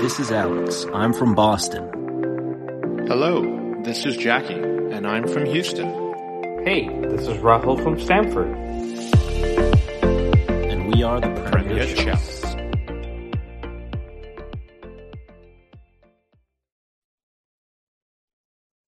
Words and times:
This 0.00 0.20
is 0.20 0.30
Alex. 0.30 0.86
I'm 0.94 1.12
from 1.12 1.34
Boston. 1.34 1.90
Hello, 3.08 3.82
this 3.82 4.06
is 4.06 4.16
Jackie, 4.16 4.54
and 4.54 5.04
I'm 5.04 5.26
from 5.26 5.44
Houston. 5.44 5.88
Hey, 6.64 6.88
this 7.08 7.26
is 7.26 7.36
Rahul 7.38 7.82
from 7.82 7.98
Stanford. 7.98 8.46
And 10.70 10.94
we 10.94 11.02
are 11.02 11.20
the 11.20 11.26
Premier, 11.50 11.84
Premier 11.84 11.96
Chels. 11.96 12.42
Chels. 12.42 12.56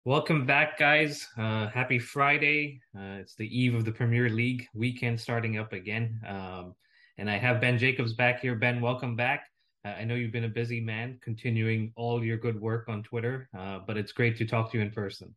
Welcome 0.04 0.46
back, 0.46 0.78
guys. 0.78 1.26
Uh, 1.38 1.68
happy 1.68 2.00
Friday. 2.00 2.82
Uh, 2.94 3.20
it's 3.22 3.36
the 3.36 3.48
eve 3.48 3.76
of 3.76 3.86
the 3.86 3.94
Premier 3.94 4.28
League 4.28 4.68
weekend 4.74 5.22
starting 5.22 5.58
up 5.58 5.72
again. 5.72 6.20
Um, 6.28 6.76
and 7.18 7.30
I 7.30 7.38
have 7.38 7.62
Ben 7.62 7.78
Jacobs 7.78 8.14
back 8.14 8.42
here. 8.42 8.56
Ben, 8.56 8.82
welcome 8.82 9.16
back. 9.16 9.46
Uh, 9.88 9.96
I 10.00 10.04
know 10.04 10.16
you've 10.16 10.32
been 10.32 10.44
a 10.44 10.50
busy 10.50 10.82
man 10.82 11.18
continuing 11.22 11.94
all 11.96 12.24
your 12.24 12.38
good 12.38 12.60
work 12.60 12.90
on 12.90 13.04
Twitter, 13.04 13.50
uh, 13.58 13.80
but 13.86 13.96
it's 13.96 14.12
great 14.12 14.38
to 14.38 14.46
talk 14.46 14.72
to 14.72 14.78
you 14.78 14.84
in 14.84 14.92
person. 14.92 15.34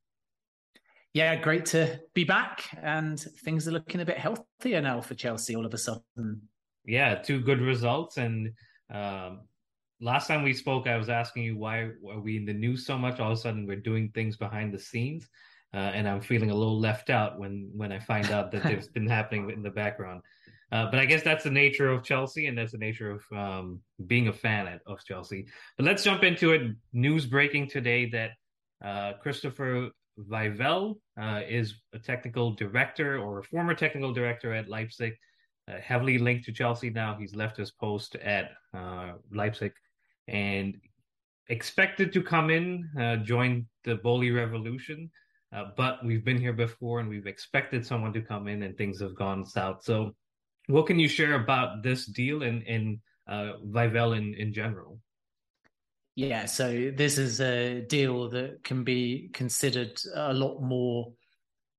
Yeah, 1.14 1.36
great 1.36 1.66
to 1.66 2.00
be 2.14 2.24
back. 2.24 2.64
And 2.82 3.20
things 3.44 3.68
are 3.68 3.72
looking 3.72 4.00
a 4.00 4.04
bit 4.04 4.18
healthier 4.18 4.80
now 4.80 5.00
for 5.00 5.14
Chelsea 5.14 5.54
all 5.54 5.66
of 5.66 5.74
a 5.74 5.78
sudden. 5.78 6.42
Yeah, 6.84 7.16
two 7.16 7.40
good 7.40 7.60
results. 7.60 8.16
And 8.16 8.52
um, 8.92 9.42
last 10.00 10.26
time 10.26 10.42
we 10.42 10.54
spoke, 10.54 10.88
I 10.88 10.96
was 10.96 11.08
asking 11.08 11.44
you 11.44 11.56
why 11.56 11.90
are 12.08 12.20
we 12.20 12.36
in 12.36 12.44
the 12.44 12.52
news 12.52 12.86
so 12.86 12.98
much? 12.98 13.20
All 13.20 13.32
of 13.32 13.38
a 13.38 13.40
sudden, 13.40 13.66
we're 13.66 13.76
doing 13.76 14.10
things 14.14 14.36
behind 14.36 14.74
the 14.74 14.78
scenes, 14.78 15.28
uh, 15.74 15.92
and 15.94 16.08
I'm 16.08 16.20
feeling 16.20 16.50
a 16.50 16.54
little 16.54 16.78
left 16.78 17.10
out 17.10 17.38
when 17.38 17.70
when 17.76 17.92
I 17.92 17.98
find 18.00 18.30
out 18.30 18.50
that 18.52 18.62
there's 18.64 18.88
been 18.88 19.08
happening 19.08 19.50
in 19.50 19.62
the 19.62 19.70
background. 19.70 20.22
Uh, 20.72 20.88
but 20.90 21.00
I 21.00 21.04
guess 21.04 21.22
that's 21.22 21.44
the 21.44 21.50
nature 21.50 21.88
of 21.88 22.04
Chelsea, 22.04 22.46
and 22.46 22.56
that's 22.56 22.72
the 22.72 22.78
nature 22.78 23.10
of 23.10 23.24
um, 23.36 23.80
being 24.06 24.28
a 24.28 24.32
fan 24.32 24.80
of 24.86 25.04
Chelsea. 25.04 25.46
But 25.76 25.86
let's 25.86 26.04
jump 26.04 26.22
into 26.22 26.52
it. 26.52 26.62
News 26.92 27.26
breaking 27.26 27.68
today 27.68 28.08
that 28.10 28.30
uh, 28.84 29.14
Christopher 29.20 29.90
Vivell 30.18 30.96
uh, 31.20 31.40
is 31.48 31.74
a 31.92 31.98
technical 31.98 32.52
director 32.52 33.18
or 33.18 33.40
a 33.40 33.42
former 33.42 33.74
technical 33.74 34.12
director 34.12 34.54
at 34.54 34.68
Leipzig, 34.68 35.14
uh, 35.68 35.78
heavily 35.80 36.18
linked 36.18 36.44
to 36.44 36.52
Chelsea 36.52 36.90
now. 36.90 37.16
He's 37.18 37.34
left 37.34 37.56
his 37.56 37.72
post 37.72 38.14
at 38.16 38.52
uh, 38.72 39.12
Leipzig 39.32 39.72
and 40.28 40.76
expected 41.48 42.12
to 42.12 42.22
come 42.22 42.48
in, 42.48 42.88
join 43.24 43.66
the 43.82 43.96
Boehly 43.96 44.30
Revolution. 44.30 45.10
But 45.76 46.04
we've 46.04 46.24
been 46.24 46.38
here 46.38 46.52
before 46.52 47.00
and 47.00 47.08
we've 47.08 47.26
expected 47.26 47.84
someone 47.84 48.12
to 48.12 48.22
come 48.22 48.46
in 48.46 48.62
and 48.62 48.76
things 48.76 49.00
have 49.00 49.16
gone 49.16 49.44
south. 49.44 49.82
So, 49.82 50.14
what 50.70 50.86
can 50.86 50.98
you 50.98 51.08
share 51.08 51.34
about 51.34 51.82
this 51.82 52.06
deal 52.06 52.42
and, 52.42 52.62
and 52.62 52.98
uh, 53.28 53.52
Vivell 53.66 54.16
in, 54.16 54.34
in 54.34 54.52
general? 54.52 54.98
Yeah, 56.16 56.46
so 56.46 56.90
this 56.94 57.18
is 57.18 57.40
a 57.40 57.80
deal 57.82 58.28
that 58.30 58.64
can 58.64 58.84
be 58.84 59.30
considered 59.32 60.00
a 60.14 60.34
lot 60.34 60.60
more 60.60 61.12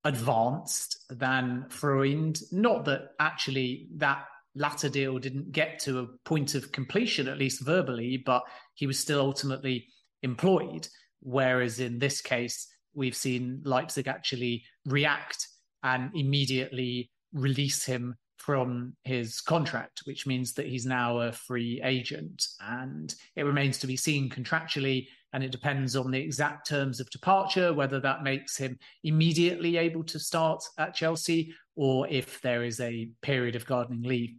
advanced 0.03 1.05
than 1.09 1.65
Freund. 1.69 2.39
Not 2.51 2.85
that 2.85 3.09
actually 3.19 3.87
that 3.97 4.25
latter 4.55 4.89
deal 4.89 5.19
didn't 5.19 5.51
get 5.51 5.79
to 5.79 5.99
a 5.99 6.07
point 6.25 6.55
of 6.55 6.71
completion, 6.71 7.27
at 7.27 7.37
least 7.37 7.63
verbally, 7.63 8.21
but 8.25 8.43
he 8.73 8.87
was 8.87 8.99
still 8.99 9.19
ultimately 9.19 9.87
employed. 10.23 10.87
Whereas 11.21 11.79
in 11.79 11.99
this 11.99 12.21
case, 12.21 12.67
we've 12.93 13.15
seen 13.15 13.61
Leipzig 13.63 14.07
actually 14.07 14.63
react 14.85 15.47
and 15.83 16.11
immediately 16.15 17.11
release 17.33 17.85
him 17.85 18.15
from 18.45 18.93
his 19.03 19.39
contract, 19.39 20.01
which 20.05 20.25
means 20.25 20.53
that 20.53 20.65
he's 20.65 20.85
now 20.85 21.19
a 21.19 21.31
free 21.31 21.81
agent. 21.83 22.45
And 22.59 23.13
it 23.35 23.43
remains 23.43 23.77
to 23.79 23.87
be 23.87 23.95
seen 23.95 24.29
contractually, 24.29 25.07
and 25.33 25.43
it 25.43 25.51
depends 25.51 25.95
on 25.95 26.11
the 26.11 26.19
exact 26.19 26.67
terms 26.67 26.99
of 26.99 27.09
departure, 27.09 27.73
whether 27.73 27.99
that 27.99 28.23
makes 28.23 28.57
him 28.57 28.77
immediately 29.03 29.77
able 29.77 30.03
to 30.05 30.19
start 30.19 30.63
at 30.77 30.95
Chelsea 30.95 31.53
or 31.75 32.07
if 32.07 32.41
there 32.41 32.63
is 32.63 32.79
a 32.79 33.09
period 33.21 33.55
of 33.55 33.65
gardening 33.65 34.03
leave. 34.03 34.35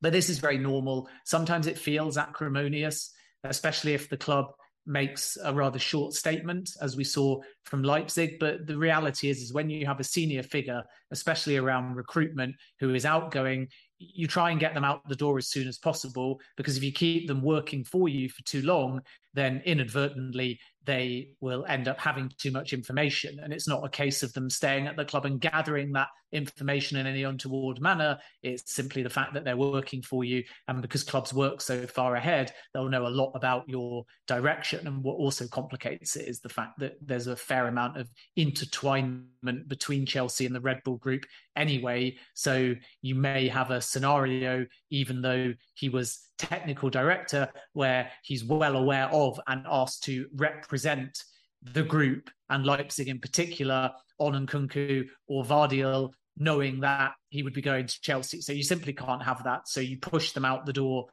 But 0.00 0.12
this 0.12 0.28
is 0.28 0.38
very 0.38 0.58
normal. 0.58 1.08
Sometimes 1.24 1.66
it 1.66 1.78
feels 1.78 2.18
acrimonious, 2.18 3.12
especially 3.44 3.94
if 3.94 4.08
the 4.08 4.16
club 4.16 4.46
makes 4.86 5.36
a 5.42 5.52
rather 5.52 5.78
short 5.78 6.14
statement, 6.14 6.70
as 6.80 6.96
we 6.96 7.04
saw 7.04 7.40
from 7.64 7.82
Leipzig. 7.82 8.38
But 8.38 8.66
the 8.66 8.78
reality 8.78 9.28
is, 9.28 9.38
is 9.38 9.52
when 9.52 9.68
you 9.68 9.86
have 9.86 10.00
a 10.00 10.04
senior 10.04 10.42
figure, 10.42 10.82
especially 11.10 11.56
around 11.56 11.94
recruitment, 11.94 12.54
who 12.78 12.94
is 12.94 13.04
outgoing, 13.04 13.68
you 13.98 14.26
try 14.26 14.50
and 14.50 14.60
get 14.60 14.74
them 14.74 14.84
out 14.84 15.06
the 15.08 15.16
door 15.16 15.38
as 15.38 15.48
soon 15.48 15.66
as 15.66 15.78
possible. 15.78 16.40
Because 16.56 16.76
if 16.76 16.82
you 16.82 16.92
keep 16.92 17.26
them 17.26 17.42
working 17.42 17.84
for 17.84 18.08
you 18.08 18.28
for 18.28 18.42
too 18.44 18.62
long, 18.62 19.00
then 19.34 19.62
inadvertently 19.64 20.58
they 20.86 21.30
will 21.40 21.66
end 21.68 21.88
up 21.88 21.98
having 21.98 22.30
too 22.38 22.50
much 22.50 22.72
information. 22.72 23.38
And 23.42 23.52
it's 23.52 23.68
not 23.68 23.84
a 23.84 23.90
case 23.90 24.22
of 24.22 24.32
them 24.32 24.48
staying 24.48 24.86
at 24.86 24.96
the 24.96 25.04
club 25.04 25.26
and 25.26 25.40
gathering 25.40 25.92
that 25.92 26.08
information 26.32 26.96
in 26.96 27.06
any 27.06 27.24
untoward 27.24 27.80
manner. 27.80 28.18
It's 28.42 28.72
simply 28.72 29.02
the 29.02 29.10
fact 29.10 29.34
that 29.34 29.44
they're 29.44 29.56
working 29.56 30.02
for 30.02 30.24
you. 30.24 30.44
And 30.68 30.80
because 30.80 31.02
clubs 31.02 31.34
work 31.34 31.60
so 31.60 31.86
far 31.86 32.14
ahead, 32.16 32.52
they'll 32.72 32.88
know 32.88 33.06
a 33.06 33.08
lot 33.08 33.32
about 33.34 33.68
your 33.68 34.04
direction. 34.26 34.86
And 34.86 35.02
what 35.02 35.16
also 35.16 35.46
complicates 35.48 36.16
it 36.16 36.28
is 36.28 36.40
the 36.40 36.48
fact 36.48 36.78
that 36.78 36.96
there's 37.00 37.26
a 37.26 37.36
fair 37.36 37.66
amount 37.66 37.98
of 37.98 38.08
intertwinement 38.38 39.68
between 39.68 40.06
Chelsea 40.06 40.46
and 40.46 40.54
the 40.54 40.60
Red 40.60 40.82
Bull 40.84 40.96
group 40.96 41.24
anyway. 41.56 42.16
So 42.34 42.74
you 43.02 43.14
may 43.14 43.48
have 43.48 43.70
a 43.70 43.80
scenario, 43.80 44.66
even 44.90 45.22
though 45.22 45.54
he 45.74 45.88
was 45.88 46.20
technical 46.38 46.90
director, 46.90 47.48
where 47.72 48.10
he's 48.22 48.44
well 48.44 48.76
aware 48.76 49.08
of 49.12 49.40
and 49.46 49.64
asked 49.68 50.04
to 50.04 50.26
represent 50.34 51.22
the 51.62 51.82
group 51.82 52.30
and 52.50 52.64
Leipzig 52.64 53.08
in 53.08 53.18
particular 53.18 53.90
on 54.18 54.46
Nkunku 54.46 55.06
or 55.26 55.44
Gvardiol, 55.44 56.12
knowing 56.36 56.80
that 56.80 57.12
he 57.30 57.42
would 57.42 57.54
be 57.54 57.62
going 57.62 57.86
to 57.86 58.00
Chelsea. 58.00 58.40
So 58.40 58.52
you 58.52 58.62
simply 58.62 58.92
can't 58.92 59.22
have 59.22 59.42
that. 59.44 59.68
So 59.68 59.80
you 59.80 59.98
push 59.98 60.32
them 60.32 60.44
out 60.44 60.66
the 60.66 60.72
door 60.72 61.06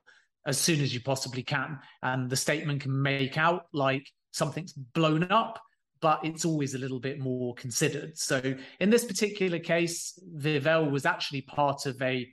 as 0.46 0.58
soon 0.58 0.82
as 0.82 0.94
you 0.94 1.02
possibly 1.02 1.44
can. 1.44 1.80
And 2.02 2.30
the 2.30 2.36
statement 2.36 2.82
can 2.82 3.02
make 3.02 3.38
out 3.38 3.66
like 3.74 4.08
something's 4.32 4.74
blown 4.74 5.24
up, 5.32 5.60
but 6.02 6.20
it's 6.24 6.44
always 6.44 6.76
a 6.76 6.78
little 6.78 7.00
bit 7.00 7.20
more 7.20 7.56
considered. 7.56 8.18
So 8.18 8.56
in 8.80 8.90
this 8.90 9.06
particular 9.06 9.60
case, 9.60 10.20
Vivell 10.38 10.92
was 10.92 11.06
actually 11.06 11.42
part 11.42 11.86
of 11.86 12.02
a 12.02 12.28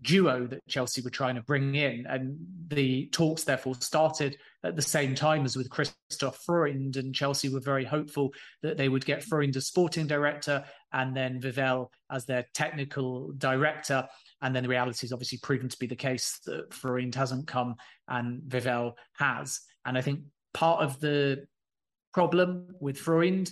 duo 0.00 0.46
that 0.46 0.66
Chelsea 0.68 1.02
were 1.02 1.10
trying 1.10 1.36
to 1.36 1.42
bring 1.42 1.74
in. 1.74 2.06
And 2.08 2.36
the 2.68 3.06
talks 3.12 3.44
therefore 3.44 3.74
started 3.76 4.36
at 4.64 4.76
the 4.76 4.82
same 4.82 5.14
time 5.14 5.44
as 5.44 5.56
with 5.56 5.70
Christoph 5.70 6.38
Freund. 6.44 6.96
And 6.96 7.14
Chelsea 7.14 7.48
were 7.48 7.60
very 7.60 7.84
hopeful 7.84 8.32
that 8.62 8.76
they 8.76 8.88
would 8.88 9.04
get 9.04 9.22
Freund 9.22 9.56
as 9.56 9.66
sporting 9.66 10.06
director 10.06 10.64
and 10.92 11.16
then 11.16 11.40
Vivell 11.40 11.88
as 12.10 12.24
their 12.24 12.46
technical 12.54 13.32
director. 13.38 14.08
And 14.40 14.54
then 14.54 14.62
the 14.62 14.68
reality 14.68 15.06
is 15.06 15.12
obviously 15.12 15.38
proven 15.42 15.68
to 15.68 15.78
be 15.78 15.86
the 15.86 15.96
case 15.96 16.40
that 16.46 16.72
Freund 16.72 17.14
hasn't 17.14 17.46
come 17.46 17.76
and 18.08 18.42
Vivell 18.42 18.94
has. 19.14 19.60
And 19.84 19.96
I 19.96 20.00
think 20.00 20.20
part 20.54 20.82
of 20.82 21.00
the 21.00 21.46
problem 22.12 22.68
with 22.80 22.98
Freund 22.98 23.50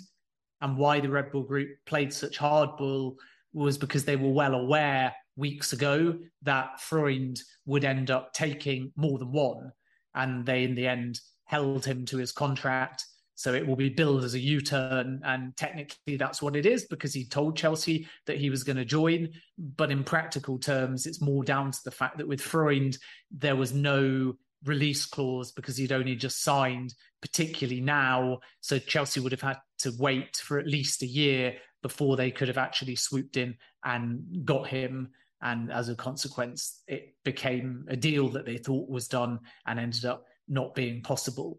and 0.60 0.76
why 0.76 1.00
the 1.00 1.10
Red 1.10 1.30
Bull 1.30 1.42
Group 1.42 1.70
played 1.86 2.12
such 2.12 2.38
hardball 2.38 3.16
was 3.52 3.78
because 3.78 4.04
they 4.04 4.16
were 4.16 4.30
well 4.30 4.54
aware 4.54 5.14
weeks 5.40 5.72
ago 5.72 6.16
that 6.42 6.80
Freund 6.80 7.40
would 7.66 7.84
end 7.84 8.10
up 8.10 8.32
taking 8.32 8.92
more 8.94 9.18
than 9.18 9.32
one. 9.32 9.72
And 10.14 10.46
they, 10.46 10.62
in 10.62 10.74
the 10.74 10.86
end, 10.86 11.20
held 11.44 11.84
him 11.84 12.04
to 12.06 12.18
his 12.18 12.30
contract. 12.30 13.04
So 13.34 13.54
it 13.54 13.66
will 13.66 13.76
be 13.76 13.88
billed 13.88 14.22
as 14.22 14.34
a 14.34 14.38
U 14.38 14.60
turn. 14.60 15.20
And 15.24 15.56
technically, 15.56 16.16
that's 16.16 16.42
what 16.42 16.56
it 16.56 16.66
is 16.66 16.84
because 16.84 17.14
he 17.14 17.24
told 17.24 17.56
Chelsea 17.56 18.06
that 18.26 18.36
he 18.36 18.50
was 18.50 18.64
going 18.64 18.76
to 18.76 18.84
join. 18.84 19.30
But 19.58 19.90
in 19.90 20.04
practical 20.04 20.58
terms, 20.58 21.06
it's 21.06 21.22
more 21.22 21.42
down 21.42 21.72
to 21.72 21.78
the 21.84 21.90
fact 21.90 22.18
that 22.18 22.28
with 22.28 22.40
Freund, 22.40 22.98
there 23.30 23.56
was 23.56 23.72
no 23.72 24.34
release 24.64 25.06
clause 25.06 25.52
because 25.52 25.76
he'd 25.76 25.92
only 25.92 26.16
just 26.16 26.42
signed, 26.42 26.94
particularly 27.22 27.80
now. 27.80 28.40
So 28.60 28.78
Chelsea 28.78 29.20
would 29.20 29.32
have 29.32 29.40
had 29.40 29.58
to 29.78 29.92
wait 29.98 30.36
for 30.36 30.58
at 30.58 30.66
least 30.66 31.02
a 31.02 31.06
year 31.06 31.56
before 31.82 32.16
they 32.16 32.30
could 32.30 32.48
have 32.48 32.58
actually 32.58 32.96
swooped 32.96 33.36
in 33.36 33.56
and 33.84 34.44
got 34.44 34.66
him. 34.66 35.10
And 35.42 35.72
as 35.72 35.88
a 35.88 35.94
consequence, 35.94 36.82
it 36.86 37.14
became 37.24 37.86
a 37.88 37.96
deal 37.96 38.28
that 38.30 38.44
they 38.44 38.58
thought 38.58 38.90
was 38.90 39.08
done 39.08 39.40
and 39.66 39.78
ended 39.78 40.04
up 40.04 40.24
not 40.48 40.74
being 40.74 41.02
possible. 41.02 41.58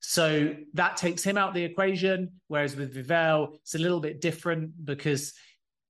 So 0.00 0.54
that 0.74 0.96
takes 0.96 1.24
him 1.24 1.36
out 1.36 1.54
the 1.54 1.64
equation. 1.64 2.32
Whereas 2.48 2.76
with 2.76 2.94
Vivell, 2.94 3.54
it's 3.62 3.74
a 3.74 3.78
little 3.78 4.00
bit 4.00 4.20
different 4.20 4.84
because 4.84 5.32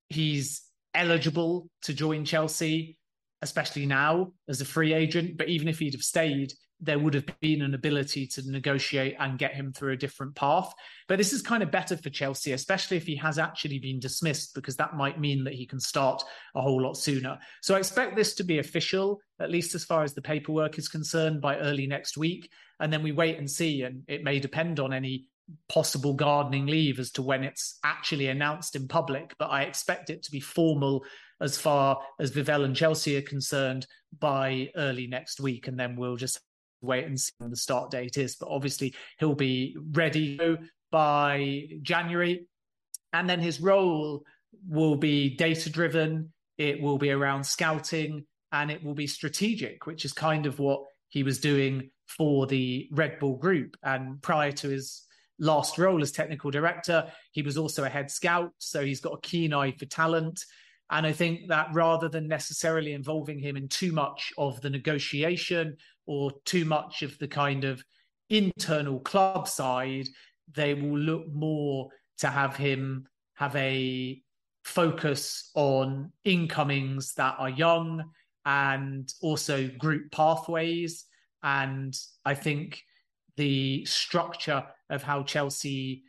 he's 0.09 0.63
eligible 0.95 1.69
to 1.83 1.93
join 1.93 2.25
Chelsea, 2.25 2.97
especially 3.43 3.85
now 3.85 4.33
as 4.49 4.61
a 4.61 4.65
free 4.65 4.95
agent. 4.95 5.37
But 5.37 5.49
even 5.49 5.69
if 5.69 5.79
he'd 5.79 5.95
have 5.95 6.03
stayed, 6.03 6.53
there 6.81 6.99
would 6.99 7.15
have 7.15 7.27
been 7.41 7.63
an 7.63 7.75
ability 7.75 8.27
to 8.27 8.51
negotiate 8.51 9.17
and 9.19 9.39
get 9.39 9.55
him 9.55 9.73
through 9.73 9.93
a 9.93 9.97
different 9.97 10.35
path. 10.35 10.73
But 11.09 11.17
this 11.17 11.33
is 11.33 11.41
kind 11.41 11.63
of 11.63 11.71
better 11.71 11.97
for 11.97 12.11
Chelsea, 12.11 12.53
especially 12.53 12.99
if 12.99 13.07
he 13.07 13.17
has 13.17 13.39
actually 13.39 13.79
been 13.79 13.99
dismissed, 13.99 14.55
because 14.55 14.77
that 14.77 14.95
might 14.95 15.19
mean 15.19 15.45
that 15.45 15.55
he 15.55 15.67
can 15.67 15.81
start 15.81 16.23
a 16.55 16.61
whole 16.61 16.83
lot 16.83 16.99
sooner. 16.99 17.39
So 17.63 17.75
I 17.75 17.79
expect 17.79 18.15
this 18.15 18.35
to 18.35 18.45
be 18.45 18.59
official, 18.59 19.21
at 19.41 19.51
least 19.51 19.75
as 19.75 19.85
far 19.85 20.03
as 20.03 20.15
the 20.15 20.23
paperwork 20.23 20.79
is 20.79 20.89
concerned, 20.89 21.41
by 21.41 21.57
early 21.59 21.87
next 21.87 22.19
week. 22.19 22.51
And 22.79 22.93
then 22.93 23.03
we 23.03 23.13
wait 23.13 23.39
and 23.39 23.51
see. 23.51 23.83
And 23.83 24.03
it 24.07 24.23
may 24.23 24.39
depend 24.39 24.79
on 24.79 24.93
any 24.93 25.29
possible 25.69 26.13
gardening 26.13 26.67
leave 26.67 26.99
as 26.99 27.13
to 27.13 27.23
when 27.23 27.45
it's 27.45 27.79
actually 27.85 28.29
announced 28.29 28.77
in 28.77 28.87
public. 28.87 29.35
But 29.39 29.51
I 29.51 29.63
expect 29.63 30.11
it 30.11 30.25
to 30.25 30.31
be 30.31 30.41
formal 30.41 31.05
as 31.41 31.57
far 31.57 32.01
as 32.21 32.33
Vivell 32.33 32.65
and 32.65 32.77
Chelsea 32.77 33.17
are 33.17 33.23
concerned 33.23 33.87
by 34.19 34.71
early 34.77 35.07
next 35.07 35.41
week. 35.41 35.69
And 35.69 35.79
then 35.79 35.97
we'll 35.97 36.17
just 36.17 36.41
wait 36.87 37.05
and 37.05 37.21
see 37.21 37.33
when 37.39 37.51
the 37.51 37.57
start 37.57 37.91
date 37.91 38.17
is. 38.17 38.37
But 38.37 38.49
obviously, 38.51 38.95
he'll 39.19 39.35
be 39.35 39.77
ready 39.93 40.39
by 40.91 41.65
January. 41.83 42.47
And 43.13 43.29
then 43.29 43.41
his 43.41 43.61
role 43.61 44.23
will 44.69 44.97
be 44.97 45.37
data 45.37 45.71
driven, 45.71 46.33
it 46.59 46.81
will 46.81 46.99
be 46.99 47.11
around 47.11 47.45
scouting, 47.45 48.25
and 48.53 48.71
it 48.71 48.83
will 48.83 48.95
be 48.95 49.07
strategic, 49.07 49.87
which 49.87 50.05
is 50.05 50.13
kind 50.13 50.47
of 50.47 50.59
what 50.59 50.81
he 51.09 51.23
was 51.23 51.39
doing 51.39 51.91
for 52.07 52.47
the 52.47 52.89
Red 52.93 53.19
Bull 53.19 53.37
group. 53.37 53.77
And 53.83 54.21
prior 54.23 54.53
to 54.53 54.69
his 54.69 55.03
last 55.39 55.79
role 55.79 56.03
as 56.03 56.13
technical 56.13 56.51
director, 56.51 57.11
he 57.33 57.43
was 57.43 57.59
also 57.59 57.85
a 57.85 57.89
head 57.89 58.11
scout. 58.11 58.53
So 58.59 58.85
he's 58.85 59.01
got 59.01 59.15
a 59.15 59.21
keen 59.21 59.53
eye 59.53 59.73
for 59.73 59.87
talent. 59.87 60.41
And 60.91 61.07
I 61.07 61.13
think 61.13 61.49
that 61.49 61.69
rather 61.73 62.09
than 62.09 62.29
necessarily 62.29 62.93
involving 62.93 63.39
him 63.39 63.57
in 63.57 63.69
too 63.69 63.93
much 63.93 64.33
of 64.39 64.61
the 64.61 64.71
negotiation 64.71 65.77
or 66.07 66.33
too 66.45 66.65
much 66.65 67.03
of 67.03 67.19
the 67.19 67.29
kind 67.29 67.65
of 67.65 67.83
internal 68.31 69.01
club 69.01 69.47
side, 69.49 70.09
they 70.53 70.75
will 70.75 70.99
look 70.99 71.33
more 71.33 71.89
to 72.19 72.29
have 72.29 72.57
him 72.57 73.07
have 73.35 73.55
a 73.57 74.21
focus 74.65 75.51
on 75.55 76.11
incomings 76.25 77.15
that 77.15 77.37
are 77.39 77.51
young 77.51 78.03
and 78.45 79.13
also 79.21 79.69
group 79.79 80.11
pathways. 80.11 81.05
And 81.43 81.97
I 82.25 82.35
think 82.35 82.83
the 83.37 83.85
structure 83.85 84.65
of 84.89 85.03
how 85.03 85.23
Chelsea 85.23 86.05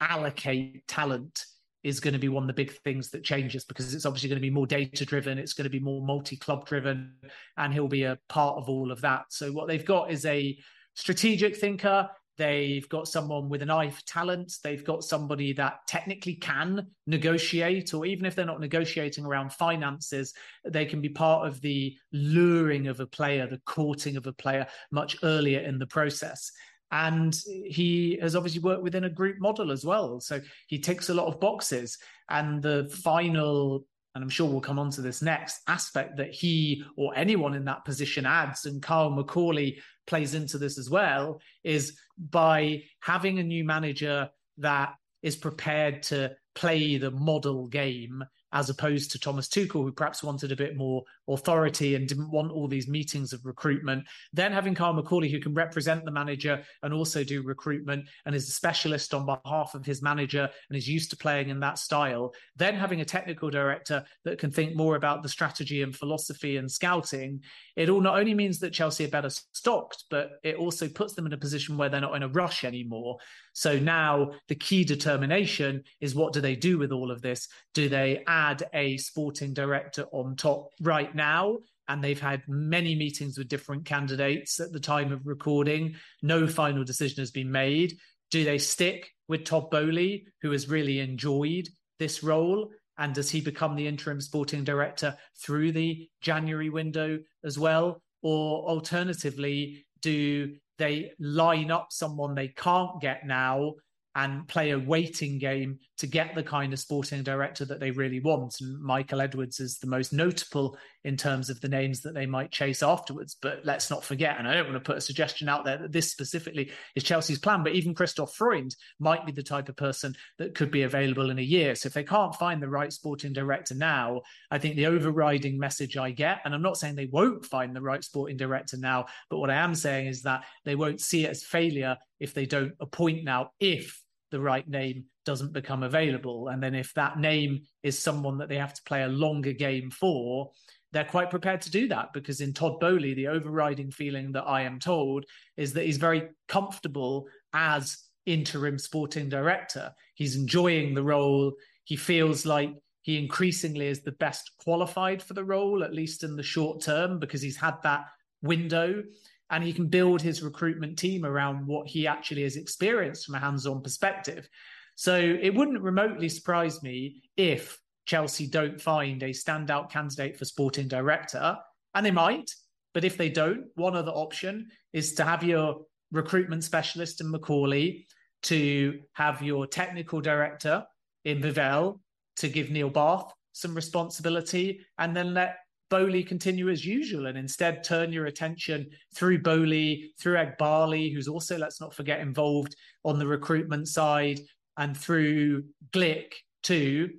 allocate 0.00 0.86
talent 0.88 1.46
is 1.86 2.00
going 2.00 2.12
to 2.12 2.18
be 2.18 2.28
one 2.28 2.42
of 2.42 2.48
the 2.48 2.52
big 2.52 2.72
things 2.82 3.10
that 3.10 3.22
changes 3.22 3.64
because 3.64 3.94
it's 3.94 4.04
obviously 4.04 4.28
going 4.28 4.40
to 4.40 4.46
be 4.46 4.50
more 4.50 4.66
data 4.66 5.04
driven 5.04 5.38
it's 5.38 5.52
going 5.52 5.64
to 5.64 5.70
be 5.70 5.78
more 5.78 6.02
multi 6.02 6.36
club 6.36 6.66
driven 6.66 7.12
and 7.56 7.72
he'll 7.72 7.86
be 7.86 8.02
a 8.02 8.18
part 8.28 8.56
of 8.56 8.68
all 8.68 8.90
of 8.90 9.00
that. 9.00 9.26
So 9.28 9.52
what 9.52 9.68
they've 9.68 9.84
got 9.84 10.10
is 10.10 10.26
a 10.26 10.58
strategic 10.94 11.56
thinker 11.56 12.10
they've 12.38 12.88
got 12.88 13.06
someone 13.06 13.48
with 13.48 13.62
an 13.62 13.70
eye 13.70 13.88
for 13.88 14.04
talent 14.04 14.52
they've 14.64 14.84
got 14.84 15.04
somebody 15.04 15.52
that 15.52 15.78
technically 15.86 16.34
can 16.34 16.86
negotiate 17.06 17.94
or 17.94 18.04
even 18.04 18.26
if 18.26 18.34
they're 18.34 18.44
not 18.44 18.60
negotiating 18.60 19.24
around 19.24 19.52
finances 19.52 20.34
they 20.64 20.84
can 20.84 21.00
be 21.00 21.08
part 21.08 21.46
of 21.46 21.60
the 21.60 21.96
luring 22.12 22.88
of 22.88 23.00
a 23.00 23.06
player 23.06 23.46
the 23.46 23.60
courting 23.64 24.16
of 24.16 24.26
a 24.26 24.32
player 24.32 24.66
much 24.90 25.16
earlier 25.22 25.60
in 25.60 25.78
the 25.78 25.86
process 25.86 26.50
and 26.92 27.36
he 27.46 28.18
has 28.22 28.36
obviously 28.36 28.60
worked 28.60 28.82
within 28.82 29.04
a 29.04 29.10
group 29.10 29.38
model 29.40 29.72
as 29.72 29.84
well. 29.84 30.20
So 30.20 30.40
he 30.68 30.78
ticks 30.78 31.08
a 31.08 31.14
lot 31.14 31.26
of 31.26 31.40
boxes. 31.40 31.98
And 32.30 32.62
the 32.62 32.88
final, 33.02 33.84
and 34.14 34.22
I'm 34.22 34.30
sure 34.30 34.48
we'll 34.48 34.60
come 34.60 34.78
on 34.78 34.90
to 34.92 35.00
this 35.00 35.22
next 35.22 35.60
aspect 35.66 36.16
that 36.18 36.32
he 36.32 36.84
or 36.96 37.12
anyone 37.16 37.54
in 37.54 37.64
that 37.64 37.84
position 37.84 38.24
adds, 38.24 38.66
and 38.66 38.82
Kyle 38.82 39.10
Macaulay 39.10 39.78
plays 40.06 40.34
into 40.34 40.58
this 40.58 40.78
as 40.78 40.88
well, 40.88 41.40
is 41.64 41.98
by 42.18 42.84
having 43.00 43.38
a 43.38 43.44
new 43.44 43.64
manager 43.64 44.30
that 44.58 44.94
is 45.22 45.36
prepared 45.36 46.02
to 46.04 46.36
play 46.54 46.98
the 46.98 47.10
model 47.10 47.66
game 47.66 48.24
as 48.52 48.70
opposed 48.70 49.10
to 49.10 49.18
Thomas 49.18 49.48
Tuchel, 49.48 49.82
who 49.82 49.92
perhaps 49.92 50.22
wanted 50.22 50.52
a 50.52 50.56
bit 50.56 50.76
more 50.76 51.02
authority 51.28 51.94
and 51.94 52.08
didn't 52.08 52.30
want 52.30 52.52
all 52.52 52.68
these 52.68 52.88
meetings 52.88 53.32
of 53.32 53.44
recruitment. 53.44 54.04
Then 54.32 54.52
having 54.52 54.74
Kyle 54.74 54.92
Macaulay, 54.92 55.30
who 55.30 55.40
can 55.40 55.54
represent 55.54 56.04
the 56.04 56.10
manager 56.10 56.62
and 56.82 56.92
also 56.92 57.24
do 57.24 57.42
recruitment 57.42 58.06
and 58.24 58.34
is 58.34 58.48
a 58.48 58.52
specialist 58.52 59.14
on 59.14 59.26
behalf 59.26 59.74
of 59.74 59.84
his 59.84 60.02
manager 60.02 60.48
and 60.68 60.76
is 60.76 60.88
used 60.88 61.10
to 61.10 61.16
playing 61.16 61.48
in 61.48 61.60
that 61.60 61.78
style. 61.78 62.34
Then 62.56 62.74
having 62.74 63.00
a 63.00 63.04
technical 63.04 63.50
director 63.50 64.04
that 64.24 64.38
can 64.38 64.50
think 64.50 64.76
more 64.76 64.96
about 64.96 65.22
the 65.22 65.28
strategy 65.28 65.82
and 65.82 65.94
philosophy 65.94 66.56
and 66.56 66.70
scouting. 66.70 67.42
It 67.74 67.88
all 67.88 68.00
not 68.00 68.18
only 68.18 68.34
means 68.34 68.58
that 68.60 68.72
Chelsea 68.72 69.04
are 69.04 69.08
better 69.08 69.30
stocked, 69.30 70.04
but 70.10 70.30
it 70.42 70.56
also 70.56 70.88
puts 70.88 71.14
them 71.14 71.26
in 71.26 71.32
a 71.32 71.38
position 71.38 71.76
where 71.76 71.88
they're 71.88 72.00
not 72.00 72.16
in 72.16 72.22
a 72.22 72.28
rush 72.28 72.64
anymore. 72.64 73.18
So 73.52 73.78
now 73.78 74.32
the 74.48 74.54
key 74.54 74.84
determination 74.84 75.82
is 76.00 76.14
what 76.14 76.32
do 76.32 76.40
they 76.40 76.56
do 76.56 76.78
with 76.78 76.92
all 76.92 77.10
of 77.10 77.22
this? 77.22 77.48
Do 77.72 77.88
they 77.88 78.22
add 78.26 78.64
a 78.74 78.98
sporting 78.98 79.54
director 79.54 80.04
on 80.12 80.36
top 80.36 80.70
right 80.80 81.14
now? 81.16 81.58
And 81.88 82.02
they've 82.02 82.20
had 82.20 82.42
many 82.48 82.94
meetings 82.94 83.38
with 83.38 83.48
different 83.48 83.84
candidates 83.84 84.60
at 84.60 84.72
the 84.72 84.80
time 84.80 85.12
of 85.12 85.26
recording. 85.26 85.94
No 86.22 86.46
final 86.46 86.84
decision 86.84 87.22
has 87.22 87.30
been 87.30 87.50
made. 87.50 87.96
Do 88.30 88.44
they 88.44 88.58
stick 88.58 89.08
with 89.28 89.44
Todd 89.44 89.70
Boehly, 89.70 90.26
who 90.42 90.50
has 90.50 90.68
really 90.68 91.00
enjoyed 91.00 91.68
this 91.98 92.22
role? 92.22 92.70
And 92.98 93.14
does 93.14 93.30
he 93.30 93.40
become 93.40 93.76
the 93.76 93.86
interim 93.86 94.20
sporting 94.20 94.64
director 94.64 95.16
through 95.42 95.72
the 95.72 96.08
January 96.22 96.70
window 96.70 97.18
as 97.44 97.58
well? 97.58 98.02
Or 98.22 98.68
alternatively, 98.68 99.86
do 100.00 100.54
they 100.78 101.12
line 101.18 101.70
up 101.70 101.88
someone 101.90 102.34
they 102.34 102.48
can't 102.48 103.00
get 103.00 103.26
now 103.26 103.74
and 104.14 104.48
play 104.48 104.70
a 104.70 104.78
waiting 104.78 105.38
game 105.38 105.78
to 105.98 106.06
get 106.06 106.34
the 106.34 106.42
kind 106.42 106.72
of 106.72 106.78
sporting 106.78 107.22
director 107.22 107.64
that 107.64 107.80
they 107.80 107.90
really 107.90 108.20
want. 108.20 108.60
And 108.60 108.80
Michael 108.80 109.20
Edwards 109.20 109.60
is 109.60 109.78
the 109.78 109.86
most 109.86 110.12
notable 110.12 110.76
in 111.04 111.16
terms 111.16 111.48
of 111.48 111.60
the 111.60 111.68
names 111.68 112.02
that 112.02 112.14
they 112.14 112.26
might 112.26 112.50
chase 112.50 112.82
afterwards. 112.82 113.36
But 113.40 113.60
let's 113.64 113.90
not 113.90 114.04
forget, 114.04 114.36
and 114.38 114.46
I 114.46 114.54
don't 114.54 114.66
want 114.70 114.74
to 114.74 114.80
put 114.80 114.98
a 114.98 115.00
suggestion 115.00 115.48
out 115.48 115.64
there 115.64 115.78
that 115.78 115.92
this 115.92 116.10
specifically 116.10 116.70
is 116.94 117.02
Chelsea's 117.02 117.38
plan, 117.38 117.62
but 117.62 117.74
even 117.74 117.94
Christoph 117.94 118.34
Freund 118.34 118.74
might 118.98 119.24
be 119.24 119.32
the 119.32 119.42
type 119.42 119.68
of 119.68 119.76
person 119.76 120.14
that 120.38 120.54
could 120.54 120.70
be 120.70 120.82
available 120.82 121.30
in 121.30 121.38
a 121.38 121.42
year. 121.42 121.74
So 121.74 121.86
if 121.86 121.94
they 121.94 122.04
can't 122.04 122.34
find 122.34 122.62
the 122.62 122.68
right 122.68 122.92
sporting 122.92 123.32
director 123.32 123.74
now, 123.74 124.22
I 124.50 124.58
think 124.58 124.76
the 124.76 124.86
overriding 124.86 125.58
message 125.58 125.96
I 125.96 126.10
get, 126.10 126.40
and 126.44 126.54
I'm 126.54 126.62
not 126.62 126.76
saying 126.76 126.96
they 126.96 127.06
won't 127.06 127.44
find 127.44 127.74
the 127.74 127.80
right 127.80 128.04
sporting 128.04 128.36
director 128.36 128.76
now, 128.76 129.06
but 129.30 129.38
what 129.38 129.50
I 129.50 129.56
am 129.56 129.74
saying 129.74 130.08
is 130.08 130.22
that 130.22 130.44
they 130.64 130.74
won't 130.74 131.00
see 131.00 131.24
it 131.24 131.30
as 131.30 131.44
failure 131.44 131.96
if 132.20 132.34
they 132.34 132.46
don't 132.46 132.72
appoint 132.80 133.24
now, 133.24 133.50
if 133.60 134.02
the 134.30 134.40
right 134.40 134.68
name 134.68 135.04
doesn't 135.24 135.52
become 135.52 135.82
available. 135.82 136.48
And 136.48 136.62
then 136.62 136.74
if 136.74 136.92
that 136.94 137.18
name 137.18 137.62
is 137.82 137.98
someone 137.98 138.38
that 138.38 138.48
they 138.48 138.56
have 138.56 138.74
to 138.74 138.82
play 138.84 139.02
a 139.02 139.08
longer 139.08 139.52
game 139.52 139.90
for, 139.90 140.50
they're 140.92 141.04
quite 141.04 141.30
prepared 141.30 141.60
to 141.62 141.70
do 141.70 141.88
that 141.88 142.12
because 142.14 142.40
in 142.40 142.52
Todd 142.52 142.80
Boehly, 142.80 143.14
the 143.14 143.28
overriding 143.28 143.90
feeling 143.90 144.32
that 144.32 144.44
I 144.44 144.62
am 144.62 144.78
told 144.78 145.24
is 145.56 145.72
that 145.74 145.84
he's 145.84 145.98
very 145.98 146.28
comfortable 146.48 147.26
as 147.52 147.98
interim 148.24 148.78
sporting 148.78 149.28
director. 149.28 149.92
He's 150.14 150.36
enjoying 150.36 150.94
the 150.94 151.02
role. 151.02 151.52
He 151.84 151.96
feels 151.96 152.46
like 152.46 152.70
he 153.02 153.18
increasingly 153.18 153.86
is 153.86 154.02
the 154.02 154.12
best 154.12 154.50
qualified 154.58 155.22
for 155.22 155.34
the 155.34 155.44
role, 155.44 155.84
at 155.84 155.94
least 155.94 156.24
in 156.24 156.34
the 156.34 156.42
short 156.42 156.82
term, 156.82 157.18
because 157.18 157.42
he's 157.42 157.56
had 157.56 157.76
that 157.82 158.04
window 158.42 159.02
and 159.50 159.62
he 159.62 159.72
can 159.72 159.86
build 159.86 160.20
his 160.20 160.42
recruitment 160.42 160.98
team 160.98 161.24
around 161.24 161.66
what 161.66 161.86
he 161.86 162.06
actually 162.06 162.42
has 162.42 162.56
experienced 162.56 163.26
from 163.26 163.36
a 163.36 163.40
hands-on 163.40 163.82
perspective. 163.82 164.48
So 164.96 165.16
it 165.16 165.54
wouldn't 165.54 165.82
remotely 165.82 166.28
surprise 166.28 166.82
me 166.82 167.22
if 167.36 167.78
Chelsea 168.06 168.46
don't 168.46 168.80
find 168.80 169.22
a 169.22 169.30
standout 169.30 169.90
candidate 169.90 170.38
for 170.38 170.44
sporting 170.44 170.88
director, 170.88 171.56
and 171.94 172.04
they 172.04 172.10
might. 172.10 172.50
But 172.94 173.04
if 173.04 173.16
they 173.16 173.28
don't, 173.28 173.66
one 173.74 173.94
other 173.94 174.12
option 174.12 174.68
is 174.92 175.14
to 175.14 175.24
have 175.24 175.44
your 175.44 175.82
recruitment 176.12 176.64
specialist 176.64 177.20
in 177.20 177.30
Macaulay, 177.30 178.06
to 178.44 179.00
have 179.12 179.42
your 179.42 179.66
technical 179.66 180.20
director 180.20 180.84
in 181.24 181.42
Vivell, 181.42 182.00
to 182.36 182.48
give 182.48 182.70
Neil 182.70 182.90
Bath 182.90 183.32
some 183.52 183.74
responsibility, 183.74 184.80
and 184.98 185.16
then 185.16 185.34
let 185.34 185.58
Boehly 185.88 186.24
continue 186.24 186.68
as 186.68 186.84
usual 186.84 187.26
and 187.26 187.38
instead 187.38 187.84
turn 187.84 188.12
your 188.12 188.26
attention 188.26 188.88
through 189.14 189.42
Boehly, 189.42 190.10
through 190.18 190.36
Eghbali, 190.36 191.12
who's 191.12 191.28
also, 191.28 191.56
let's 191.56 191.80
not 191.80 191.94
forget, 191.94 192.20
involved 192.20 192.74
on 193.04 193.18
the 193.18 193.26
recruitment 193.26 193.88
side, 193.88 194.40
and 194.76 194.96
through 194.96 195.64
Glick 195.92 196.32
too, 196.62 197.10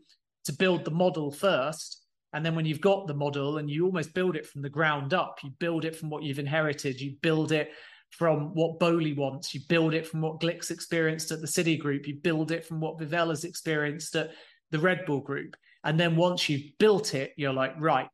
to 0.46 0.54
build 0.54 0.86
the 0.86 0.92
model 0.92 1.32
first. 1.32 2.04
And 2.34 2.46
then 2.46 2.56
when 2.56 2.66
you've 2.66 2.82
got 2.82 3.08
the 3.08 3.14
model 3.14 3.58
and 3.58 3.70
you 3.70 3.86
almost 3.86 4.14
build 4.14 4.36
it 4.36 4.46
from 4.46 4.62
the 4.62 4.70
ground 4.70 5.14
up, 5.14 5.40
you 5.44 5.50
build 5.60 5.86
it 5.86 5.96
from 5.96 6.10
what 6.10 6.24
you've 6.24 6.40
inherited, 6.40 7.00
you 7.00 7.16
build 7.22 7.52
it 7.52 7.72
from 8.12 8.54
what 8.54 8.80
Boehly 8.80 9.14
wants, 9.14 9.54
you 9.54 9.62
build 9.68 9.94
it 9.94 10.06
from 10.06 10.22
what 10.22 10.40
Glick's 10.40 10.72
experienced 10.72 11.32
at 11.32 11.42
the 11.42 11.48
City 11.48 11.78
Group, 11.78 12.08
you 12.08 12.16
build 12.16 12.52
it 12.52 12.66
from 12.66 12.80
what 12.80 12.98
Vivell 12.98 13.30
has 13.30 13.44
experienced 13.44 14.16
at 14.16 14.32
the 14.72 14.80
Red 14.80 15.06
Bull 15.06 15.22
Group. 15.22 15.56
And 15.84 16.00
then 16.00 16.16
once 16.16 16.50
you've 16.50 16.78
built 16.80 17.14
it, 17.14 17.32
you're 17.38 17.54
like, 17.54 17.74
right, 17.80 18.08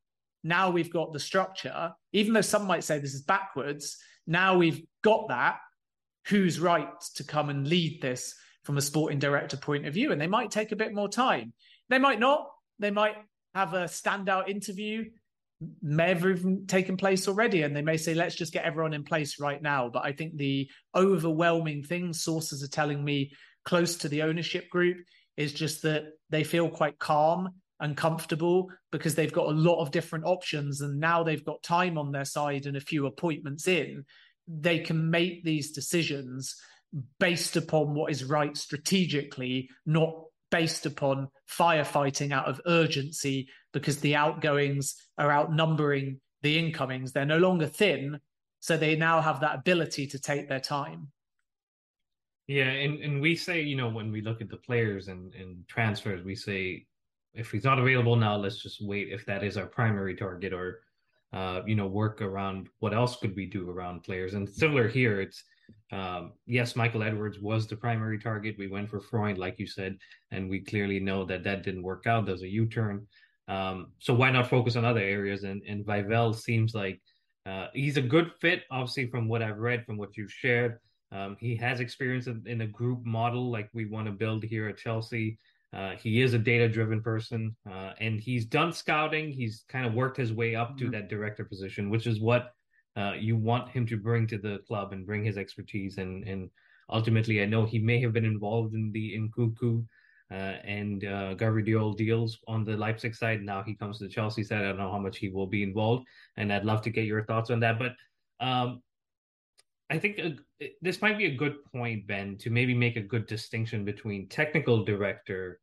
now 0.43 0.69
we've 0.69 0.91
got 0.91 1.13
the 1.13 1.19
structure, 1.19 1.91
even 2.11 2.33
though 2.33 2.41
some 2.41 2.65
might 2.65 2.83
say 2.83 2.99
this 2.99 3.13
is 3.13 3.21
backwards, 3.21 3.97
now 4.27 4.57
we've 4.57 4.83
got 5.03 5.29
that. 5.29 5.57
Who's 6.27 6.59
right 6.59 6.89
to 7.15 7.23
come 7.23 7.49
and 7.49 7.67
lead 7.67 8.01
this 8.01 8.35
from 8.63 8.77
a 8.77 8.81
sporting 8.81 9.19
director 9.19 9.57
point 9.57 9.85
of 9.85 9.93
view? 9.93 10.11
And 10.11 10.21
they 10.21 10.27
might 10.27 10.51
take 10.51 10.71
a 10.71 10.77
bit 10.77 10.93
more 10.93 11.09
time. 11.09 11.53
They 11.89 11.99
might 11.99 12.19
not. 12.19 12.47
They 12.79 12.91
might 12.91 13.15
have 13.53 13.73
a 13.73 13.85
standout 13.85 14.49
interview 14.49 15.05
may 15.81 16.09
have 16.09 16.25
even 16.25 16.65
taken 16.67 16.97
place 16.97 17.27
already 17.27 17.61
and 17.61 17.75
they 17.75 17.81
may 17.81 17.97
say 17.97 18.13
let's 18.13 18.35
just 18.35 18.53
get 18.53 18.65
everyone 18.65 18.93
in 18.93 19.03
place 19.03 19.39
right 19.39 19.61
now 19.61 19.89
but 19.89 20.03
i 20.03 20.11
think 20.11 20.35
the 20.35 20.69
overwhelming 20.95 21.83
thing 21.83 22.11
sources 22.11 22.63
are 22.63 22.67
telling 22.67 23.03
me 23.03 23.31
close 23.63 23.95
to 23.97 24.09
the 24.09 24.23
ownership 24.23 24.69
group 24.69 24.97
is 25.37 25.53
just 25.53 25.81
that 25.83 26.03
they 26.29 26.43
feel 26.43 26.69
quite 26.69 26.99
calm 26.99 27.49
and 27.79 27.97
comfortable 27.97 28.69
because 28.91 29.15
they've 29.15 29.33
got 29.33 29.47
a 29.47 29.51
lot 29.51 29.81
of 29.81 29.91
different 29.91 30.25
options 30.25 30.81
and 30.81 30.99
now 30.99 31.23
they've 31.23 31.45
got 31.45 31.61
time 31.63 31.97
on 31.97 32.11
their 32.11 32.25
side 32.25 32.65
and 32.65 32.77
a 32.77 32.81
few 32.81 33.05
appointments 33.05 33.67
in 33.67 34.05
they 34.47 34.79
can 34.79 35.09
make 35.09 35.43
these 35.43 35.71
decisions 35.71 36.55
based 37.19 37.55
upon 37.55 37.93
what 37.93 38.11
is 38.11 38.23
right 38.23 38.55
strategically 38.57 39.69
not 39.85 40.13
based 40.53 40.85
upon 40.85 41.27
firefighting 41.49 42.31
out 42.31 42.45
of 42.45 42.61
urgency 42.67 43.47
because 43.71 43.99
the 44.01 44.15
outgoings 44.15 44.95
are 45.17 45.31
outnumbering 45.31 46.19
the 46.43 46.59
incomings. 46.59 47.11
They're 47.11 47.25
no 47.25 47.39
longer 47.39 47.65
thin, 47.65 48.19
so 48.59 48.77
they 48.77 48.95
now 48.95 49.19
have 49.19 49.39
that 49.39 49.55
ability 49.55 50.05
to 50.07 50.19
take 50.19 50.47
their 50.47 50.59
time. 50.59 51.07
Yeah, 52.45 52.69
and, 52.69 52.99
and 52.99 53.19
we 53.19 53.35
say, 53.35 53.61
you 53.61 53.75
know, 53.75 53.89
when 53.89 54.11
we 54.11 54.21
look 54.21 54.41
at 54.41 54.49
the 54.49 54.57
players 54.57 55.07
and, 55.07 55.33
and 55.33 55.67
transfers, 55.67 56.23
we 56.23 56.35
say 56.35 56.85
if 57.33 57.51
he's 57.51 57.63
not 57.63 57.79
available 57.79 58.15
now, 58.15 58.35
let's 58.35 58.61
just 58.61 58.85
wait 58.85 59.09
if 59.09 59.25
that 59.25 59.43
is 59.43 59.57
our 59.57 59.65
primary 59.65 60.15
target 60.15 60.53
or 60.53 60.81
uh, 61.33 61.63
you 61.65 61.75
know, 61.75 61.87
work 61.87 62.21
around 62.21 62.69
what 62.79 62.93
else 62.93 63.15
could 63.15 63.35
we 63.35 63.47
do 63.47 63.69
around 63.69 64.03
players. 64.03 64.35
And 64.35 64.47
similar 64.47 64.87
here, 64.87 65.19
it's 65.19 65.43
um, 65.91 66.33
yes, 66.45 66.75
Michael 66.75 67.03
Edwards 67.03 67.39
was 67.39 67.67
the 67.67 67.75
primary 67.75 68.19
target. 68.19 68.55
We 68.59 68.67
went 68.67 68.89
for 68.89 68.99
Freund, 68.99 69.37
like 69.37 69.57
you 69.57 69.65
said, 69.65 69.97
and 70.31 70.49
we 70.49 70.59
clearly 70.59 70.99
know 70.99 71.25
that 71.25 71.43
that 71.43 71.63
didn't 71.63 71.83
work 71.83 72.05
out. 72.05 72.25
There's 72.25 72.43
a 72.43 72.47
U-turn. 72.47 73.07
Um, 73.47 73.93
so 73.99 74.13
why 74.13 74.29
not 74.29 74.49
focus 74.49 74.75
on 74.75 74.85
other 74.85 75.01
areas? 75.01 75.43
And 75.43 75.61
and 75.67 75.85
Vivell 75.85 76.35
seems 76.35 76.75
like 76.75 77.01
uh, 77.45 77.67
he's 77.73 77.97
a 77.97 78.01
good 78.01 78.31
fit, 78.39 78.63
obviously, 78.71 79.07
from 79.07 79.27
what 79.27 79.41
I've 79.41 79.57
read, 79.57 79.85
from 79.85 79.97
what 79.97 80.15
you've 80.15 80.31
shared. 80.31 80.77
Um, 81.11 81.35
he 81.39 81.55
has 81.57 81.79
experience 81.79 82.27
in, 82.27 82.43
in, 82.47 82.61
a 82.61 82.67
group 82.67 83.05
model 83.05 83.51
like 83.51 83.69
we 83.71 83.85
want 83.85 84.07
to 84.07 84.11
build 84.11 84.43
here 84.43 84.67
at 84.67 84.77
Chelsea. 84.77 85.37
Uh, 85.73 85.95
he 85.95 86.21
is 86.21 86.33
a 86.33 86.39
data 86.39 86.69
driven 86.69 87.01
person 87.01 87.55
uh, 87.69 87.93
and 87.99 88.19
he's 88.19 88.45
done 88.45 88.71
scouting. 88.71 89.31
He's 89.31 89.65
kind 89.69 89.85
of 89.85 89.93
worked 89.93 90.17
his 90.17 90.31
way 90.31 90.55
up 90.55 90.69
mm-hmm. 90.69 90.85
to 90.85 90.91
that 90.91 91.09
director 91.09 91.43
position, 91.43 91.89
which 91.89 92.05
is 92.05 92.19
what 92.19 92.53
uh, 92.95 93.13
you 93.17 93.35
want 93.35 93.69
him 93.69 93.87
to 93.87 93.97
bring 93.97 94.27
to 94.27 94.37
the 94.37 94.59
club 94.67 94.93
and 94.93 95.05
bring 95.05 95.23
his 95.23 95.37
expertise. 95.37 95.97
And 95.97 96.27
and 96.27 96.49
ultimately, 96.89 97.41
I 97.41 97.45
know 97.45 97.65
he 97.65 97.79
may 97.79 97.99
have 98.01 98.13
been 98.13 98.25
involved 98.25 98.75
in 98.75 98.91
the 98.91 99.17
Nkunku 99.17 99.83
uh, 100.31 100.57
and 100.63 101.03
uh, 101.05 101.35
Gvardiol 101.35 101.97
deals 101.97 102.39
on 102.47 102.63
the 102.63 102.77
Leipzig 102.77 103.15
side. 103.15 103.41
Now 103.41 103.63
he 103.63 103.73
comes 103.73 103.97
to 103.97 104.03
the 104.03 104.11
Chelsea 104.11 104.43
side. 104.43 104.61
I 104.61 104.67
don't 104.67 104.77
know 104.77 104.91
how 104.91 104.99
much 104.99 105.17
he 105.17 105.29
will 105.29 105.47
be 105.47 105.63
involved, 105.63 106.05
and 106.37 106.53
I'd 106.53 106.65
love 106.65 106.83
to 106.83 106.91
get 106.91 107.05
your 107.05 107.25
thoughts 107.25 107.49
on 107.49 107.59
that. 107.61 107.79
But 107.79 107.93
um, 108.39 108.83
I 109.89 109.97
think 109.97 110.19
uh, 110.19 110.67
this 110.81 111.01
might 111.01 111.17
be 111.17 111.25
a 111.25 111.35
good 111.35 111.63
point, 111.65 112.05
Ben, 112.05 112.37
to 112.39 112.51
maybe 112.51 112.75
make 112.75 112.95
a 112.95 113.01
good 113.01 113.25
distinction 113.25 113.83
between 113.85 114.27
technical 114.27 114.85
director 114.85 115.59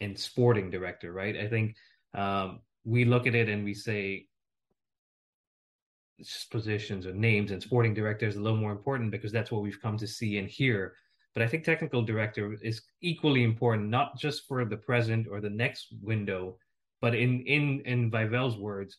and 0.00 0.18
sporting 0.18 0.70
director. 0.70 1.12
Right? 1.12 1.36
I 1.36 1.48
think 1.48 1.76
um, 2.14 2.60
we 2.84 3.04
look 3.04 3.26
at 3.26 3.34
it 3.34 3.48
and 3.48 3.64
we 3.64 3.74
say 3.74 4.26
positions 6.50 7.06
or 7.06 7.14
names 7.14 7.52
and 7.52 7.62
sporting 7.62 7.94
director 7.94 8.26
is 8.26 8.36
a 8.36 8.40
little 8.40 8.58
more 8.58 8.72
important 8.72 9.10
because 9.10 9.30
that's 9.30 9.52
what 9.52 9.62
we've 9.62 9.80
come 9.80 9.96
to 9.98 10.06
see 10.06 10.38
and 10.38 10.48
hear. 10.48 10.94
But 11.34 11.42
I 11.42 11.46
think 11.46 11.62
technical 11.62 12.02
director 12.02 12.56
is 12.62 12.82
equally 13.00 13.44
important, 13.44 13.88
not 13.88 14.18
just 14.18 14.46
for 14.48 14.64
the 14.64 14.76
present 14.76 15.28
or 15.30 15.40
the 15.40 15.50
next 15.50 15.88
window, 16.02 16.56
but 17.00 17.14
in 17.14 17.42
in 17.42 17.80
in 17.84 18.10
Vivell's 18.10 18.56
words, 18.56 18.98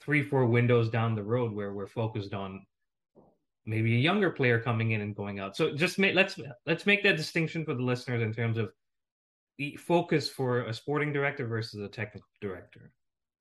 three 0.00 0.22
four 0.22 0.46
windows 0.46 0.90
down 0.90 1.14
the 1.14 1.22
road 1.22 1.52
where 1.52 1.72
we're 1.72 1.88
focused 1.88 2.34
on 2.34 2.64
maybe 3.66 3.96
a 3.96 3.98
younger 3.98 4.30
player 4.30 4.60
coming 4.60 4.92
in 4.92 5.00
and 5.00 5.16
going 5.16 5.40
out. 5.40 5.56
So 5.56 5.74
just 5.74 5.98
make, 5.98 6.14
let's 6.14 6.38
let's 6.66 6.86
make 6.86 7.02
that 7.02 7.16
distinction 7.16 7.64
for 7.64 7.74
the 7.74 7.82
listeners 7.82 8.22
in 8.22 8.32
terms 8.32 8.58
of 8.58 8.70
the 9.58 9.76
focus 9.76 10.28
for 10.28 10.62
a 10.62 10.74
sporting 10.74 11.12
director 11.12 11.46
versus 11.46 11.80
a 11.82 11.88
technical 11.88 12.28
director. 12.40 12.92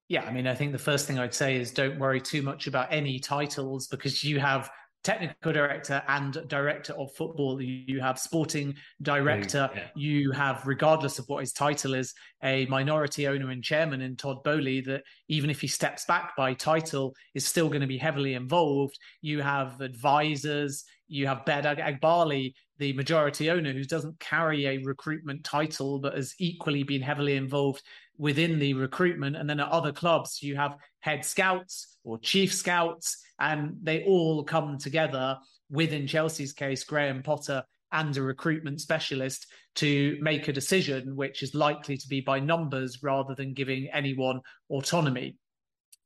Yeah, 0.07 0.23
I 0.23 0.31
mean, 0.33 0.45
I 0.45 0.55
think 0.55 0.73
the 0.73 0.77
first 0.77 1.07
thing 1.07 1.19
I'd 1.19 1.33
say 1.33 1.55
is 1.55 1.71
don't 1.71 1.97
worry 1.97 2.19
too 2.19 2.41
much 2.41 2.67
about 2.67 2.91
any 2.91 3.17
titles 3.19 3.87
because 3.87 4.23
you 4.23 4.39
have 4.39 4.69
technical 5.03 5.51
director 5.51 6.03
and 6.07 6.47
director 6.47 6.93
of 6.93 7.11
football. 7.13 7.61
You 7.61 8.01
have 8.01 8.19
sporting 8.19 8.75
director. 9.01 9.69
Yeah. 9.73 9.87
You 9.95 10.31
have, 10.31 10.67
regardless 10.67 11.17
of 11.17 11.25
what 11.27 11.39
his 11.39 11.53
title 11.53 11.93
is, 11.93 12.13
a 12.43 12.65
minority 12.67 13.27
owner 13.27 13.49
and 13.49 13.63
chairman 13.63 14.01
in 14.01 14.15
Todd 14.15 14.43
Boehly 14.43 14.81
that 14.81 15.03
even 15.27 15.49
if 15.49 15.61
he 15.61 15.67
steps 15.67 16.05
back 16.05 16.35
by 16.35 16.53
title, 16.53 17.15
is 17.33 17.45
still 17.45 17.67
going 17.67 17.81
to 17.81 17.87
be 17.87 17.97
heavily 17.97 18.33
involved. 18.33 18.97
You 19.21 19.41
have 19.41 19.81
advisors. 19.81 20.83
You 21.11 21.27
have 21.27 21.43
Behdad 21.45 21.77
Eghbali, 21.77 22.53
the 22.77 22.93
majority 22.93 23.49
owner, 23.49 23.73
who 23.73 23.83
doesn't 23.83 24.17
carry 24.21 24.65
a 24.65 24.77
recruitment 24.77 25.43
title 25.43 25.99
but 25.99 26.15
has 26.15 26.33
equally 26.39 26.83
been 26.83 27.01
heavily 27.01 27.35
involved 27.35 27.83
within 28.17 28.59
the 28.59 28.75
recruitment. 28.75 29.35
And 29.35 29.49
then 29.49 29.59
at 29.59 29.67
other 29.67 29.91
clubs, 29.91 30.41
you 30.41 30.55
have 30.55 30.77
head 31.01 31.25
scouts 31.25 31.97
or 32.05 32.17
chief 32.17 32.53
scouts, 32.53 33.17
and 33.39 33.75
they 33.83 34.05
all 34.05 34.45
come 34.45 34.77
together 34.77 35.37
within 35.69 36.07
Chelsea's 36.07 36.53
case, 36.53 36.85
Graham 36.85 37.23
Potter 37.23 37.63
and 37.91 38.15
a 38.15 38.21
recruitment 38.21 38.79
specialist 38.79 39.47
to 39.75 40.17
make 40.21 40.47
a 40.47 40.53
decision 40.53 41.17
which 41.17 41.43
is 41.43 41.53
likely 41.53 41.97
to 41.97 42.07
be 42.07 42.21
by 42.21 42.39
numbers 42.39 43.03
rather 43.03 43.35
than 43.35 43.53
giving 43.53 43.89
anyone 43.91 44.39
autonomy. 44.69 45.35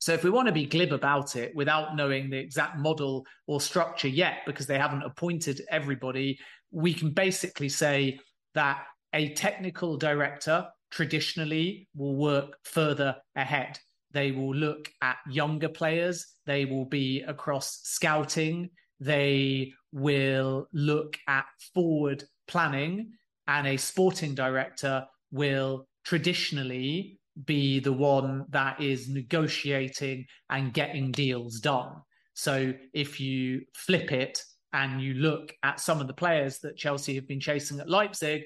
So, 0.05 0.13
if 0.13 0.23
we 0.23 0.29
want 0.29 0.45
to 0.45 0.51
be 0.51 0.67
glib 0.67 0.93
about 0.93 1.35
it 1.35 1.55
without 1.55 1.95
knowing 1.95 2.29
the 2.29 2.37
exact 2.37 2.77
model 2.77 3.25
or 3.47 3.59
structure 3.59 4.07
yet, 4.07 4.41
because 4.45 4.67
they 4.67 4.77
haven't 4.77 5.01
appointed 5.01 5.63
everybody, 5.71 6.37
we 6.69 6.93
can 6.93 7.09
basically 7.09 7.69
say 7.69 8.19
that 8.53 8.83
a 9.13 9.33
technical 9.33 9.97
director 9.97 10.67
traditionally 10.91 11.87
will 11.95 12.15
work 12.17 12.55
further 12.65 13.15
ahead. 13.35 13.79
They 14.11 14.29
will 14.31 14.53
look 14.53 14.91
at 15.01 15.17
younger 15.27 15.69
players, 15.69 16.23
they 16.45 16.65
will 16.65 16.85
be 16.85 17.23
across 17.23 17.79
scouting, 17.81 18.69
they 18.99 19.73
will 19.91 20.67
look 20.71 21.17
at 21.27 21.45
forward 21.73 22.23
planning, 22.47 23.13
and 23.47 23.65
a 23.65 23.77
sporting 23.77 24.35
director 24.35 25.07
will 25.31 25.87
traditionally 26.03 27.17
be 27.43 27.79
the 27.79 27.93
one 27.93 28.45
that 28.49 28.81
is 28.81 29.09
negotiating 29.09 30.25
and 30.49 30.73
getting 30.73 31.11
deals 31.11 31.59
done. 31.59 31.91
So 32.33 32.73
if 32.93 33.19
you 33.19 33.61
flip 33.73 34.11
it 34.11 34.41
and 34.73 35.01
you 35.01 35.15
look 35.15 35.53
at 35.63 35.79
some 35.79 36.01
of 36.01 36.07
the 36.07 36.13
players 36.13 36.59
that 36.59 36.77
Chelsea 36.77 37.15
have 37.15 37.27
been 37.27 37.39
chasing 37.39 37.79
at 37.79 37.89
Leipzig, 37.89 38.43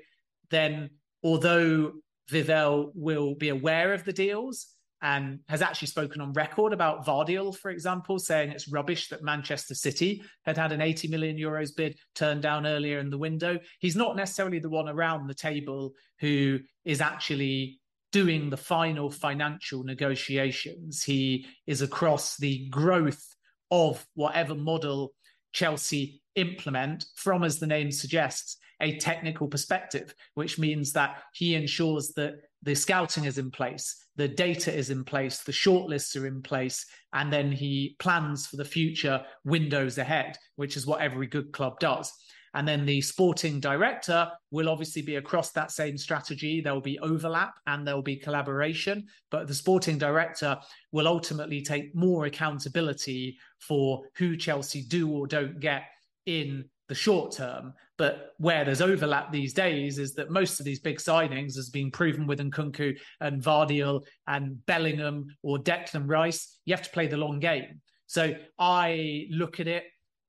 then 0.49 0.89
although 1.23 1.93
Vivell 2.31 2.91
will 2.95 3.35
be 3.35 3.49
aware 3.49 3.93
of 3.93 4.05
the 4.05 4.13
deals 4.13 4.67
and 5.01 5.39
has 5.47 5.61
actually 5.61 5.87
spoken 5.87 6.21
on 6.21 6.33
record 6.33 6.73
about 6.73 7.05
Gvardiol, 7.05 7.55
for 7.55 7.71
example, 7.71 8.19
saying 8.19 8.51
it's 8.51 8.67
rubbish 8.67 9.07
that 9.07 9.23
Manchester 9.23 9.73
City 9.73 10.21
had 10.43 10.57
had 10.57 10.71
an 10.71 10.81
80 10.81 11.07
million 11.07 11.37
euros 11.37 11.69
bid 11.75 11.97
turned 12.15 12.41
down 12.41 12.67
earlier 12.67 12.99
in 12.99 13.09
the 13.09 13.17
window. 13.17 13.57
He's 13.79 13.95
not 13.95 14.17
necessarily 14.17 14.59
the 14.59 14.69
one 14.69 14.89
around 14.89 15.27
the 15.27 15.33
table 15.33 15.93
who 16.19 16.59
is 16.83 16.99
actually 16.99 17.78
doing 18.11 18.49
the 18.49 18.57
final 18.57 19.09
financial 19.09 19.83
negotiations. 19.83 21.03
He 21.03 21.45
is 21.67 21.81
across 21.81 22.37
the 22.37 22.67
growth 22.69 23.23
of 23.71 24.05
whatever 24.15 24.55
model 24.55 25.13
Chelsea 25.53 26.21
implement 26.35 27.05
from, 27.15 27.43
as 27.43 27.59
the 27.59 27.67
name 27.67 27.91
suggests, 27.91 28.57
a 28.81 28.97
technical 28.97 29.47
perspective, 29.47 30.13
which 30.35 30.57
means 30.57 30.93
that 30.93 31.21
he 31.33 31.55
ensures 31.55 32.13
that 32.15 32.35
the 32.63 32.75
scouting 32.75 33.25
is 33.25 33.37
in 33.37 33.51
place, 33.51 34.05
the 34.15 34.27
data 34.27 34.73
is 34.73 34.89
in 34.89 35.03
place, 35.03 35.43
the 35.43 35.51
shortlists 35.51 36.19
are 36.19 36.27
in 36.27 36.41
place, 36.41 36.85
and 37.13 37.31
then 37.31 37.51
he 37.51 37.95
plans 37.99 38.47
for 38.47 38.57
the 38.57 38.65
future 38.65 39.23
windows 39.45 39.97
ahead, 39.97 40.37
which 40.55 40.75
is 40.75 40.85
what 40.85 41.01
every 41.01 41.27
good 41.27 41.51
club 41.53 41.79
does. 41.79 42.11
And 42.53 42.67
then 42.67 42.85
the 42.85 43.01
sporting 43.01 43.59
director 43.59 44.29
will 44.51 44.69
obviously 44.69 45.01
be 45.01 45.15
across 45.15 45.51
that 45.51 45.71
same 45.71 45.97
strategy. 45.97 46.61
There 46.61 46.73
will 46.73 46.81
be 46.81 46.99
overlap 46.99 47.55
and 47.67 47.87
there 47.87 47.95
will 47.95 48.01
be 48.01 48.15
collaboration, 48.15 49.05
but 49.29 49.47
the 49.47 49.53
sporting 49.53 49.97
director 49.97 50.57
will 50.91 51.07
ultimately 51.07 51.61
take 51.61 51.95
more 51.95 52.25
accountability 52.25 53.37
for 53.59 54.03
who 54.15 54.35
Chelsea 54.35 54.83
do 54.83 55.11
or 55.11 55.27
don't 55.27 55.59
get 55.59 55.83
in 56.25 56.65
the 56.87 56.95
short 56.95 57.31
term. 57.31 57.73
But 57.97 58.33
where 58.37 58.65
there's 58.65 58.81
overlap 58.81 59.31
these 59.31 59.53
days 59.53 59.99
is 59.99 60.13
that 60.15 60.31
most 60.31 60.59
of 60.59 60.65
these 60.65 60.79
big 60.79 60.97
signings 60.97 61.55
has 61.55 61.69
been 61.69 61.91
proven 61.91 62.25
with 62.27 62.39
Nkunku 62.39 62.97
and 63.21 63.41
Gvardiol 63.41 64.03
and 64.27 64.65
Bellingham 64.65 65.27
or 65.43 65.57
Declan 65.59 66.09
Rice. 66.09 66.59
You 66.65 66.73
have 66.73 66.83
to 66.83 66.89
play 66.89 67.07
the 67.07 67.17
long 67.17 67.39
game. 67.39 67.81
So 68.07 68.33
I 68.57 69.27
look 69.29 69.59
at 69.59 69.67
it 69.67 69.83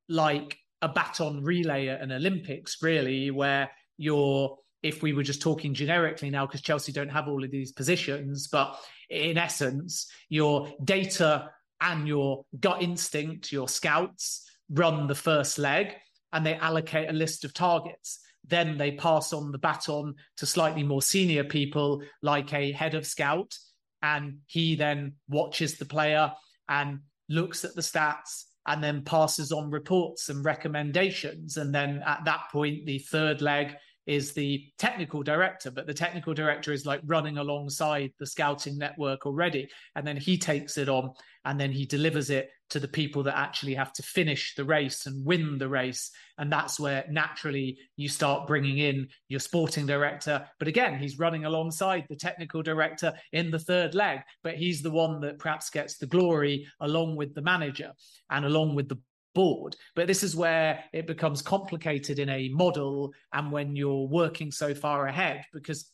like 0.09 0.59
a 0.83 0.89
baton 0.89 1.43
relay 1.43 1.89
at 1.89 2.01
an 2.01 2.13
Olympics, 2.13 2.83
really, 2.83 3.31
where 3.31 3.71
you're 3.97 4.57
if 4.83 5.03
we 5.03 5.13
were 5.13 5.23
just 5.23 5.43
talking 5.43 5.75
generically 5.75 6.31
now, 6.31 6.47
because 6.47 6.63
Chelsea 6.63 6.93
don't 6.93 7.11
have 7.11 7.29
all 7.29 7.45
of 7.45 7.51
these 7.51 7.73
positions, 7.73 8.49
but 8.49 8.79
in 9.11 9.37
essence, 9.37 10.11
your 10.29 10.73
data 10.85 11.51
and 11.81 12.09
your 12.09 12.45
gut 12.61 12.83
instinct, 12.83 13.53
your 13.53 13.69
scouts 13.69 14.49
run 14.71 15.07
the 15.07 15.15
first 15.15 15.59
leg 15.59 15.95
and 16.33 16.47
they 16.47 16.55
allocate 16.55 17.11
a 17.11 17.13
list 17.13 17.45
of 17.45 17.53
targets. 17.53 18.21
Then 18.47 18.79
they 18.79 18.93
pass 18.93 19.33
on 19.33 19.53
the 19.53 19.59
baton 19.59 20.15
to 20.39 20.47
slightly 20.47 20.83
more 20.83 21.03
senior 21.03 21.45
people, 21.45 22.03
like 22.23 22.55
a 22.55 22.73
head 22.73 22.95
of 22.95 23.07
scout, 23.07 23.57
and 24.03 24.39
he 24.47 24.77
then 24.77 25.15
watches 25.29 25.77
the 25.77 25.85
player 25.85 26.33
and 26.69 27.01
looks 27.29 27.65
at 27.65 27.75
the 27.75 27.83
stats 27.83 28.45
and 28.67 28.83
then 28.83 29.03
passes 29.03 29.53
on 29.53 29.71
reports 29.71 30.29
and 30.29 30.45
recommendations. 30.45 31.57
And 31.57 31.75
then 31.75 32.03
at 32.07 32.25
that 32.25 32.45
point, 32.53 32.87
the 32.87 32.99
third 32.99 33.41
leg 33.41 33.75
is 34.07 34.33
the 34.33 34.65
technical 34.79 35.23
director, 35.23 35.71
but 35.71 35.87
the 35.87 35.95
technical 35.95 36.35
director 36.35 36.73
is 36.73 36.87
like 36.87 37.01
running 37.07 37.39
alongside 37.39 38.13
the 38.19 38.27
scouting 38.27 38.77
network 38.77 39.27
already. 39.27 39.69
And 39.95 40.07
then 40.07 40.17
he 40.17 40.37
takes 40.37 40.79
it 40.79 40.89
on 40.89 41.13
and 41.45 41.61
then 41.61 41.71
he 41.71 41.87
delivers 41.87 42.31
it 42.31 42.51
to 42.71 42.81
the 42.81 42.89
people 42.89 43.23
that 43.25 43.39
actually 43.39 43.75
have 43.75 43.93
to 43.93 44.03
finish 44.03 44.55
the 44.55 44.65
race 44.65 45.07
and 45.07 45.25
win 45.25 45.59
the 45.59 45.69
race. 45.69 46.11
And 46.39 46.51
that's 46.51 46.81
where 46.81 47.05
naturally 47.11 47.79
you 47.97 48.09
start 48.09 48.47
bringing 48.47 48.79
in 48.79 49.09
your 49.29 49.41
sporting 49.41 49.87
director. 49.87 50.47
But 50.59 50.69
again, 50.69 50.99
he's 50.99 51.19
running 51.19 51.45
alongside 51.45 52.07
the 52.09 52.17
technical 52.17 52.63
director 52.63 53.13
in 53.33 53.51
the 53.51 53.59
third 53.59 53.95
leg, 53.95 54.21
but 54.43 54.57
he's 54.57 54.83
the 54.83 54.91
one 54.91 55.21
that 55.21 55.39
perhaps 55.39 55.71
gets 55.71 55.99
the 55.99 56.07
glory 56.07 56.67
along 56.81 57.17
with 57.17 57.35
the 57.35 57.43
manager 57.43 57.93
and 58.31 58.45
along 58.45 58.75
with 58.75 58.89
the 58.89 58.99
board. 59.35 59.77
But 59.95 60.07
this 60.07 60.23
is 60.23 60.37
where 60.37 60.85
it 60.93 61.07
becomes 61.07 61.43
complicated 61.43 62.19
in 62.19 62.29
a 62.29 62.49
model 62.49 63.13
and 63.33 63.53
when 63.53 63.77
you're 63.77 64.09
working 64.09 64.51
so 64.51 64.75
far 64.75 65.07
ahead, 65.07 65.45
because 65.53 65.91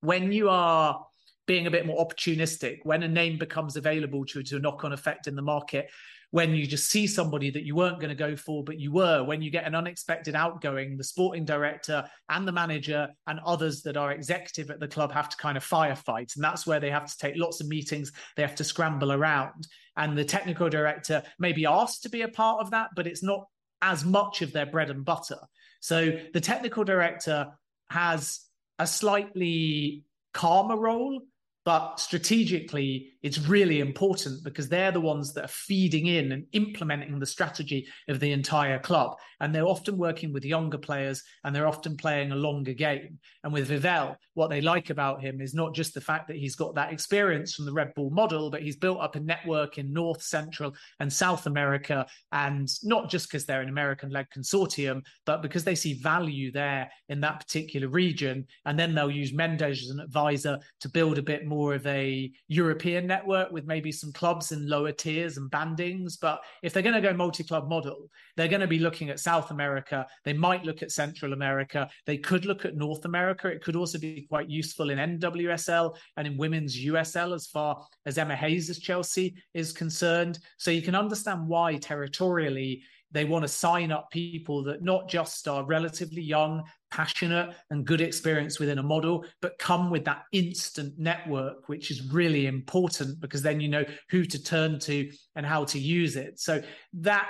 when 0.00 0.32
you 0.32 0.48
are 0.48 1.04
being 1.50 1.66
a 1.66 1.70
bit 1.70 1.84
more 1.84 2.06
opportunistic, 2.06 2.78
when 2.84 3.02
a 3.02 3.08
name 3.08 3.36
becomes 3.36 3.74
available 3.74 4.24
to, 4.24 4.40
to 4.40 4.54
a 4.54 4.60
knock 4.60 4.84
on 4.84 4.92
effect 4.92 5.26
in 5.26 5.34
the 5.34 5.42
market, 5.42 5.90
when 6.30 6.54
you 6.54 6.64
just 6.64 6.88
see 6.88 7.08
somebody 7.08 7.50
that 7.50 7.64
you 7.64 7.74
weren't 7.74 7.98
going 7.98 8.08
to 8.08 8.14
go 8.14 8.36
for, 8.36 8.62
but 8.62 8.78
you 8.78 8.92
were, 8.92 9.24
when 9.24 9.42
you 9.42 9.50
get 9.50 9.66
an 9.66 9.74
unexpected 9.74 10.36
outgoing, 10.36 10.96
the 10.96 11.02
sporting 11.02 11.44
director 11.44 12.08
and 12.28 12.46
the 12.46 12.52
manager 12.52 13.08
and 13.26 13.40
others 13.44 13.82
that 13.82 13.96
are 13.96 14.12
executive 14.12 14.70
at 14.70 14.78
the 14.78 14.86
club 14.86 15.10
have 15.10 15.28
to 15.28 15.36
kind 15.38 15.56
of 15.56 15.66
firefight. 15.66 16.36
And 16.36 16.44
that's 16.44 16.68
where 16.68 16.78
they 16.78 16.88
have 16.88 17.10
to 17.10 17.18
take 17.18 17.34
lots 17.36 17.60
of 17.60 17.66
meetings, 17.66 18.12
they 18.36 18.42
have 18.42 18.54
to 18.54 18.62
scramble 18.62 19.10
around. 19.10 19.66
And 19.96 20.16
the 20.16 20.24
technical 20.24 20.68
director 20.68 21.20
may 21.40 21.52
be 21.52 21.66
asked 21.66 22.04
to 22.04 22.10
be 22.10 22.22
a 22.22 22.28
part 22.28 22.60
of 22.60 22.70
that, 22.70 22.90
but 22.94 23.08
it's 23.08 23.24
not 23.24 23.44
as 23.82 24.04
much 24.04 24.40
of 24.40 24.52
their 24.52 24.66
bread 24.66 24.88
and 24.90 25.04
butter. 25.04 25.40
So 25.80 26.16
the 26.32 26.40
technical 26.40 26.84
director 26.84 27.48
has 27.90 28.38
a 28.78 28.86
slightly 28.86 30.04
calmer 30.32 30.78
role 30.78 31.22
but 31.64 32.00
strategically, 32.00 33.12
it's 33.22 33.38
really 33.38 33.80
important 33.80 34.42
because 34.42 34.68
they're 34.68 34.92
the 34.92 35.00
ones 35.00 35.34
that 35.34 35.44
are 35.44 35.48
feeding 35.48 36.06
in 36.06 36.32
and 36.32 36.46
implementing 36.52 37.18
the 37.18 37.26
strategy 37.26 37.86
of 38.08 38.18
the 38.18 38.32
entire 38.32 38.78
club. 38.78 39.16
And 39.40 39.54
they're 39.54 39.66
often 39.66 39.98
working 39.98 40.32
with 40.32 40.44
younger 40.44 40.78
players 40.78 41.22
and 41.44 41.54
they're 41.54 41.68
often 41.68 41.98
playing 41.98 42.32
a 42.32 42.36
longer 42.36 42.72
game. 42.72 43.18
And 43.44 43.52
with 43.52 43.68
Vivell, 43.68 44.16
what 44.34 44.48
they 44.48 44.62
like 44.62 44.88
about 44.88 45.20
him 45.20 45.42
is 45.42 45.52
not 45.52 45.74
just 45.74 45.92
the 45.92 46.00
fact 46.00 46.28
that 46.28 46.38
he's 46.38 46.56
got 46.56 46.74
that 46.76 46.92
experience 46.92 47.54
from 47.54 47.66
the 47.66 47.72
Red 47.72 47.92
Bull 47.94 48.10
model, 48.10 48.50
but 48.50 48.62
he's 48.62 48.76
built 48.76 49.00
up 49.00 49.16
a 49.16 49.20
network 49.20 49.76
in 49.76 49.92
North, 49.92 50.22
Central, 50.22 50.74
and 50.98 51.12
South 51.12 51.46
America. 51.46 52.06
And 52.32 52.68
not 52.82 53.10
just 53.10 53.28
because 53.28 53.44
they're 53.44 53.60
an 53.60 53.68
American 53.68 54.10
led 54.10 54.28
consortium, 54.34 55.02
but 55.26 55.42
because 55.42 55.64
they 55.64 55.74
see 55.74 56.00
value 56.00 56.52
there 56.52 56.90
in 57.10 57.20
that 57.20 57.40
particular 57.40 57.88
region. 57.88 58.46
And 58.64 58.78
then 58.78 58.94
they'll 58.94 59.10
use 59.10 59.34
Mendes 59.34 59.82
as 59.82 59.90
an 59.90 60.00
advisor 60.00 60.58
to 60.80 60.88
build 60.88 61.18
a 61.18 61.22
bit 61.22 61.49
more 61.50 61.74
of 61.74 61.86
a 61.86 62.30
European 62.48 63.06
network 63.06 63.50
with 63.50 63.66
maybe 63.66 63.90
some 63.92 64.12
clubs 64.12 64.52
in 64.52 64.68
lower 64.68 64.92
tiers 64.92 65.36
and 65.36 65.50
bandings. 65.50 66.16
But 66.16 66.40
if 66.62 66.72
they're 66.72 66.82
going 66.82 66.94
to 66.94 67.00
go 67.00 67.12
multi 67.12 67.44
club 67.44 67.68
model, 67.68 68.08
they're 68.36 68.48
going 68.48 68.60
to 68.60 68.66
be 68.66 68.78
looking 68.78 69.10
at 69.10 69.20
South 69.20 69.50
America. 69.50 70.06
They 70.24 70.32
might 70.32 70.64
look 70.64 70.82
at 70.82 70.92
Central 70.92 71.32
America. 71.32 71.90
They 72.06 72.16
could 72.16 72.46
look 72.46 72.64
at 72.64 72.76
North 72.76 73.04
America. 73.04 73.48
It 73.48 73.62
could 73.62 73.76
also 73.76 73.98
be 73.98 74.26
quite 74.28 74.48
useful 74.48 74.90
in 74.90 74.98
NWSL 75.18 75.96
and 76.16 76.26
in 76.26 76.38
women's 76.38 76.78
USL 76.78 77.34
as 77.34 77.48
far 77.48 77.84
as 78.06 78.16
Emma 78.16 78.36
Hayes' 78.36 78.78
Chelsea 78.78 79.34
is 79.52 79.72
concerned. 79.72 80.38
So 80.56 80.70
you 80.70 80.82
can 80.82 80.94
understand 80.94 81.48
why 81.48 81.76
territorially 81.76 82.82
they 83.12 83.24
want 83.24 83.42
to 83.42 83.48
sign 83.48 83.90
up 83.90 84.10
people 84.10 84.62
that 84.64 84.82
not 84.82 85.08
just 85.08 85.48
are 85.48 85.64
relatively 85.64 86.22
young, 86.22 86.62
passionate, 86.90 87.54
and 87.70 87.84
good 87.84 88.00
experience 88.00 88.58
within 88.58 88.78
a 88.78 88.82
model, 88.82 89.24
but 89.40 89.58
come 89.58 89.90
with 89.90 90.04
that 90.04 90.22
instant 90.32 90.98
network, 90.98 91.68
which 91.68 91.90
is 91.90 92.12
really 92.12 92.46
important 92.46 93.20
because 93.20 93.42
then 93.42 93.60
you 93.60 93.68
know 93.68 93.84
who 94.10 94.24
to 94.24 94.42
turn 94.42 94.78
to 94.80 95.10
and 95.36 95.46
how 95.46 95.64
to 95.64 95.78
use 95.78 96.16
it. 96.16 96.40
So 96.40 96.62
that, 96.94 97.28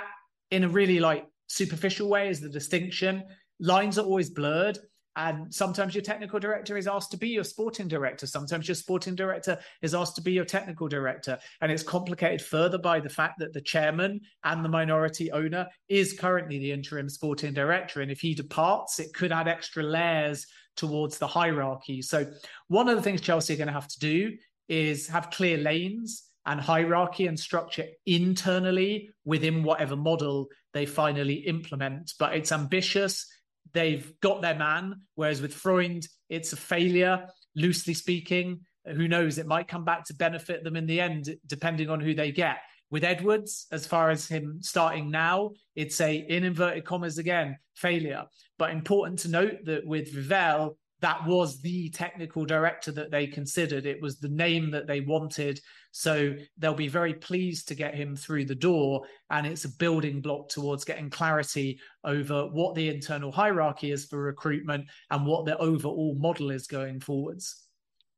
in 0.49 0.63
a 0.63 0.69
really 0.69 0.99
like 0.99 1.25
superficial 1.47 2.09
way, 2.09 2.29
is 2.29 2.39
the 2.41 2.49
distinction. 2.49 3.23
Lines 3.59 3.97
are 3.97 4.05
always 4.05 4.29
blurred. 4.29 4.77
And 5.15 5.53
sometimes 5.53 5.93
your 5.93 6.03
technical 6.03 6.39
director 6.39 6.77
is 6.77 6.87
asked 6.87 7.11
to 7.11 7.17
be 7.17 7.29
your 7.29 7.43
sporting 7.43 7.87
director. 7.87 8.25
Sometimes 8.25 8.67
your 8.67 8.75
sporting 8.75 9.15
director 9.15 9.59
is 9.81 9.93
asked 9.93 10.15
to 10.15 10.21
be 10.21 10.31
your 10.31 10.45
technical 10.45 10.87
director. 10.87 11.37
And 11.59 11.71
it's 11.71 11.83
complicated 11.83 12.41
further 12.41 12.77
by 12.77 12.99
the 12.99 13.09
fact 13.09 13.39
that 13.39 13.53
the 13.53 13.61
chairman 13.61 14.21
and 14.43 14.63
the 14.63 14.69
minority 14.69 15.31
owner 15.31 15.67
is 15.89 16.17
currently 16.17 16.59
the 16.59 16.71
interim 16.71 17.09
sporting 17.09 17.53
director. 17.53 18.01
And 18.01 18.11
if 18.11 18.21
he 18.21 18.33
departs, 18.33 18.99
it 18.99 19.13
could 19.13 19.31
add 19.31 19.47
extra 19.47 19.83
layers 19.83 20.47
towards 20.77 21.17
the 21.17 21.27
hierarchy. 21.27 22.01
So, 22.01 22.31
one 22.69 22.87
of 22.87 22.95
the 22.95 23.01
things 23.01 23.19
Chelsea 23.19 23.53
are 23.53 23.57
going 23.57 23.67
to 23.67 23.73
have 23.73 23.89
to 23.89 23.99
do 23.99 24.37
is 24.69 25.07
have 25.07 25.29
clear 25.29 25.57
lanes 25.57 26.23
and 26.45 26.59
hierarchy 26.59 27.27
and 27.27 27.39
structure 27.39 27.85
internally 28.05 29.09
within 29.25 29.63
whatever 29.63 29.95
model 29.95 30.47
they 30.73 30.85
finally 30.85 31.35
implement. 31.35 32.13
But 32.17 32.35
it's 32.35 32.51
ambitious 32.51 33.27
they've 33.73 34.13
got 34.21 34.41
their 34.41 34.55
man. 34.55 35.01
Whereas 35.15 35.41
with 35.41 35.53
Freund, 35.53 36.07
it's 36.29 36.53
a 36.53 36.57
failure, 36.57 37.27
loosely 37.55 37.93
speaking. 37.93 38.61
Who 38.85 39.07
knows? 39.07 39.37
It 39.37 39.47
might 39.47 39.67
come 39.67 39.85
back 39.85 40.05
to 40.05 40.13
benefit 40.13 40.63
them 40.63 40.75
in 40.75 40.87
the 40.87 40.99
end, 40.99 41.35
depending 41.45 41.89
on 41.89 41.99
who 41.99 42.13
they 42.13 42.31
get. 42.31 42.57
With 42.89 43.05
Edwards, 43.05 43.67
as 43.71 43.87
far 43.87 44.09
as 44.09 44.27
him 44.27 44.57
starting 44.61 45.09
now, 45.09 45.51
it's 45.75 46.01
a 46.01 46.13
in 46.15 46.43
inverted 46.43 46.83
commas 46.83 47.17
again 47.17 47.57
failure. 47.75 48.25
But 48.59 48.71
important 48.71 49.19
to 49.19 49.29
note 49.29 49.59
that 49.65 49.85
with 49.85 50.13
Vivell, 50.13 50.75
that 51.01 51.25
was 51.25 51.59
the 51.61 51.89
technical 51.89 52.45
director 52.45 52.91
that 52.91 53.11
they 53.11 53.25
considered. 53.27 53.85
It 53.85 54.01
was 54.01 54.19
the 54.19 54.29
name 54.29 54.69
that 54.71 54.87
they 54.87 55.01
wanted. 55.01 55.59
So 55.91 56.35
they'll 56.57 56.73
be 56.73 56.87
very 56.87 57.15
pleased 57.15 57.67
to 57.67 57.75
get 57.75 57.95
him 57.95 58.15
through 58.15 58.45
the 58.45 58.55
door. 58.55 59.03
And 59.29 59.45
it's 59.47 59.65
a 59.65 59.75
building 59.77 60.21
block 60.21 60.49
towards 60.49 60.85
getting 60.85 61.09
clarity 61.09 61.79
over 62.03 62.47
what 62.47 62.75
the 62.75 62.87
internal 62.87 63.31
hierarchy 63.31 63.91
is 63.91 64.05
for 64.05 64.21
recruitment 64.21 64.85
and 65.09 65.25
what 65.25 65.45
the 65.45 65.57
overall 65.57 66.15
model 66.19 66.51
is 66.51 66.67
going 66.67 66.99
forwards. 66.99 67.67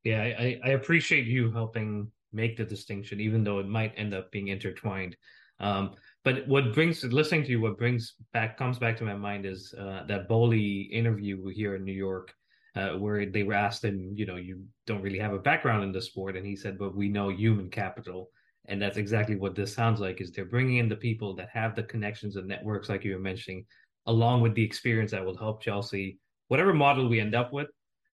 Yeah, 0.03 0.21
I, 0.21 0.59
I 0.63 0.69
appreciate 0.69 1.25
you 1.25 1.51
helping 1.51 2.11
make 2.33 2.57
the 2.57 2.65
distinction, 2.65 3.21
even 3.21 3.45
though 3.45 3.59
it 3.59 3.67
might 3.67 3.93
end 3.95 4.13
up 4.13 4.29
being 4.31 4.49
intertwined. 4.49 5.15
Um, 5.61 5.91
but 6.25 6.45
what 6.47 6.73
brings 6.73 7.03
listening 7.03 7.43
to 7.43 7.51
you, 7.51 7.61
what 7.61 7.77
brings 7.77 8.15
back 8.33 8.57
comes 8.57 8.77
back 8.77 8.97
to 8.97 9.05
my 9.05 9.13
mind 9.13 9.45
is 9.45 9.73
uh, 9.79 10.03
that 10.07 10.27
Boehly 10.27 10.89
interview 10.91 11.47
here 11.47 11.75
in 11.75 11.85
New 11.85 11.93
York 11.93 12.33
uh, 12.75 12.89
where 12.91 13.25
they 13.25 13.43
were 13.43 13.53
asked 13.53 13.83
him, 13.83 14.11
you 14.15 14.25
know, 14.25 14.35
you 14.35 14.63
don't 14.87 15.01
really 15.01 15.19
have 15.19 15.33
a 15.33 15.39
background 15.39 15.83
in 15.83 15.91
the 15.91 16.01
sport, 16.01 16.35
and 16.35 16.45
he 16.45 16.55
said, 16.55 16.77
but 16.77 16.95
we 16.95 17.07
know 17.07 17.29
human 17.29 17.69
capital, 17.69 18.29
and 18.65 18.81
that's 18.81 18.97
exactly 18.97 19.35
what 19.35 19.55
this 19.55 19.73
sounds 19.73 19.99
like. 19.99 20.21
Is 20.21 20.31
they're 20.31 20.45
bringing 20.45 20.77
in 20.77 20.89
the 20.89 20.95
people 20.95 21.35
that 21.35 21.49
have 21.53 21.75
the 21.75 21.83
connections 21.83 22.35
and 22.35 22.47
networks, 22.47 22.89
like 22.89 23.03
you 23.03 23.13
were 23.13 23.19
mentioning, 23.19 23.65
along 24.07 24.41
with 24.41 24.55
the 24.55 24.63
experience 24.63 25.11
that 25.11 25.25
will 25.25 25.37
help 25.37 25.61
Chelsea, 25.61 26.17
whatever 26.47 26.73
model 26.73 27.07
we 27.07 27.19
end 27.19 27.35
up 27.35 27.53
with. 27.53 27.67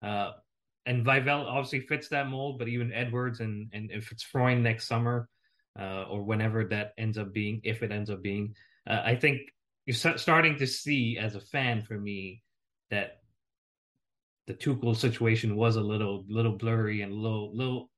Uh, 0.01 0.31
and 0.85 1.05
Vivell 1.05 1.45
obviously 1.45 1.81
fits 1.81 2.07
that 2.09 2.27
mold, 2.27 2.57
but 2.57 2.67
even 2.67 2.93
Edwards 2.93 3.41
and 3.41 3.69
and 3.73 3.91
if 3.91 4.11
it's 4.11 4.23
Freund 4.23 4.63
next 4.63 4.87
summer, 4.87 5.29
uh, 5.79 6.05
or 6.09 6.23
whenever 6.23 6.65
that 6.65 6.93
ends 6.97 7.17
up 7.17 7.33
being, 7.33 7.61
if 7.63 7.83
it 7.83 7.91
ends 7.91 8.09
up 8.09 8.23
being, 8.23 8.55
uh, 8.89 9.01
I 9.05 9.15
think 9.15 9.41
you're 9.85 10.17
starting 10.17 10.57
to 10.57 10.67
see 10.67 11.17
as 11.17 11.35
a 11.35 11.39
fan 11.39 11.81
for 11.81 11.97
me 11.97 12.41
that 12.89 13.19
the 14.47 14.53
Tuchel 14.53 14.95
situation 14.95 15.55
was 15.55 15.75
a 15.75 15.81
little 15.81 16.25
little 16.27 16.53
blurry 16.53 17.01
and 17.01 17.11
a 17.11 17.15
little 17.15 17.55
little 17.55 17.89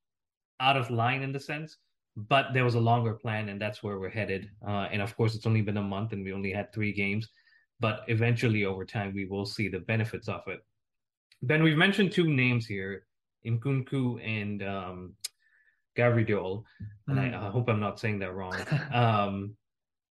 out 0.59 0.75
of 0.75 0.89
line 0.89 1.21
in 1.21 1.31
the 1.31 1.39
sense, 1.39 1.77
but 2.15 2.47
there 2.53 2.65
was 2.65 2.75
a 2.75 2.79
longer 2.79 3.13
plan, 3.13 3.49
and 3.49 3.61
that's 3.61 3.81
where 3.81 3.99
we're 3.99 4.09
headed. 4.09 4.49
Uh, 4.67 4.87
and 4.91 5.01
of 5.01 5.15
course, 5.15 5.35
it's 5.35 5.45
only 5.45 5.61
been 5.61 5.77
a 5.77 5.81
month, 5.81 6.11
and 6.11 6.23
we 6.23 6.33
only 6.33 6.51
had 6.51 6.73
three 6.73 6.91
games, 6.91 7.29
but 7.79 8.01
eventually, 8.07 8.65
over 8.65 8.83
time, 8.83 9.13
we 9.13 9.25
will 9.25 9.45
see 9.45 9.69
the 9.69 9.79
benefits 9.79 10.27
of 10.27 10.41
it. 10.47 10.59
Ben, 11.43 11.63
we've 11.63 11.77
mentioned 11.77 12.11
two 12.11 12.27
names 12.27 12.65
here, 12.65 13.05
Nkunku 13.45 14.19
and 14.25 14.61
um, 14.63 15.13
Gvardiol, 15.97 16.63
and 17.07 17.19
I, 17.19 17.29
mm. 17.29 17.41
I, 17.41 17.49
hope 17.49 17.69
I'm 17.69 17.79
not 17.79 17.99
saying 17.99 18.19
that 18.19 18.33
wrong. 18.33 18.55
Um, 18.91 19.55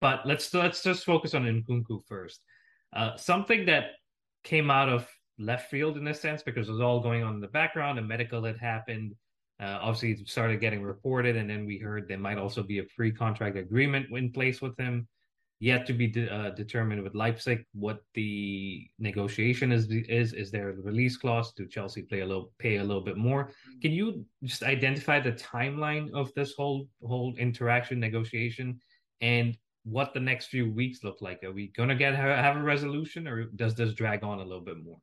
But 0.02 0.26
let's 0.26 0.54
let's 0.54 0.82
just 0.82 1.04
focus 1.04 1.34
on 1.34 1.44
Nkunku 1.44 2.06
first. 2.08 2.39
Uh, 2.96 3.18
something 3.18 3.65
that 3.65 3.92
came 4.44 4.72
out 4.72 4.88
of 4.88 5.08
left 5.39 5.69
field 5.71 5.97
in 5.97 6.08
a 6.08 6.13
sense 6.13 6.43
because 6.43 6.67
it 6.67 6.71
was 6.71 6.82
all 6.82 6.99
going 6.99 7.23
on 7.23 7.36
in 7.36 7.39
the 7.39 7.47
background 7.47 7.97
and 7.97 8.08
medical 8.08 8.43
had 8.43 8.58
happened. 8.58 9.15
Uh, 9.62 9.80
obviously, 9.82 10.12
it 10.12 10.30
started 10.30 10.62
getting 10.62 10.82
reported, 10.82 11.36
and 11.36 11.49
then 11.49 11.65
we 11.65 11.78
heard 11.78 12.08
there 12.08 12.17
might 12.17 12.38
also 12.38 12.63
be 12.63 12.80
a 12.80 12.84
pre-contract 12.95 13.58
agreement 13.58 14.08
in 14.12 14.32
place 14.32 14.62
with 14.62 14.78
him. 14.78 15.08
Yet 15.62 15.86
to 15.88 15.93
be 15.93 16.08
de- 16.08 16.34
uh, 16.34 16.52
determined 16.52 17.04
with 17.04 17.15
Leipzig 17.15 17.65
what 17.73 17.99
the 18.13 18.88
negotiation 18.97 19.73
is. 19.73 19.89
Is 19.91 20.32
is 20.32 20.52
there 20.52 20.69
a 20.69 20.73
release 20.73 21.17
clause? 21.17 21.52
Do 21.52 21.67
Chelsea 21.67 22.04
play 22.04 22.21
a 22.21 22.25
little 22.25 22.54
pay 22.60 22.78
a 22.78 22.84
little 22.84 23.04
bit 23.04 23.17
more? 23.17 23.52
Can 23.82 23.91
you 23.91 24.25
just 24.41 24.63
identify 24.63 25.19
the 25.19 25.34
timeline 25.34 26.13
of 26.13 26.34
this 26.34 26.54
whole 26.54 26.88
whole 27.06 27.36
interaction 27.38 27.99
negotiation 27.99 28.80
and 29.19 29.58
what 29.84 30.13
the 30.13 30.19
next 30.21 30.45
few 30.47 30.71
weeks 30.71 31.04
look 31.04 31.17
like? 31.19 31.43
Are 31.43 31.52
we 31.52 31.67
gonna 31.75 31.95
get 31.95 32.15
have 32.15 32.56
a 32.56 32.63
resolution, 32.63 33.28
or 33.28 33.43
does 33.58 33.75
this 33.75 33.93
drag 33.93 34.23
on 34.23 34.39
a 34.39 34.43
little 34.43 34.63
bit 34.63 34.78
more? 34.82 34.99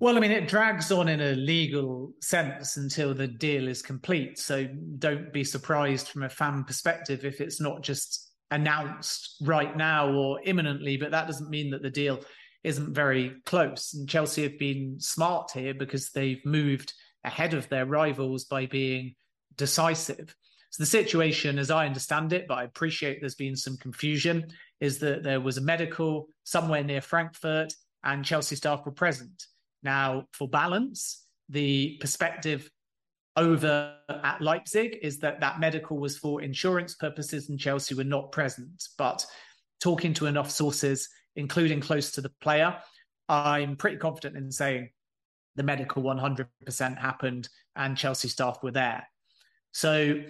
Well, 0.00 0.16
I 0.16 0.20
mean, 0.20 0.30
it 0.30 0.46
drags 0.46 0.92
on 0.92 1.08
in 1.08 1.20
a 1.20 1.32
legal 1.32 2.12
sense 2.20 2.76
until 2.76 3.14
the 3.14 3.26
deal 3.26 3.66
is 3.66 3.82
complete. 3.82 4.38
So 4.38 4.68
don't 4.98 5.32
be 5.32 5.42
surprised 5.42 6.08
from 6.08 6.22
a 6.22 6.28
fan 6.28 6.62
perspective 6.62 7.24
if 7.24 7.40
it's 7.40 7.60
not 7.60 7.82
just 7.82 8.30
announced 8.52 9.36
right 9.42 9.76
now 9.76 10.12
or 10.12 10.40
imminently, 10.44 10.96
but 10.96 11.10
that 11.10 11.26
doesn't 11.26 11.50
mean 11.50 11.70
that 11.70 11.82
the 11.82 11.90
deal 11.90 12.20
isn't 12.62 12.94
very 12.94 13.34
close. 13.44 13.94
And 13.94 14.08
Chelsea 14.08 14.44
have 14.44 14.58
been 14.58 15.00
smart 15.00 15.50
here 15.50 15.74
because 15.74 16.10
they've 16.10 16.44
moved 16.44 16.92
ahead 17.24 17.52
of 17.52 17.68
their 17.68 17.86
rivals 17.86 18.44
by 18.44 18.66
being 18.66 19.16
decisive. 19.56 20.34
So 20.70 20.82
the 20.82 20.86
situation, 20.86 21.58
as 21.58 21.72
I 21.72 21.86
understand 21.86 22.32
it, 22.32 22.46
but 22.46 22.58
I 22.58 22.64
appreciate 22.64 23.18
there's 23.20 23.34
been 23.34 23.56
some 23.56 23.76
confusion, 23.78 24.46
is 24.80 25.00
that 25.00 25.24
there 25.24 25.40
was 25.40 25.58
a 25.58 25.62
medical 25.62 26.28
somewhere 26.44 26.84
near 26.84 27.00
Frankfurt 27.00 27.72
and 28.04 28.24
Chelsea 28.24 28.54
staff 28.54 28.86
were 28.86 28.92
present. 28.92 29.46
Now, 29.82 30.26
for 30.32 30.48
balance, 30.48 31.26
the 31.48 31.96
perspective 32.00 32.70
over 33.36 33.94
at 34.10 34.40
Leipzig 34.40 34.98
is 35.00 35.18
that 35.18 35.40
that 35.40 35.60
medical 35.60 35.98
was 35.98 36.18
for 36.18 36.42
insurance 36.42 36.96
purposes 36.96 37.48
and 37.48 37.58
Chelsea 37.58 37.94
were 37.94 38.04
not 38.04 38.32
present. 38.32 38.88
But 38.98 39.24
talking 39.80 40.12
to 40.14 40.26
enough 40.26 40.50
sources, 40.50 41.08
including 41.36 41.80
close 41.80 42.10
to 42.12 42.20
the 42.20 42.32
player, 42.40 42.76
I'm 43.28 43.76
pretty 43.76 43.98
confident 43.98 44.36
in 44.36 44.50
saying 44.50 44.90
the 45.54 45.62
medical 45.62 46.02
100% 46.02 46.98
happened 46.98 47.48
and 47.76 47.96
Chelsea 47.96 48.28
staff 48.28 48.58
were 48.62 48.72
there. 48.72 49.06
So, 49.72 50.20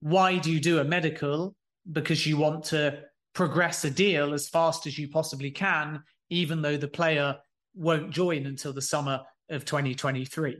why 0.00 0.38
do 0.38 0.50
you 0.50 0.60
do 0.60 0.78
a 0.78 0.84
medical? 0.84 1.54
Because 1.90 2.26
you 2.26 2.36
want 2.36 2.64
to 2.64 3.02
progress 3.34 3.84
a 3.84 3.90
deal 3.90 4.34
as 4.34 4.48
fast 4.48 4.86
as 4.86 4.98
you 4.98 5.08
possibly 5.08 5.50
can, 5.50 6.02
even 6.30 6.62
though 6.62 6.76
the 6.76 6.88
player 6.88 7.36
won't 7.74 8.10
join 8.10 8.46
until 8.46 8.72
the 8.72 8.82
summer 8.82 9.20
of 9.48 9.64
2023. 9.64 10.56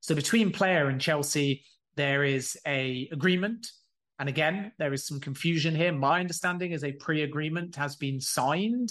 So 0.00 0.14
between 0.14 0.50
player 0.50 0.88
and 0.88 1.00
Chelsea, 1.00 1.64
there 1.96 2.24
is 2.24 2.58
a 2.66 3.08
agreement. 3.12 3.66
And 4.18 4.28
again, 4.28 4.72
there 4.78 4.92
is 4.92 5.06
some 5.06 5.20
confusion 5.20 5.74
here. 5.74 5.92
My 5.92 6.20
understanding 6.20 6.72
is 6.72 6.84
a 6.84 6.92
pre-agreement 6.92 7.76
has 7.76 7.96
been 7.96 8.20
signed, 8.20 8.90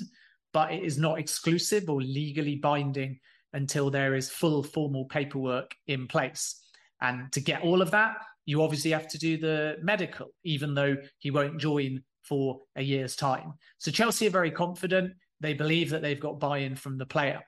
but 0.53 0.71
it 0.71 0.83
is 0.83 0.97
not 0.97 1.19
exclusive 1.19 1.89
or 1.89 2.01
legally 2.01 2.55
binding 2.55 3.19
until 3.53 3.89
there 3.89 4.15
is 4.15 4.29
full 4.29 4.63
formal 4.63 5.05
paperwork 5.05 5.75
in 5.87 6.07
place. 6.07 6.61
And 7.01 7.31
to 7.31 7.41
get 7.41 7.61
all 7.61 7.81
of 7.81 7.91
that, 7.91 8.17
you 8.45 8.61
obviously 8.61 8.91
have 8.91 9.07
to 9.09 9.17
do 9.17 9.37
the 9.37 9.77
medical, 9.81 10.27
even 10.43 10.73
though 10.73 10.97
he 11.19 11.31
won't 11.31 11.59
join 11.59 12.03
for 12.23 12.59
a 12.75 12.81
year's 12.81 13.15
time. 13.15 13.53
So 13.77 13.91
Chelsea 13.91 14.27
are 14.27 14.31
very 14.31 14.51
confident. 14.51 15.13
They 15.39 15.53
believe 15.53 15.89
that 15.91 16.01
they've 16.01 16.19
got 16.19 16.39
buy 16.39 16.59
in 16.59 16.75
from 16.75 16.97
the 16.97 17.05
player. 17.05 17.41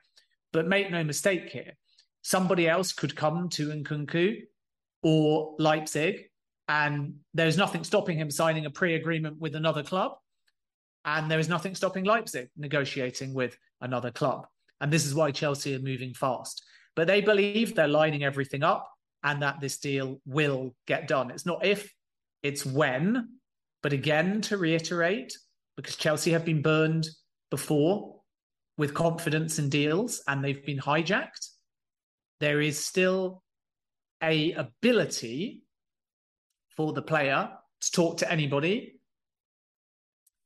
But 0.52 0.66
make 0.66 0.90
no 0.90 1.02
mistake 1.02 1.48
here, 1.48 1.72
somebody 2.22 2.68
else 2.68 2.92
could 2.92 3.16
come 3.16 3.48
to 3.50 3.68
Nkunku 3.68 4.42
or 5.02 5.54
Leipzig, 5.58 6.28
and 6.68 7.16
there's 7.34 7.56
nothing 7.56 7.84
stopping 7.84 8.18
him 8.18 8.30
signing 8.30 8.66
a 8.66 8.70
pre 8.70 8.94
agreement 8.94 9.40
with 9.40 9.54
another 9.54 9.82
club. 9.82 10.12
And 11.04 11.30
there 11.30 11.40
is 11.40 11.48
nothing 11.48 11.74
stopping 11.74 12.04
Leipzig 12.04 12.48
negotiating 12.56 13.34
with 13.34 13.56
another 13.80 14.10
club. 14.12 14.46
And 14.80 14.92
this 14.92 15.04
is 15.04 15.14
why 15.14 15.32
Chelsea 15.32 15.74
are 15.74 15.80
moving 15.80 16.14
fast. 16.14 16.62
But 16.94 17.06
they 17.06 17.20
believe 17.20 17.74
they're 17.74 17.88
lining 17.88 18.22
everything 18.22 18.62
up 18.62 18.88
and 19.24 19.42
that 19.42 19.60
this 19.60 19.78
deal 19.78 20.20
will 20.26 20.74
get 20.86 21.08
done. 21.08 21.30
It's 21.30 21.46
not 21.46 21.64
if, 21.64 21.92
it's 22.42 22.64
when. 22.64 23.28
But 23.82 23.92
again, 23.92 24.40
to 24.42 24.56
reiterate, 24.56 25.36
because 25.76 25.96
Chelsea 25.96 26.32
have 26.32 26.44
been 26.44 26.62
burned 26.62 27.08
before 27.50 28.21
with 28.82 28.94
confidence 28.94 29.60
in 29.60 29.68
deals 29.68 30.24
and 30.26 30.42
they've 30.42 30.66
been 30.66 30.80
hijacked, 30.80 31.50
there 32.40 32.60
is 32.60 32.84
still 32.84 33.40
a 34.20 34.50
ability 34.54 35.62
for 36.76 36.92
the 36.92 37.00
player 37.00 37.48
to 37.80 37.90
talk 37.92 38.16
to 38.16 38.28
anybody 38.28 38.98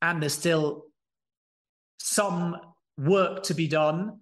and 0.03 0.21
there's 0.21 0.33
still 0.35 0.85
some 1.97 2.57
work 2.99 3.41
to 3.41 3.55
be 3.55 3.67
done 3.67 4.19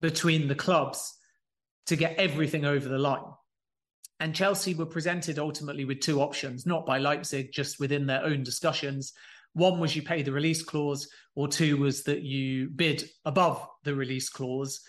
between 0.00 0.46
the 0.46 0.54
clubs 0.54 1.12
to 1.86 1.96
get 1.96 2.18
everything 2.18 2.64
over 2.64 2.88
the 2.88 2.98
line. 2.98 3.32
And 4.20 4.32
Chelsea 4.32 4.74
were 4.74 4.86
presented 4.86 5.40
ultimately 5.40 5.84
with 5.84 5.98
two 5.98 6.20
options, 6.20 6.66
not 6.66 6.86
by 6.86 6.98
Leipzig, 6.98 7.50
just 7.50 7.80
within 7.80 8.06
their 8.06 8.22
own 8.22 8.44
discussions 8.44 9.12
one 9.54 9.80
was 9.80 9.96
you 9.96 10.02
pay 10.02 10.22
the 10.22 10.32
release 10.32 10.62
clause, 10.62 11.08
or 11.34 11.48
two 11.48 11.76
was 11.76 12.04
that 12.04 12.22
you 12.22 12.68
bid 12.68 13.08
above 13.24 13.66
the 13.84 13.94
release 13.94 14.28
clause. 14.28 14.80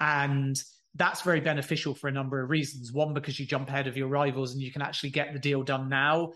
And 0.00 0.60
that's 0.94 1.22
very 1.22 1.40
beneficial 1.40 1.94
for 1.94 2.08
a 2.08 2.12
number 2.12 2.42
of 2.42 2.50
reasons. 2.50 2.92
One, 2.92 3.14
because 3.14 3.38
you 3.40 3.46
jump 3.46 3.68
ahead 3.68 3.86
of 3.86 3.96
your 3.96 4.08
rivals 4.08 4.52
and 4.52 4.62
you 4.62 4.72
can 4.72 4.82
actually 4.82 5.10
get 5.10 5.32
the 5.32 5.38
deal 5.38 5.62
done 5.62 5.88
now. 5.88 6.32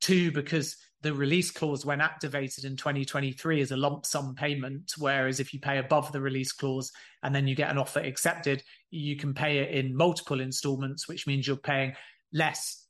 Two, 0.00 0.32
because 0.32 0.76
the 1.02 1.14
release 1.14 1.50
clause, 1.50 1.84
when 1.86 2.00
activated 2.00 2.64
in 2.64 2.76
2023, 2.76 3.60
is 3.60 3.70
a 3.70 3.76
lump 3.76 4.04
sum 4.04 4.34
payment. 4.34 4.92
Whereas 4.98 5.40
if 5.40 5.54
you 5.54 5.60
pay 5.60 5.78
above 5.78 6.12
the 6.12 6.20
release 6.20 6.52
clause 6.52 6.90
and 7.22 7.34
then 7.34 7.46
you 7.46 7.54
get 7.54 7.70
an 7.70 7.78
offer 7.78 8.00
accepted, 8.00 8.62
you 8.90 9.16
can 9.16 9.34
pay 9.34 9.58
it 9.58 9.70
in 9.70 9.96
multiple 9.96 10.40
installments, 10.40 11.08
which 11.08 11.26
means 11.26 11.46
you're 11.46 11.56
paying 11.56 11.94
less 12.32 12.86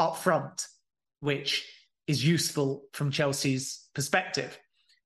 upfront, 0.00 0.66
which 1.20 1.66
is 2.06 2.24
useful 2.24 2.84
from 2.92 3.10
Chelsea's 3.10 3.88
perspective. 3.94 4.58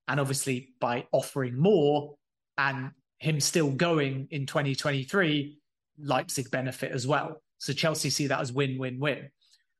And 0.09 0.19
obviously, 0.19 0.71
by 0.81 1.07
offering 1.13 1.59
more 1.59 2.15
and 2.57 2.91
him 3.19 3.41
still 3.41 3.71
going 3.71 4.29
in 4.31 4.47
2023, 4.47 5.59
Leipzig 6.01 6.51
benefit 6.51 6.93
as 6.93 7.07
well. 7.07 7.43
So 7.59 7.73
Chelsea 7.73 8.11
see 8.11 8.29
that 8.29 8.41
as 8.41 8.53
win 8.53 8.79
win 8.79 8.99
win. 8.99 9.29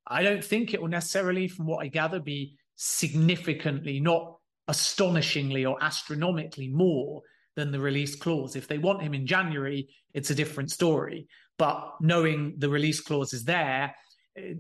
I 0.07 0.23
don't 0.23 0.45
think 0.45 0.75
it 0.75 0.81
will 0.81 0.89
necessarily, 0.89 1.49
from 1.49 1.67
what 1.67 1.85
I 1.85 1.89
gather, 1.89 2.19
be 2.21 2.57
significantly, 2.77 4.01
not 4.01 4.37
astonishingly 4.69 5.65
or 5.65 5.83
astronomically 5.83 6.69
more 6.69 7.23
than 7.57 7.73
the 7.73 7.81
release 7.81 8.15
clause. 8.15 8.57
If 8.57 8.69
they 8.69 8.79
want 8.79 9.03
him 9.03 9.15
in 9.15 9.27
January, 9.27 9.89
it's 10.15 10.31
a 10.31 10.35
different 10.35 10.71
story. 10.71 11.29
But 11.59 11.95
knowing 12.01 12.55
the 12.59 12.69
release 12.69 13.01
clause 13.01 13.33
is 13.33 13.45
there, 13.45 13.95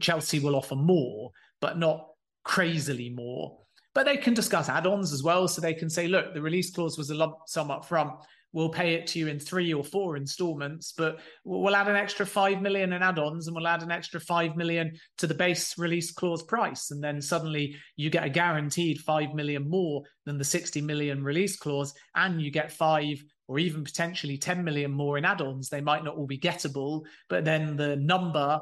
Chelsea 0.00 0.40
will 0.40 0.56
offer 0.56 0.74
more, 0.74 1.30
but 1.60 1.78
not 1.78 2.08
crazily 2.48 3.10
more. 3.10 3.58
But 3.94 4.06
they 4.06 4.16
can 4.16 4.34
discuss 4.34 4.68
add-ons 4.68 5.12
as 5.12 5.22
well. 5.22 5.46
So 5.46 5.60
they 5.60 5.74
can 5.74 5.90
say, 5.90 6.08
look, 6.08 6.34
the 6.34 6.42
release 6.42 6.70
clause 6.70 6.98
was 6.98 7.10
a 7.10 7.14
lump 7.14 7.34
sum 7.46 7.70
up 7.70 7.84
front. 7.84 8.12
We'll 8.52 8.70
pay 8.70 8.94
it 8.94 9.06
to 9.08 9.18
you 9.18 9.28
in 9.28 9.38
three 9.38 9.74
or 9.74 9.84
four 9.84 10.16
installments, 10.16 10.94
but 10.96 11.20
we'll 11.44 11.76
add 11.76 11.88
an 11.88 11.96
extra 11.96 12.24
five 12.24 12.62
million 12.62 12.94
in 12.94 13.02
add-ons 13.02 13.46
and 13.46 13.54
we'll 13.54 13.66
add 13.66 13.82
an 13.82 13.90
extra 13.90 14.18
five 14.18 14.56
million 14.56 14.96
to 15.18 15.26
the 15.26 15.34
base 15.34 15.76
release 15.76 16.10
clause 16.10 16.42
price. 16.42 16.90
And 16.90 17.04
then 17.04 17.20
suddenly 17.20 17.76
you 17.96 18.08
get 18.08 18.24
a 18.24 18.30
guaranteed 18.30 19.00
five 19.00 19.34
million 19.34 19.68
more 19.68 20.04
than 20.24 20.38
the 20.38 20.44
60 20.44 20.80
million 20.80 21.22
release 21.22 21.56
clause, 21.56 21.92
and 22.14 22.40
you 22.40 22.50
get 22.50 22.72
five 22.72 23.22
or 23.48 23.58
even 23.58 23.84
potentially 23.84 24.38
10 24.38 24.64
million 24.64 24.90
more 24.90 25.18
in 25.18 25.26
add-ons. 25.26 25.68
They 25.68 25.82
might 25.82 26.04
not 26.04 26.16
all 26.16 26.26
be 26.26 26.38
gettable, 26.38 27.04
but 27.28 27.44
then 27.44 27.76
the 27.76 27.96
number, 27.96 28.60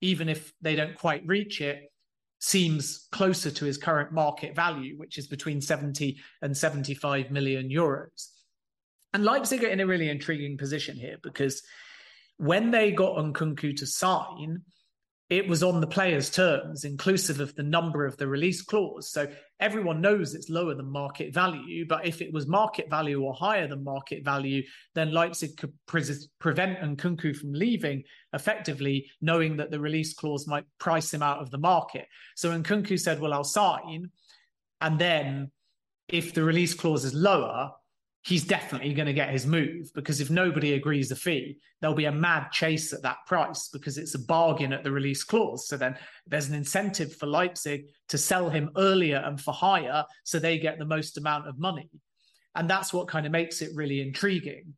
even 0.00 0.28
if 0.28 0.52
they 0.60 0.76
don't 0.76 0.96
quite 0.96 1.26
reach 1.26 1.60
it, 1.60 1.90
seems 2.44 3.08
closer 3.10 3.50
to 3.50 3.64
his 3.64 3.78
current 3.78 4.12
market 4.12 4.54
value, 4.54 4.98
which 4.98 5.16
is 5.16 5.26
between 5.26 5.62
70 5.62 6.18
and 6.42 6.54
75 6.54 7.30
million 7.30 7.70
euros. 7.70 8.28
And 9.14 9.24
Leipzig 9.24 9.64
are 9.64 9.68
in 9.68 9.80
a 9.80 9.86
really 9.86 10.10
intriguing 10.10 10.58
position 10.58 10.98
here 10.98 11.16
because 11.22 11.62
when 12.36 12.70
they 12.70 12.92
got 12.92 13.16
Nkunku 13.16 13.78
to 13.78 13.86
sign, 13.86 14.60
it 15.30 15.48
was 15.48 15.62
on 15.62 15.80
the 15.80 15.86
player's 15.86 16.28
terms, 16.28 16.84
inclusive 16.84 17.40
of 17.40 17.54
the 17.54 17.62
number 17.62 18.04
of 18.04 18.18
the 18.18 18.26
release 18.26 18.60
clause. 18.60 19.10
So 19.10 19.26
everyone 19.64 20.02
knows 20.02 20.34
it's 20.34 20.50
lower 20.50 20.74
than 20.74 20.90
market 20.90 21.32
value. 21.32 21.86
But 21.88 22.06
if 22.06 22.20
it 22.20 22.30
was 22.30 22.46
market 22.46 22.90
value 22.90 23.22
or 23.22 23.32
higher 23.32 23.66
than 23.66 23.82
market 23.82 24.22
value, 24.22 24.62
then 24.94 25.10
Leipzig 25.10 25.56
could 25.56 25.72
pre- 25.86 26.04
prevent 26.38 26.80
Nkunku 26.80 27.34
from 27.34 27.54
leaving 27.54 28.04
effectively, 28.34 29.10
knowing 29.22 29.56
that 29.56 29.70
the 29.70 29.80
release 29.80 30.12
clause 30.12 30.46
might 30.46 30.66
price 30.78 31.12
him 31.14 31.22
out 31.22 31.38
of 31.38 31.50
the 31.50 31.56
market. 31.58 32.06
So 32.36 32.50
Nkunku 32.50 33.00
said, 33.00 33.20
Well, 33.20 33.32
I'll 33.32 33.42
sign. 33.42 34.10
And 34.82 34.98
then 34.98 35.50
if 36.08 36.34
the 36.34 36.44
release 36.44 36.74
clause 36.74 37.06
is 37.06 37.14
lower, 37.14 37.70
he's 38.24 38.44
definitely 38.44 38.94
going 38.94 39.06
to 39.06 39.12
get 39.12 39.30
his 39.30 39.46
move 39.46 39.90
because 39.94 40.20
if 40.20 40.30
nobody 40.30 40.72
agrees 40.72 41.10
the 41.10 41.16
fee, 41.16 41.58
there'll 41.80 41.94
be 41.94 42.06
a 42.06 42.12
mad 42.12 42.50
chase 42.50 42.92
at 42.92 43.02
that 43.02 43.18
price 43.26 43.68
because 43.68 43.98
it's 43.98 44.14
a 44.14 44.18
bargain 44.18 44.72
at 44.72 44.82
the 44.82 44.90
release 44.90 45.22
clause. 45.22 45.68
So 45.68 45.76
then 45.76 45.96
there's 46.26 46.48
an 46.48 46.54
incentive 46.54 47.14
for 47.16 47.26
Leipzig 47.26 47.84
to 48.08 48.18
sell 48.18 48.48
him 48.48 48.70
earlier 48.78 49.18
and 49.18 49.38
for 49.38 49.52
higher 49.52 50.04
so 50.24 50.38
they 50.38 50.58
get 50.58 50.78
the 50.78 50.86
most 50.86 51.18
amount 51.18 51.48
of 51.48 51.58
money. 51.58 51.90
And 52.54 52.68
that's 52.68 52.94
what 52.94 53.08
kind 53.08 53.26
of 53.26 53.32
makes 53.32 53.60
it 53.60 53.72
really 53.74 54.00
intriguing. 54.00 54.74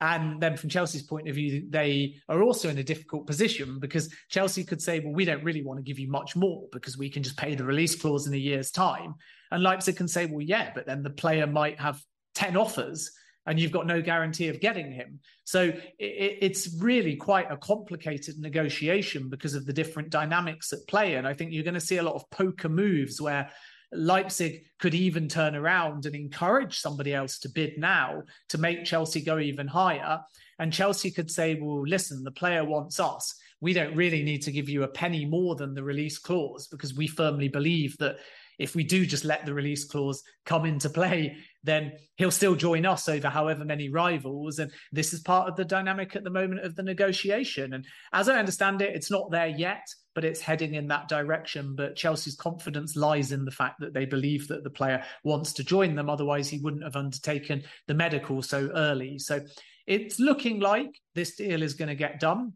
And 0.00 0.42
then 0.42 0.56
from 0.56 0.68
Chelsea's 0.68 1.04
point 1.04 1.28
of 1.28 1.36
view, 1.36 1.66
they 1.70 2.16
are 2.28 2.42
also 2.42 2.68
in 2.68 2.78
a 2.78 2.82
difficult 2.82 3.28
position 3.28 3.78
because 3.78 4.12
Chelsea 4.28 4.64
could 4.64 4.82
say, 4.82 4.98
well, 4.98 5.14
we 5.14 5.24
don't 5.24 5.44
really 5.44 5.62
want 5.62 5.78
to 5.78 5.84
give 5.84 6.00
you 6.00 6.10
much 6.10 6.34
more 6.34 6.66
because 6.72 6.98
we 6.98 7.08
can 7.08 7.22
just 7.22 7.36
pay 7.36 7.54
the 7.54 7.64
release 7.64 7.94
clause 7.94 8.26
in 8.26 8.34
a 8.34 8.38
year's 8.38 8.72
time. 8.72 9.14
And 9.52 9.62
Leipzig 9.62 9.96
can 9.96 10.08
say, 10.08 10.26
well, 10.26 10.42
yeah, 10.42 10.72
but 10.74 10.86
then 10.86 11.04
the 11.04 11.10
player 11.10 11.46
might 11.46 11.78
have 11.78 12.02
10 12.34 12.56
offers 12.56 13.10
and 13.46 13.60
you've 13.60 13.72
got 13.72 13.86
no 13.86 14.00
guarantee 14.00 14.48
of 14.48 14.60
getting 14.60 14.90
him. 14.90 15.20
So 15.44 15.64
it, 15.64 16.38
it's 16.40 16.74
really 16.80 17.16
quite 17.16 17.50
a 17.50 17.56
complicated 17.56 18.38
negotiation 18.38 19.28
because 19.28 19.54
of 19.54 19.66
the 19.66 19.72
different 19.72 20.10
dynamics 20.10 20.72
at 20.72 20.86
play. 20.88 21.16
And 21.16 21.26
I 21.26 21.34
think 21.34 21.52
you're 21.52 21.64
going 21.64 21.74
to 21.74 21.80
see 21.80 21.98
a 21.98 22.02
lot 22.02 22.14
of 22.14 22.28
poker 22.30 22.68
moves 22.68 23.20
where 23.20 23.50
Leipzig 23.92 24.64
could 24.78 24.94
even 24.94 25.28
turn 25.28 25.54
around 25.54 26.06
and 26.06 26.14
encourage 26.14 26.78
somebody 26.78 27.14
else 27.14 27.38
to 27.40 27.48
bid 27.48 27.78
now 27.78 28.22
to 28.48 28.58
make 28.58 28.84
Chelsea 28.84 29.20
go 29.20 29.38
even 29.38 29.68
higher. 29.68 30.20
And 30.58 30.72
Chelsea 30.72 31.10
could 31.10 31.30
say, 31.30 31.58
well, 31.60 31.82
listen, 31.86 32.24
the 32.24 32.30
player 32.30 32.64
wants 32.64 32.98
us. 32.98 33.34
We 33.60 33.72
don't 33.72 33.96
really 33.96 34.22
need 34.22 34.42
to 34.42 34.52
give 34.52 34.68
you 34.68 34.82
a 34.82 34.88
penny 34.88 35.24
more 35.26 35.54
than 35.54 35.74
the 35.74 35.84
release 35.84 36.18
clause 36.18 36.66
because 36.68 36.94
we 36.94 37.06
firmly 37.06 37.48
believe 37.48 37.96
that 37.98 38.16
if 38.58 38.74
we 38.74 38.84
do 38.84 39.04
just 39.04 39.24
let 39.24 39.44
the 39.44 39.54
release 39.54 39.84
clause 39.84 40.22
come 40.44 40.64
into 40.64 40.88
play, 40.88 41.36
then 41.64 41.92
he'll 42.16 42.30
still 42.30 42.54
join 42.54 42.86
us 42.86 43.08
over 43.08 43.28
however 43.28 43.64
many 43.64 43.88
rivals. 43.88 44.58
And 44.58 44.70
this 44.92 45.12
is 45.12 45.20
part 45.20 45.48
of 45.48 45.56
the 45.56 45.64
dynamic 45.64 46.14
at 46.14 46.22
the 46.22 46.30
moment 46.30 46.64
of 46.64 46.76
the 46.76 46.82
negotiation. 46.82 47.72
And 47.72 47.86
as 48.12 48.28
I 48.28 48.38
understand 48.38 48.82
it, 48.82 48.94
it's 48.94 49.10
not 49.10 49.30
there 49.30 49.48
yet, 49.48 49.86
but 50.14 50.24
it's 50.24 50.40
heading 50.40 50.74
in 50.74 50.88
that 50.88 51.08
direction. 51.08 51.74
But 51.74 51.96
Chelsea's 51.96 52.36
confidence 52.36 52.94
lies 52.94 53.32
in 53.32 53.44
the 53.44 53.50
fact 53.50 53.80
that 53.80 53.94
they 53.94 54.04
believe 54.04 54.46
that 54.48 54.62
the 54.62 54.70
player 54.70 55.02
wants 55.24 55.54
to 55.54 55.64
join 55.64 55.96
them. 55.96 56.10
Otherwise, 56.10 56.48
he 56.48 56.58
wouldn't 56.58 56.84
have 56.84 56.96
undertaken 56.96 57.64
the 57.88 57.94
medical 57.94 58.42
so 58.42 58.70
early. 58.74 59.18
So 59.18 59.40
it's 59.86 60.20
looking 60.20 60.60
like 60.60 61.00
this 61.14 61.36
deal 61.36 61.62
is 61.62 61.74
going 61.74 61.88
to 61.88 61.94
get 61.94 62.20
done, 62.20 62.52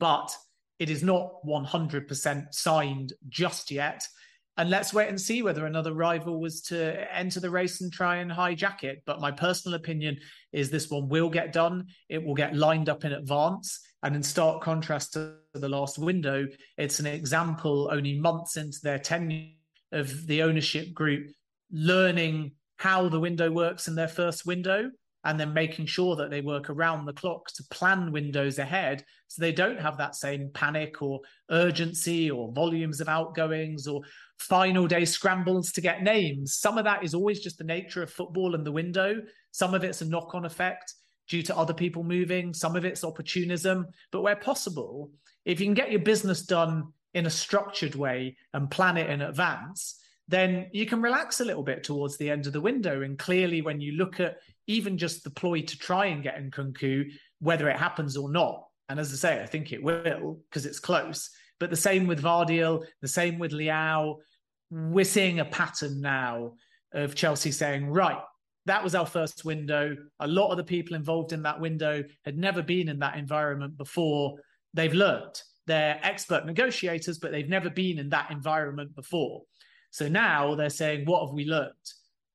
but 0.00 0.34
it 0.78 0.90
is 0.90 1.02
not 1.02 1.32
100% 1.46 2.46
signed 2.52 3.12
just 3.28 3.70
yet. 3.70 4.06
And 4.58 4.70
let's 4.70 4.94
wait 4.94 5.08
and 5.08 5.20
see 5.20 5.42
whether 5.42 5.66
another 5.66 5.92
rival 5.92 6.40
was 6.40 6.62
to 6.62 7.14
enter 7.14 7.40
the 7.40 7.50
race 7.50 7.82
and 7.82 7.92
try 7.92 8.16
and 8.16 8.30
hijack 8.30 8.84
it. 8.84 9.02
But 9.04 9.20
my 9.20 9.30
personal 9.30 9.76
opinion 9.76 10.18
is 10.52 10.70
this 10.70 10.90
one 10.90 11.08
will 11.08 11.28
get 11.28 11.52
done. 11.52 11.88
It 12.08 12.24
will 12.24 12.34
get 12.34 12.56
lined 12.56 12.88
up 12.88 13.04
in 13.04 13.12
advance. 13.12 13.80
And 14.02 14.16
in 14.16 14.22
stark 14.22 14.62
contrast 14.62 15.12
to 15.12 15.34
the 15.52 15.68
last 15.68 15.98
window, 15.98 16.46
it's 16.78 17.00
an 17.00 17.06
example 17.06 17.90
only 17.92 18.18
months 18.18 18.56
into 18.56 18.78
their 18.82 18.98
tenure 18.98 19.50
of 19.92 20.26
the 20.26 20.42
ownership 20.42 20.94
group 20.94 21.28
learning 21.70 22.52
how 22.76 23.08
the 23.08 23.20
window 23.20 23.50
works 23.50 23.88
in 23.88 23.94
their 23.94 24.08
first 24.08 24.46
window 24.46 24.90
and 25.26 25.40
then 25.40 25.52
making 25.52 25.86
sure 25.86 26.14
that 26.14 26.30
they 26.30 26.40
work 26.40 26.70
around 26.70 27.04
the 27.04 27.12
clock 27.12 27.48
to 27.48 27.64
plan 27.72 28.12
windows 28.12 28.60
ahead 28.60 29.04
so 29.26 29.42
they 29.42 29.50
don't 29.50 29.80
have 29.80 29.98
that 29.98 30.14
same 30.14 30.48
panic 30.54 31.02
or 31.02 31.20
urgency 31.50 32.30
or 32.30 32.52
volumes 32.52 33.00
of 33.00 33.08
outgoings 33.08 33.88
or 33.88 34.02
final 34.38 34.86
day 34.86 35.04
scrambles 35.04 35.72
to 35.72 35.80
get 35.80 36.04
names. 36.04 36.54
Some 36.58 36.78
of 36.78 36.84
that 36.84 37.02
is 37.02 37.12
always 37.12 37.40
just 37.40 37.58
the 37.58 37.64
nature 37.64 38.04
of 38.04 38.12
football 38.12 38.54
and 38.54 38.64
the 38.64 38.70
window. 38.70 39.20
Some 39.50 39.74
of 39.74 39.82
it's 39.82 40.00
a 40.00 40.08
knock 40.08 40.32
on 40.36 40.44
effect 40.44 40.94
due 41.28 41.42
to 41.42 41.56
other 41.56 41.74
people 41.74 42.04
moving. 42.04 42.54
Some 42.54 42.76
of 42.76 42.84
it's 42.84 43.02
opportunism. 43.02 43.86
But 44.12 44.22
where 44.22 44.36
possible, 44.36 45.10
if 45.44 45.58
you 45.58 45.66
can 45.66 45.74
get 45.74 45.90
your 45.90 46.02
business 46.02 46.42
done 46.42 46.92
in 47.14 47.26
a 47.26 47.30
structured 47.30 47.96
way 47.96 48.36
and 48.54 48.70
plan 48.70 48.96
it 48.96 49.10
in 49.10 49.22
advance, 49.22 49.98
then 50.28 50.68
you 50.72 50.86
can 50.86 51.02
relax 51.02 51.40
a 51.40 51.44
little 51.44 51.64
bit 51.64 51.82
towards 51.82 52.16
the 52.16 52.30
end 52.30 52.46
of 52.46 52.52
the 52.52 52.60
window. 52.60 53.02
And 53.02 53.18
clearly, 53.18 53.60
when 53.60 53.80
you 53.80 53.92
look 53.92 54.20
at 54.20 54.36
even 54.66 54.98
just 54.98 55.24
the 55.24 55.30
ploy 55.30 55.62
to 55.62 55.78
try 55.78 56.06
and 56.06 56.22
get 56.22 56.42
Nkunku, 56.42 57.10
whether 57.40 57.68
it 57.68 57.76
happens 57.76 58.16
or 58.16 58.30
not, 58.30 58.64
and 58.88 59.00
as 59.00 59.12
I 59.12 59.16
say, 59.16 59.42
I 59.42 59.46
think 59.46 59.72
it 59.72 59.82
will 59.82 60.40
because 60.48 60.66
it's 60.66 60.78
close. 60.78 61.30
But 61.58 61.70
the 61.70 61.76
same 61.76 62.06
with 62.06 62.22
Gvardiol, 62.22 62.84
the 63.00 63.08
same 63.08 63.38
with 63.38 63.52
Leao. 63.52 64.16
We're 64.70 65.04
seeing 65.04 65.40
a 65.40 65.44
pattern 65.44 66.00
now 66.00 66.54
of 66.92 67.14
Chelsea 67.14 67.50
saying, 67.50 67.88
right, 67.88 68.20
that 68.66 68.84
was 68.84 68.94
our 68.94 69.06
first 69.06 69.44
window. 69.44 69.96
A 70.20 70.26
lot 70.26 70.50
of 70.50 70.56
the 70.56 70.64
people 70.64 70.96
involved 70.96 71.32
in 71.32 71.42
that 71.42 71.60
window 71.60 72.04
had 72.24 72.36
never 72.36 72.62
been 72.62 72.88
in 72.88 72.98
that 72.98 73.16
environment 73.16 73.76
before. 73.76 74.38
They've 74.74 74.92
learned. 74.92 75.40
They're 75.66 75.98
expert 76.02 76.46
negotiators, 76.46 77.18
but 77.18 77.32
they've 77.32 77.48
never 77.48 77.70
been 77.70 77.98
in 77.98 78.10
that 78.10 78.30
environment 78.30 78.94
before. 78.94 79.42
So 79.90 80.08
now 80.08 80.54
they're 80.54 80.68
saying, 80.68 81.06
what 81.06 81.24
have 81.24 81.34
we 81.34 81.44
learned? 81.44 81.72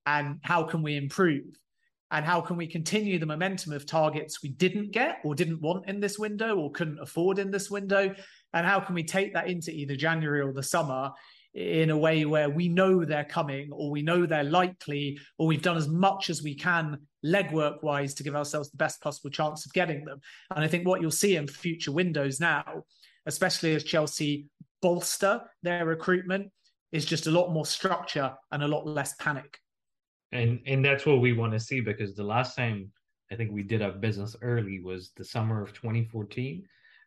And 0.06 0.40
how 0.42 0.64
can 0.64 0.82
we 0.82 0.98
improve? 0.98 1.46
And 2.12 2.26
how 2.26 2.42
can 2.42 2.58
we 2.58 2.68
continue 2.68 3.18
the 3.18 3.26
momentum 3.26 3.72
of 3.72 3.86
targets 3.86 4.44
we 4.44 4.50
didn't 4.50 4.92
get 4.92 5.20
or 5.24 5.34
didn't 5.34 5.62
want 5.62 5.88
in 5.88 6.02
this 6.02 6.20
window 6.20 6.58
or 6.58 6.72
couldn't 6.72 7.00
afford 7.00 7.40
in 7.40 7.52
this 7.52 7.72
window? 7.72 8.14
And 8.54 8.68
how 8.68 8.82
can 8.82 8.96
we 8.96 9.04
take 9.04 9.34
that 9.34 9.48
into 9.48 9.72
either 9.72 9.96
January 9.96 10.42
or 10.42 10.52
the 10.52 10.62
summer 10.62 11.12
in 11.54 11.90
a 11.90 11.98
way 11.98 12.26
where 12.26 12.50
we 12.50 12.68
know 12.68 13.04
they're 13.04 13.24
coming 13.24 13.70
or 13.72 13.90
we 13.90 14.02
know 14.02 14.26
they're 14.26 14.44
likely 14.44 15.20
or 15.38 15.48
we've 15.48 15.62
done 15.62 15.78
as 15.78 15.88
much 15.88 16.30
as 16.30 16.44
we 16.44 16.54
can 16.54 16.98
legwork 17.26 17.82
wise 17.82 18.14
to 18.16 18.24
give 18.24 18.36
ourselves 18.36 18.70
the 18.72 18.78
best 18.78 19.02
possible 19.02 19.30
chance 19.30 19.66
of 19.66 19.74
getting 19.74 20.04
them. 20.04 20.20
And 20.54 20.64
I 20.64 20.68
think 20.68 20.86
what 20.86 21.02
you'll 21.02 21.12
see 21.12 21.38
in 21.38 21.48
future 21.48 21.92
windows 21.92 22.40
now, 22.40 22.84
especially 23.26 23.74
as 23.74 23.84
Chelsea 23.84 24.48
bolster 24.82 25.42
their 25.64 25.86
recruitment, 25.86 26.52
is 26.92 27.06
just 27.06 27.28
a 27.28 27.32
lot 27.32 27.54
more 27.54 27.66
structure 27.66 28.34
and 28.52 28.64
a 28.64 28.68
lot 28.68 28.86
less 28.86 29.14
panic. 29.16 29.61
And 30.32 30.60
and 30.66 30.84
that's 30.84 31.06
what 31.06 31.20
we 31.20 31.34
want 31.34 31.54
to 31.54 31.60
see 31.60 31.82
because 31.82 32.16
the 32.16 32.24
last 32.24 32.56
time 32.56 32.92
I 33.32 33.36
think 33.36 33.52
we 33.52 33.64
did 33.64 33.82
our 33.82 33.92
business 33.92 34.36
early 34.42 34.80
was 34.80 35.12
the 35.16 35.24
summer 35.24 35.62
of 35.62 35.74
2014 35.74 36.64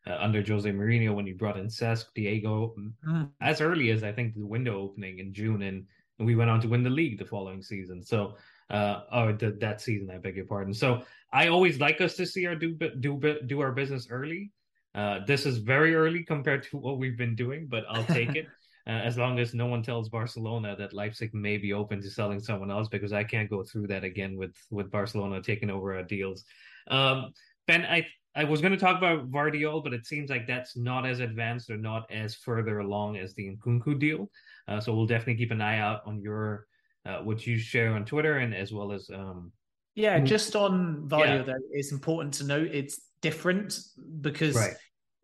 uh, 0.06 0.16
under 0.20 0.42
Jose 0.42 0.70
Mourinho 0.70 1.14
when 1.14 1.26
he 1.26 1.32
brought 1.32 1.58
in 1.58 1.66
Cesc, 1.66 2.06
Diego, 2.14 2.74
mm. 3.06 3.28
as 3.40 3.60
early 3.60 3.90
as 3.90 4.02
I 4.04 4.12
think 4.12 4.34
the 4.34 4.46
window 4.46 4.80
opening 4.80 5.18
in 5.18 5.32
June, 5.32 5.62
and, 5.62 5.84
and 6.18 6.26
we 6.26 6.36
went 6.36 6.50
on 6.50 6.60
to 6.60 6.68
win 6.68 6.82
the 6.82 6.90
league 6.90 7.18
the 7.18 7.24
following 7.24 7.62
season. 7.62 8.02
So, 8.02 8.36
uh, 8.70 9.02
or 9.12 9.32
the, 9.32 9.52
that 9.60 9.80
season, 9.80 10.10
I 10.10 10.18
beg 10.18 10.36
your 10.36 10.46
pardon. 10.46 10.74
So, 10.74 11.02
I 11.32 11.48
always 11.48 11.80
like 11.80 12.00
us 12.00 12.14
to 12.16 12.26
see 12.26 12.46
our 12.46 12.54
do 12.54 12.74
do 13.00 13.38
do 13.46 13.60
our 13.60 13.72
business 13.72 14.08
early. 14.10 14.52
Uh, 14.94 15.20
this 15.26 15.44
is 15.44 15.58
very 15.58 15.94
early 15.94 16.22
compared 16.22 16.62
to 16.64 16.76
what 16.76 16.98
we've 16.98 17.18
been 17.18 17.34
doing, 17.34 17.66
but 17.68 17.84
I'll 17.88 18.04
take 18.04 18.34
it. 18.36 18.46
Uh, 18.86 18.90
as 18.90 19.16
long 19.16 19.38
as 19.38 19.54
no 19.54 19.66
one 19.66 19.82
tells 19.82 20.10
Barcelona 20.10 20.76
that 20.78 20.92
Leipzig 20.92 21.32
may 21.32 21.56
be 21.56 21.72
open 21.72 22.02
to 22.02 22.10
selling 22.10 22.38
someone 22.38 22.70
else, 22.70 22.88
because 22.88 23.12
I 23.12 23.24
can't 23.24 23.48
go 23.48 23.62
through 23.62 23.86
that 23.88 24.04
again 24.04 24.36
with 24.36 24.54
with 24.70 24.90
Barcelona 24.90 25.42
taking 25.42 25.70
over 25.70 25.96
our 25.96 26.02
deals. 26.02 26.44
Um, 26.88 27.32
Ben, 27.66 27.84
I 27.84 28.06
I 28.36 28.44
was 28.44 28.60
going 28.60 28.72
to 28.72 28.78
talk 28.78 28.98
about 28.98 29.30
Gvardiol, 29.30 29.82
but 29.82 29.92
it 29.92 30.06
seems 30.06 30.28
like 30.28 30.46
that's 30.46 30.76
not 30.76 31.06
as 31.06 31.20
advanced 31.20 31.70
or 31.70 31.76
not 31.76 32.10
as 32.10 32.34
further 32.34 32.80
along 32.80 33.16
as 33.16 33.32
the 33.34 33.56
Nkunku 33.56 33.98
deal. 33.98 34.28
Uh, 34.66 34.80
so 34.80 34.94
we'll 34.94 35.06
definitely 35.06 35.36
keep 35.36 35.50
an 35.50 35.60
eye 35.60 35.78
out 35.78 36.02
on 36.04 36.20
your 36.20 36.66
uh, 37.06 37.18
what 37.18 37.46
you 37.46 37.58
share 37.58 37.92
on 37.94 38.04
Twitter 38.04 38.38
and 38.38 38.54
as 38.54 38.72
well 38.72 38.92
as 38.92 39.08
um, 39.10 39.52
yeah, 39.94 40.18
just 40.18 40.56
on 40.56 41.06
Gvardiol 41.08 41.38
yeah. 41.38 41.42
though, 41.42 41.54
it's 41.70 41.92
important 41.92 42.34
to 42.34 42.44
note 42.44 42.68
it's 42.72 43.00
different 43.20 43.78
because 44.20 44.56
right. 44.56 44.74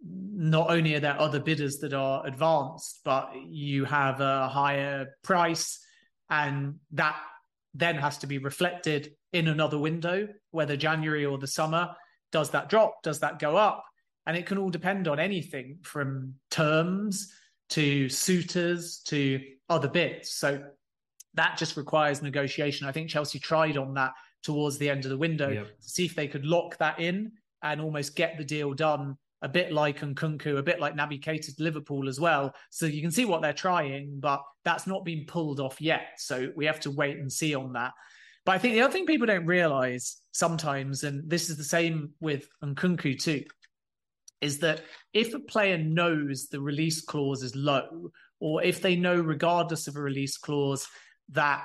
Not 0.02 0.70
only 0.70 0.94
are 0.94 1.00
there 1.00 1.20
other 1.20 1.40
bidders 1.40 1.78
that 1.78 1.92
are 1.92 2.26
advanced, 2.26 3.00
but 3.04 3.32
you 3.46 3.84
have 3.84 4.20
a 4.20 4.48
higher 4.48 5.08
price, 5.22 5.84
and 6.30 6.76
that 6.92 7.16
then 7.74 7.96
has 7.96 8.18
to 8.18 8.26
be 8.26 8.38
reflected 8.38 9.12
in 9.32 9.48
another 9.48 9.78
window, 9.78 10.28
whether 10.50 10.76
January 10.76 11.24
or 11.24 11.38
the 11.38 11.46
summer 11.46 11.94
does 12.32 12.50
that 12.50 12.68
drop? 12.68 13.02
Does 13.02 13.20
that 13.20 13.38
go 13.38 13.56
up? 13.56 13.84
And 14.26 14.36
it 14.36 14.46
can 14.46 14.58
all 14.58 14.70
depend 14.70 15.08
on 15.08 15.18
anything 15.18 15.78
from 15.82 16.34
terms 16.50 17.32
to 17.70 18.08
suitors 18.08 19.00
to 19.06 19.40
other 19.68 19.88
bits. 19.88 20.34
So 20.34 20.62
that 21.34 21.56
just 21.58 21.76
requires 21.76 22.22
negotiation. 22.22 22.86
I 22.86 22.92
think 22.92 23.08
Chelsea 23.08 23.38
tried 23.38 23.76
on 23.76 23.94
that 23.94 24.12
towards 24.42 24.78
the 24.78 24.90
end 24.90 25.04
of 25.04 25.10
the 25.10 25.18
window 25.18 25.48
yep. 25.48 25.80
to 25.80 25.88
see 25.88 26.04
if 26.04 26.14
they 26.14 26.28
could 26.28 26.44
lock 26.44 26.76
that 26.78 27.00
in 27.00 27.32
and 27.62 27.80
almost 27.80 28.16
get 28.16 28.38
the 28.38 28.44
deal 28.44 28.72
done 28.74 29.16
a 29.42 29.48
bit 29.48 29.72
like 29.72 30.00
Nkunku, 30.00 30.58
a 30.58 30.62
bit 30.62 30.80
like 30.80 30.94
Naby 30.94 31.22
Keita 31.22 31.56
to 31.56 31.62
Liverpool 31.62 32.08
as 32.08 32.20
well. 32.20 32.54
So 32.70 32.86
you 32.86 33.00
can 33.00 33.10
see 33.10 33.24
what 33.24 33.42
they're 33.42 33.52
trying, 33.52 34.18
but 34.20 34.42
that's 34.64 34.86
not 34.86 35.04
been 35.04 35.24
pulled 35.26 35.60
off 35.60 35.80
yet. 35.80 36.02
So 36.18 36.50
we 36.54 36.66
have 36.66 36.80
to 36.80 36.90
wait 36.90 37.16
and 37.18 37.32
see 37.32 37.54
on 37.54 37.72
that. 37.72 37.92
But 38.44 38.52
I 38.52 38.58
think 38.58 38.74
the 38.74 38.82
other 38.82 38.92
thing 38.92 39.06
people 39.06 39.26
don't 39.26 39.46
realize 39.46 40.16
sometimes, 40.32 41.04
and 41.04 41.28
this 41.28 41.50
is 41.50 41.56
the 41.56 41.64
same 41.64 42.10
with 42.20 42.48
Nkunku 42.62 43.20
too, 43.20 43.44
is 44.40 44.58
that 44.60 44.82
if 45.12 45.34
a 45.34 45.40
player 45.40 45.78
knows 45.78 46.48
the 46.48 46.60
release 46.60 47.02
clause 47.02 47.42
is 47.42 47.54
low, 47.54 48.10
or 48.40 48.62
if 48.62 48.80
they 48.80 48.96
know, 48.96 49.16
regardless 49.20 49.86
of 49.86 49.96
a 49.96 50.00
release 50.00 50.38
clause, 50.38 50.88
that 51.30 51.64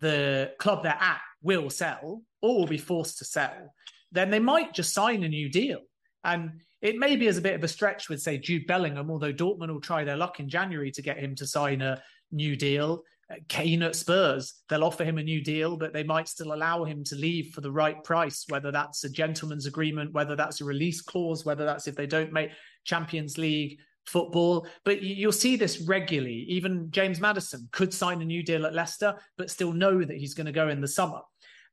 the 0.00 0.52
club 0.58 0.82
they're 0.82 0.96
at 0.98 1.20
will 1.42 1.70
sell 1.70 2.22
or 2.40 2.56
will 2.56 2.66
be 2.66 2.78
forced 2.78 3.18
to 3.18 3.24
sell, 3.24 3.74
then 4.12 4.30
they 4.30 4.38
might 4.38 4.74
just 4.74 4.94
sign 4.94 5.22
a 5.22 5.28
new 5.28 5.50
deal. 5.50 5.80
And 6.24 6.60
it 6.86 6.96
may 6.96 7.16
be 7.16 7.26
as 7.26 7.36
a 7.36 7.42
bit 7.42 7.54
of 7.54 7.64
a 7.64 7.68
stretch 7.68 8.08
with, 8.08 8.22
say, 8.22 8.38
Jude 8.38 8.66
Bellingham, 8.66 9.10
although 9.10 9.32
Dortmund 9.32 9.72
will 9.72 9.80
try 9.80 10.04
their 10.04 10.16
luck 10.16 10.38
in 10.38 10.48
January 10.48 10.92
to 10.92 11.02
get 11.02 11.18
him 11.18 11.34
to 11.34 11.46
sign 11.46 11.82
a 11.82 12.00
new 12.30 12.54
deal. 12.54 13.02
Uh, 13.28 13.34
Kane 13.48 13.82
at 13.82 13.96
Spurs, 13.96 14.62
they'll 14.68 14.84
offer 14.84 15.02
him 15.02 15.18
a 15.18 15.22
new 15.22 15.42
deal, 15.42 15.76
but 15.76 15.92
they 15.92 16.04
might 16.04 16.28
still 16.28 16.54
allow 16.54 16.84
him 16.84 17.02
to 17.04 17.16
leave 17.16 17.52
for 17.52 17.60
the 17.60 17.72
right 17.72 18.02
price, 18.04 18.44
whether 18.48 18.70
that's 18.70 19.02
a 19.02 19.10
gentleman's 19.10 19.66
agreement, 19.66 20.12
whether 20.12 20.36
that's 20.36 20.60
a 20.60 20.64
release 20.64 21.00
clause, 21.02 21.44
whether 21.44 21.64
that's 21.64 21.88
if 21.88 21.96
they 21.96 22.06
don't 22.06 22.32
make 22.32 22.50
Champions 22.84 23.36
League 23.36 23.80
football. 24.06 24.68
But 24.84 25.02
you'll 25.02 25.32
see 25.32 25.56
this 25.56 25.80
regularly. 25.80 26.46
Even 26.48 26.92
James 26.92 27.20
Maddison 27.20 27.68
could 27.72 27.92
sign 27.92 28.22
a 28.22 28.24
new 28.24 28.44
deal 28.44 28.64
at 28.64 28.74
Leicester, 28.74 29.16
but 29.36 29.50
still 29.50 29.72
know 29.72 30.04
that 30.04 30.16
he's 30.16 30.34
going 30.34 30.46
to 30.46 30.52
go 30.52 30.68
in 30.68 30.80
the 30.80 30.86
summer. 30.86 31.22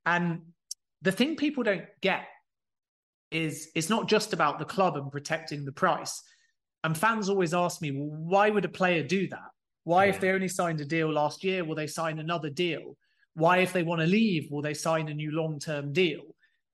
And 0.08 0.42
the 1.04 1.12
thing 1.12 1.36
people 1.36 1.64
don't 1.64 1.86
get 2.02 2.26
is 3.34 3.70
it's 3.76 3.90
not 3.90 4.08
just 4.08 4.32
about 4.32 4.60
the 4.60 4.66
club 4.66 4.96
and 4.96 5.12
protecting 5.12 5.66
the 5.66 5.72
price. 5.72 6.22
And 6.84 6.98
fans 6.98 7.30
always 7.30 7.54
ask 7.54 7.82
me, 7.82 7.92
well, 7.92 8.10
why 8.10 8.50
would 8.50 8.66
a 8.66 8.70
player 8.70 9.04
do 9.04 9.28
that? 9.30 9.50
Why, 9.84 10.06
yeah. 10.06 10.12
if 10.12 10.20
they 10.20 10.30
only 10.30 10.48
signed 10.48 10.80
a 10.82 10.86
deal 10.86 11.12
last 11.12 11.44
year, 11.44 11.64
will 11.64 11.76
they 11.76 11.88
sign 11.88 12.20
another 12.20 12.50
deal? 12.50 12.96
Why, 13.34 13.60
if 13.60 13.74
they 13.74 13.84
want 13.84 14.02
to 14.02 14.08
leave, 14.08 14.50
will 14.52 14.62
they 14.62 14.74
sign 14.74 15.10
a 15.10 15.14
new 15.14 15.32
long 15.32 15.60
term 15.60 15.92
deal? 15.92 16.22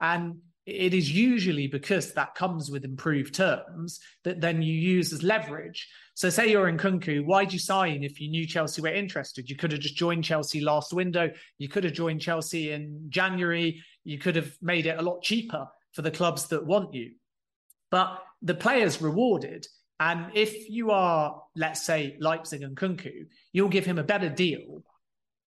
And 0.01 0.39
it 0.65 0.93
is 0.93 1.11
usually 1.11 1.67
because 1.67 2.13
that 2.13 2.35
comes 2.35 2.69
with 2.69 2.83
improved 2.83 3.33
terms 3.33 3.99
that 4.23 4.41
then 4.41 4.61
you 4.61 4.73
use 4.73 5.11
as 5.13 5.23
leverage. 5.23 5.87
So, 6.13 6.29
say 6.29 6.51
you're 6.51 6.71
Nkunku, 6.71 7.25
why'd 7.25 7.53
you 7.53 7.59
sign 7.59 8.03
if 8.03 8.19
you 8.19 8.29
knew 8.29 8.45
Chelsea 8.45 8.81
were 8.81 8.89
interested? 8.89 9.49
You 9.49 9.55
could 9.55 9.71
have 9.71 9.81
just 9.81 9.95
joined 9.95 10.23
Chelsea 10.23 10.59
last 10.59 10.93
window. 10.93 11.31
You 11.57 11.69
could 11.69 11.85
have 11.85 11.93
joined 11.93 12.21
Chelsea 12.21 12.71
in 12.71 13.05
January. 13.09 13.81
You 14.03 14.19
could 14.19 14.35
have 14.35 14.55
made 14.61 14.85
it 14.85 14.99
a 14.99 15.01
lot 15.01 15.23
cheaper 15.23 15.67
for 15.93 16.01
the 16.01 16.11
clubs 16.11 16.47
that 16.47 16.65
want 16.65 16.93
you. 16.93 17.11
But 17.91 18.19
the 18.41 18.55
player's 18.55 19.01
rewarded. 19.01 19.65
And 19.99 20.31
if 20.33 20.69
you 20.69 20.91
are, 20.91 21.41
let's 21.55 21.83
say, 21.85 22.15
Leipzig 22.19 22.61
Nkunku, 22.61 23.27
you'll 23.51 23.69
give 23.69 23.85
him 23.85 23.99
a 23.99 24.03
better 24.03 24.29
deal. 24.29 24.83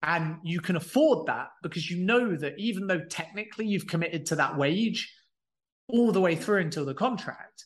And 0.03 0.39
you 0.43 0.61
can 0.61 0.77
afford 0.77 1.27
that 1.27 1.49
because 1.63 1.89
you 1.89 2.05
know 2.05 2.37
that 2.37 2.59
even 2.59 2.87
though 2.87 3.05
technically 3.05 3.67
you've 3.67 3.87
committed 3.87 4.27
to 4.27 4.37
that 4.37 4.57
wage 4.57 5.15
all 5.89 6.11
the 6.11 6.21
way 6.21 6.35
through 6.35 6.61
until 6.61 6.85
the 6.85 6.95
contract, 6.95 7.65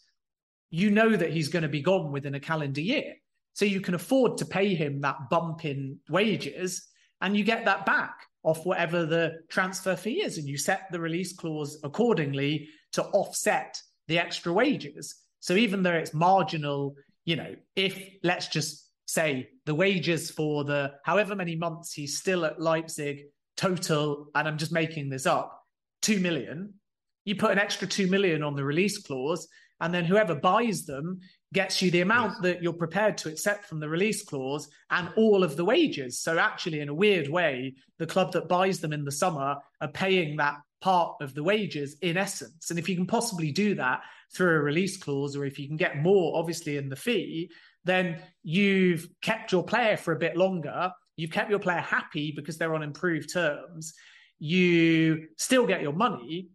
you 0.70 0.90
know 0.90 1.16
that 1.16 1.32
he's 1.32 1.48
going 1.48 1.62
to 1.62 1.68
be 1.68 1.80
gone 1.80 2.12
within 2.12 2.34
a 2.34 2.40
calendar 2.40 2.80
year. 2.80 3.14
So 3.54 3.64
you 3.64 3.80
can 3.80 3.94
afford 3.94 4.38
to 4.38 4.44
pay 4.44 4.74
him 4.74 5.00
that 5.00 5.30
bump 5.30 5.64
in 5.64 5.98
wages 6.10 6.86
and 7.22 7.36
you 7.36 7.42
get 7.42 7.64
that 7.64 7.86
back 7.86 8.14
off 8.46 8.64
whatever 8.64 9.04
the 9.04 9.40
transfer 9.50 9.96
fee 9.96 10.22
is. 10.22 10.38
And 10.38 10.48
you 10.48 10.56
set 10.56 10.86
the 10.90 11.00
release 11.00 11.34
clause 11.34 11.78
accordingly 11.82 12.68
to 12.92 13.04
offset 13.06 13.78
the 14.06 14.18
extra 14.18 14.52
wages. 14.52 15.16
So 15.40 15.54
even 15.54 15.82
though 15.82 15.92
it's 15.92 16.14
marginal, 16.14 16.94
you 17.24 17.36
know, 17.36 17.56
if 17.74 18.00
let's 18.22 18.46
just 18.46 18.88
say 19.06 19.48
the 19.66 19.74
wages 19.74 20.30
for 20.30 20.64
the 20.64 20.92
however 21.04 21.34
many 21.34 21.56
months 21.56 21.92
he's 21.92 22.18
still 22.18 22.44
at 22.44 22.60
Leipzig 22.60 23.24
total, 23.56 24.28
and 24.34 24.46
I'm 24.46 24.58
just 24.58 24.72
making 24.72 25.10
this 25.10 25.26
up, 25.26 25.60
two 26.00 26.20
million, 26.20 26.74
you 27.24 27.34
put 27.34 27.50
an 27.50 27.58
extra 27.58 27.88
two 27.88 28.06
million 28.06 28.44
on 28.44 28.54
the 28.54 28.64
release 28.64 28.98
clause, 28.98 29.48
and 29.80 29.92
then 29.92 30.04
whoever 30.04 30.34
buys 30.34 30.86
them 30.86 31.20
gets 31.52 31.80
you 31.80 31.90
the 31.90 32.00
amount 32.00 32.32
yes. 32.34 32.42
that 32.42 32.62
you're 32.62 32.72
prepared 32.72 33.16
to 33.18 33.28
accept 33.28 33.66
from 33.66 33.80
the 33.80 33.88
release 33.88 34.22
clause 34.22 34.68
and 34.90 35.10
all 35.16 35.44
of 35.44 35.56
the 35.56 35.64
wages. 35.64 36.18
So 36.18 36.38
actually, 36.38 36.80
in 36.80 36.88
a 36.88 36.94
weird 36.94 37.28
way, 37.28 37.74
the 37.98 38.06
club 38.06 38.32
that 38.32 38.48
buys 38.48 38.80
them 38.80 38.92
in 38.92 39.04
the 39.04 39.12
summer 39.12 39.56
are 39.80 39.88
paying 39.88 40.36
that 40.36 40.56
part 40.80 41.16
of 41.20 41.34
the 41.34 41.42
wages 41.42 41.96
in 42.02 42.16
essence. 42.16 42.70
And 42.70 42.78
if 42.78 42.88
you 42.88 42.96
can 42.96 43.06
possibly 43.06 43.52
do 43.52 43.74
that 43.76 44.00
through 44.34 44.56
a 44.56 44.62
release 44.62 44.96
clause, 44.96 45.36
or 45.36 45.44
if 45.44 45.58
you 45.58 45.66
can 45.66 45.76
get 45.76 46.02
more, 46.02 46.36
obviously, 46.38 46.76
in 46.76 46.88
the 46.88 46.96
fee, 46.96 47.50
then 47.84 48.20
you've 48.42 49.08
kept 49.22 49.52
your 49.52 49.64
player 49.64 49.96
for 49.96 50.12
a 50.12 50.18
bit 50.18 50.36
longer. 50.36 50.90
You've 51.16 51.30
kept 51.30 51.50
your 51.50 51.60
player 51.60 51.80
happy 51.80 52.32
because 52.34 52.58
they're 52.58 52.74
on 52.74 52.82
improved 52.82 53.32
terms. 53.32 53.94
You 54.38 55.28
still 55.38 55.66
get 55.66 55.80
your 55.80 55.94
money, 55.94 56.48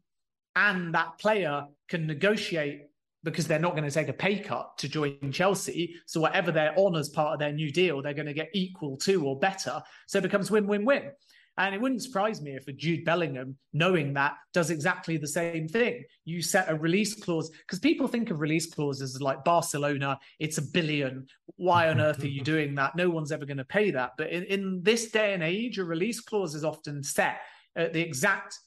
and 0.55 0.93
that 0.93 1.17
player 1.17 1.65
can 1.87 2.05
negotiate 2.05 2.81
because 3.23 3.47
they're 3.47 3.59
not 3.59 3.75
going 3.75 3.87
to 3.87 3.91
take 3.91 4.07
a 4.07 4.13
pay 4.13 4.39
cut 4.39 4.77
to 4.79 4.87
join 4.87 5.31
Chelsea. 5.31 5.95
So 6.05 6.19
whatever 6.19 6.51
they're 6.51 6.73
on 6.75 6.95
as 6.95 7.09
part 7.09 7.33
of 7.33 7.39
their 7.39 7.51
new 7.51 7.71
deal, 7.71 8.01
they're 8.01 8.13
going 8.13 8.25
to 8.25 8.33
get 8.33 8.49
equal 8.53 8.97
to 8.97 9.25
or 9.25 9.39
better. 9.39 9.81
So 10.07 10.19
it 10.19 10.23
becomes 10.23 10.49
win-win-win. 10.49 11.11
And 11.57 11.75
it 11.75 11.81
wouldn't 11.81 12.01
surprise 12.01 12.41
me 12.41 12.55
if 12.55 12.67
a 12.67 12.71
Jude 12.71 13.03
Bellingham, 13.03 13.57
knowing 13.73 14.13
that, 14.13 14.35
does 14.53 14.69
exactly 14.69 15.17
the 15.17 15.27
same 15.27 15.67
thing. 15.67 16.03
You 16.23 16.41
set 16.41 16.71
a 16.71 16.75
release 16.75 17.13
clause 17.13 17.49
because 17.49 17.79
people 17.79 18.07
think 18.07 18.29
of 18.29 18.39
release 18.39 18.73
clauses 18.73 19.15
as 19.15 19.21
like 19.21 19.43
Barcelona, 19.43 20.17
it's 20.39 20.57
a 20.57 20.61
billion. 20.61 21.27
Why 21.57 21.89
on 21.89 21.99
earth 21.99 22.23
are 22.23 22.27
you 22.27 22.41
doing 22.43 22.73
that? 22.75 22.95
No 22.95 23.09
one's 23.09 23.31
ever 23.31 23.45
going 23.45 23.57
to 23.57 23.65
pay 23.65 23.91
that. 23.91 24.13
But 24.17 24.31
in, 24.31 24.43
in 24.45 24.81
this 24.81 25.11
day 25.11 25.33
and 25.33 25.43
age, 25.43 25.77
a 25.77 25.83
release 25.83 26.21
clause 26.21 26.55
is 26.55 26.63
often 26.63 27.03
set 27.03 27.41
at 27.75 27.91
the 27.93 28.01
exact 28.01 28.57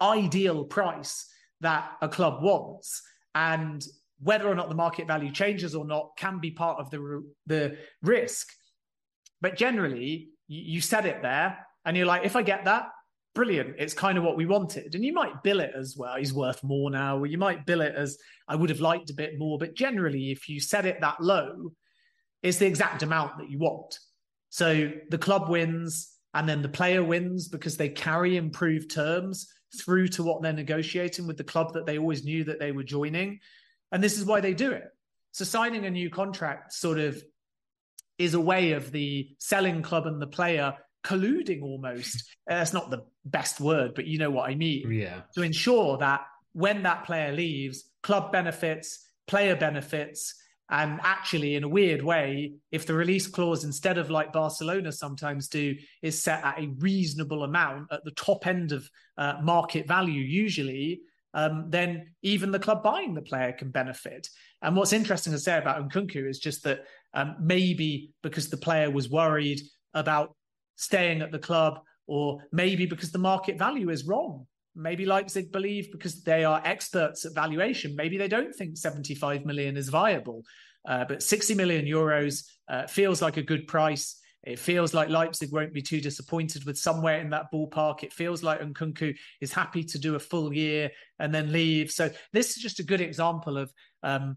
ideal 0.00 0.64
price 0.64 1.28
that 1.60 1.92
a 2.00 2.08
club 2.08 2.42
wants. 2.42 3.02
And 3.34 3.84
whether 4.20 4.48
or 4.48 4.54
not 4.54 4.68
the 4.68 4.74
market 4.74 5.06
value 5.06 5.32
changes 5.32 5.74
or 5.74 5.84
not 5.84 6.10
can 6.16 6.38
be 6.38 6.50
part 6.50 6.78
of 6.78 6.90
the, 6.90 7.24
the 7.46 7.76
risk. 8.02 8.48
But 9.40 9.56
generally, 9.56 10.28
you, 10.46 10.80
set 10.80 11.06
it 11.06 11.22
there 11.22 11.58
and 11.84 11.96
you're 11.96 12.06
like, 12.06 12.24
if 12.24 12.36
I 12.36 12.42
get 12.42 12.64
that, 12.66 12.86
brilliant. 13.34 13.74
It's 13.78 13.94
kind 13.94 14.18
of 14.18 14.24
what 14.24 14.36
we 14.36 14.46
wanted. 14.46 14.94
And 14.94 15.04
you 15.04 15.12
might 15.12 15.42
bill 15.42 15.60
it 15.60 15.72
as 15.76 15.96
well. 15.96 16.16
He's 16.16 16.32
worth 16.32 16.62
more 16.62 16.90
now. 16.90 17.18
Or 17.18 17.26
you 17.26 17.38
might 17.38 17.66
bill 17.66 17.80
it 17.80 17.94
as 17.96 18.18
I 18.46 18.54
would 18.54 18.70
have 18.70 18.80
liked 18.80 19.10
a 19.10 19.14
bit 19.14 19.38
more. 19.38 19.58
But 19.58 19.74
generally, 19.74 20.30
if 20.30 20.48
you 20.48 20.60
set 20.60 20.86
it 20.86 21.00
that 21.00 21.20
low, 21.20 21.72
it's 22.42 22.58
the 22.58 22.66
exact 22.66 23.02
amount 23.02 23.38
that 23.38 23.50
you 23.50 23.58
want. 23.58 23.98
So 24.50 24.90
the 25.08 25.18
club 25.18 25.48
wins 25.48 26.12
and 26.34 26.48
then 26.48 26.62
the 26.62 26.68
player 26.68 27.02
wins 27.02 27.48
because 27.48 27.76
they 27.76 27.88
carry 27.88 28.36
improved 28.36 28.90
terms 28.90 29.52
through 29.80 30.08
to 30.08 30.22
what 30.22 30.42
they're 30.42 30.52
negotiating 30.52 31.26
with 31.26 31.36
the 31.36 31.44
club 31.44 31.74
that 31.74 31.86
they 31.86 31.98
always 31.98 32.24
knew 32.24 32.44
that 32.44 32.58
they 32.58 32.72
were 32.72 32.82
joining. 32.82 33.40
And 33.90 34.02
this 34.02 34.18
is 34.18 34.24
why 34.24 34.40
they 34.40 34.54
do 34.54 34.72
it. 34.72 34.84
So 35.32 35.44
signing 35.44 35.86
a 35.86 35.90
new 35.90 36.10
contract 36.10 36.72
sort 36.72 36.98
of 36.98 37.22
is 38.18 38.34
a 38.34 38.40
way 38.40 38.72
of 38.72 38.92
the 38.92 39.30
selling 39.38 39.82
club 39.82 40.06
and 40.06 40.20
the 40.20 40.26
player 40.26 40.74
colluding 41.04 41.62
almost. 41.62 42.28
Uh, 42.50 42.54
that's 42.54 42.72
not 42.72 42.90
the 42.90 43.04
best 43.24 43.60
word, 43.60 43.94
but 43.94 44.04
you 44.04 44.18
know 44.18 44.28
what 44.28 44.50
I 44.50 44.56
mean. 44.56 44.90
Yeah. 44.90 45.20
To 45.36 45.42
ensure 45.42 45.96
that 45.98 46.22
when 46.54 46.82
that 46.82 47.04
player 47.04 47.30
leaves, 47.30 47.84
club 48.02 48.32
benefits, 48.32 49.08
player 49.28 49.54
benefits, 49.54 50.34
and 50.72 51.00
actually, 51.02 51.54
in 51.54 51.64
a 51.64 51.68
weird 51.68 52.02
way, 52.02 52.54
if 52.70 52.86
the 52.86 52.94
release 52.94 53.26
clause, 53.26 53.62
instead 53.62 53.98
of 53.98 54.08
like 54.08 54.32
Barcelona 54.32 54.90
sometimes 54.90 55.48
do, 55.48 55.76
is 56.00 56.22
set 56.22 56.42
at 56.42 56.58
a 56.58 56.72
reasonable 56.78 57.44
amount 57.44 57.92
at 57.92 58.02
the 58.04 58.10
top 58.12 58.46
end 58.46 58.72
of 58.72 58.88
uh, 59.18 59.34
market 59.42 59.86
value, 59.86 60.22
usually, 60.22 61.02
um, 61.34 61.66
then 61.68 62.14
even 62.22 62.50
the 62.50 62.58
club 62.58 62.82
buying 62.82 63.12
the 63.12 63.20
player 63.20 63.52
can 63.52 63.70
benefit. 63.70 64.30
And 64.62 64.74
what's 64.74 64.94
interesting 64.94 65.34
to 65.34 65.38
say 65.38 65.58
about 65.58 65.86
Nkunku 65.86 66.26
is 66.26 66.38
just 66.38 66.64
that 66.64 66.86
um, 67.12 67.36
maybe 67.38 68.14
because 68.22 68.48
the 68.48 68.56
player 68.56 68.90
was 68.90 69.10
worried 69.10 69.60
about 69.92 70.34
staying 70.76 71.20
at 71.20 71.32
the 71.32 71.38
club, 71.38 71.80
or 72.06 72.40
maybe 72.50 72.86
because 72.86 73.12
the 73.12 73.18
market 73.18 73.58
value 73.58 73.90
is 73.90 74.04
wrong. 74.04 74.46
Maybe 74.74 75.04
Leipzig 75.04 75.52
believe 75.52 75.92
because 75.92 76.22
they 76.22 76.44
are 76.44 76.62
experts 76.64 77.24
at 77.24 77.34
valuation, 77.34 77.94
maybe 77.94 78.16
they 78.16 78.28
don't 78.28 78.54
think 78.54 78.76
75 78.76 79.44
million 79.44 79.76
is 79.76 79.88
viable. 79.88 80.44
Uh, 80.88 81.04
but 81.04 81.22
60 81.22 81.54
million 81.54 81.84
euros 81.84 82.44
uh, 82.68 82.86
feels 82.86 83.22
like 83.22 83.36
a 83.36 83.42
good 83.42 83.66
price. 83.66 84.18
It 84.44 84.58
feels 84.58 84.92
like 84.92 85.08
Leipzig 85.08 85.52
won't 85.52 85.72
be 85.72 85.82
too 85.82 86.00
disappointed 86.00 86.64
with 86.64 86.76
somewhere 86.76 87.20
in 87.20 87.30
that 87.30 87.46
ballpark. 87.54 88.02
It 88.02 88.12
feels 88.12 88.42
like 88.42 88.60
Nkunku 88.60 89.14
is 89.40 89.52
happy 89.52 89.84
to 89.84 89.98
do 89.98 90.16
a 90.16 90.18
full 90.18 90.52
year 90.52 90.90
and 91.20 91.32
then 91.32 91.52
leave. 91.52 91.92
So 91.92 92.10
this 92.32 92.56
is 92.56 92.62
just 92.62 92.80
a 92.80 92.84
good 92.84 93.00
example 93.00 93.56
of 93.56 93.72
um, 94.02 94.36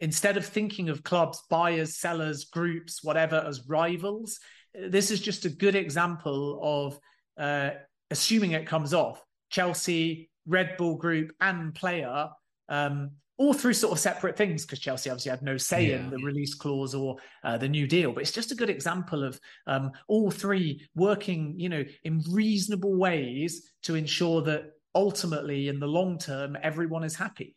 instead 0.00 0.36
of 0.36 0.44
thinking 0.44 0.88
of 0.88 1.04
clubs, 1.04 1.42
buyers, 1.48 1.96
sellers, 1.96 2.46
groups, 2.46 3.04
whatever, 3.04 3.44
as 3.46 3.68
rivals, 3.68 4.40
this 4.74 5.10
is 5.10 5.20
just 5.20 5.44
a 5.44 5.48
good 5.48 5.74
example 5.74 6.60
of 6.62 6.98
uh, 7.38 7.70
assuming 8.10 8.52
it 8.52 8.66
comes 8.66 8.92
off. 8.92 9.22
Chelsea, 9.56 10.28
Red 10.44 10.76
Bull 10.76 10.96
Group, 10.96 11.32
and 11.40 11.74
player, 11.74 12.28
um, 12.68 13.12
all 13.38 13.54
through 13.54 13.72
sort 13.72 13.92
of 13.92 13.98
separate 13.98 14.36
things, 14.36 14.66
because 14.66 14.78
Chelsea 14.78 15.08
obviously 15.08 15.30
had 15.30 15.40
no 15.40 15.56
say 15.56 15.86
yeah. 15.86 15.96
in 15.96 16.10
the 16.10 16.18
release 16.18 16.54
clause 16.54 16.94
or 16.94 17.16
uh, 17.42 17.56
the 17.56 17.68
new 17.68 17.86
deal. 17.86 18.12
But 18.12 18.20
it's 18.20 18.32
just 18.32 18.52
a 18.52 18.54
good 18.54 18.68
example 18.68 19.24
of 19.24 19.40
um, 19.66 19.92
all 20.08 20.30
three 20.30 20.86
working, 20.94 21.58
you 21.58 21.70
know, 21.70 21.84
in 22.04 22.22
reasonable 22.30 22.96
ways 22.96 23.72
to 23.84 23.94
ensure 23.94 24.42
that 24.42 24.72
ultimately, 24.94 25.68
in 25.68 25.80
the 25.80 25.86
long 25.86 26.18
term, 26.18 26.58
everyone 26.62 27.02
is 27.02 27.16
happy. 27.16 27.56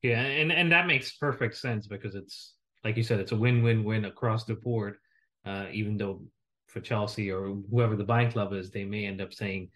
Yeah, 0.00 0.22
and 0.22 0.50
and 0.50 0.72
that 0.72 0.86
makes 0.86 1.12
perfect 1.12 1.58
sense 1.58 1.86
because 1.86 2.14
it's 2.14 2.54
like 2.84 2.96
you 2.96 3.02
said, 3.02 3.20
it's 3.20 3.32
a 3.32 3.36
win-win-win 3.36 4.06
across 4.06 4.44
the 4.44 4.54
board. 4.54 4.96
Uh, 5.44 5.66
even 5.72 5.98
though 5.98 6.22
for 6.68 6.80
Chelsea 6.80 7.30
or 7.30 7.54
whoever 7.70 7.96
the 7.96 8.04
buying 8.04 8.32
club 8.32 8.54
is, 8.54 8.70
they 8.70 8.84
may 8.84 9.04
end 9.04 9.20
up 9.20 9.34
saying, 9.34 9.68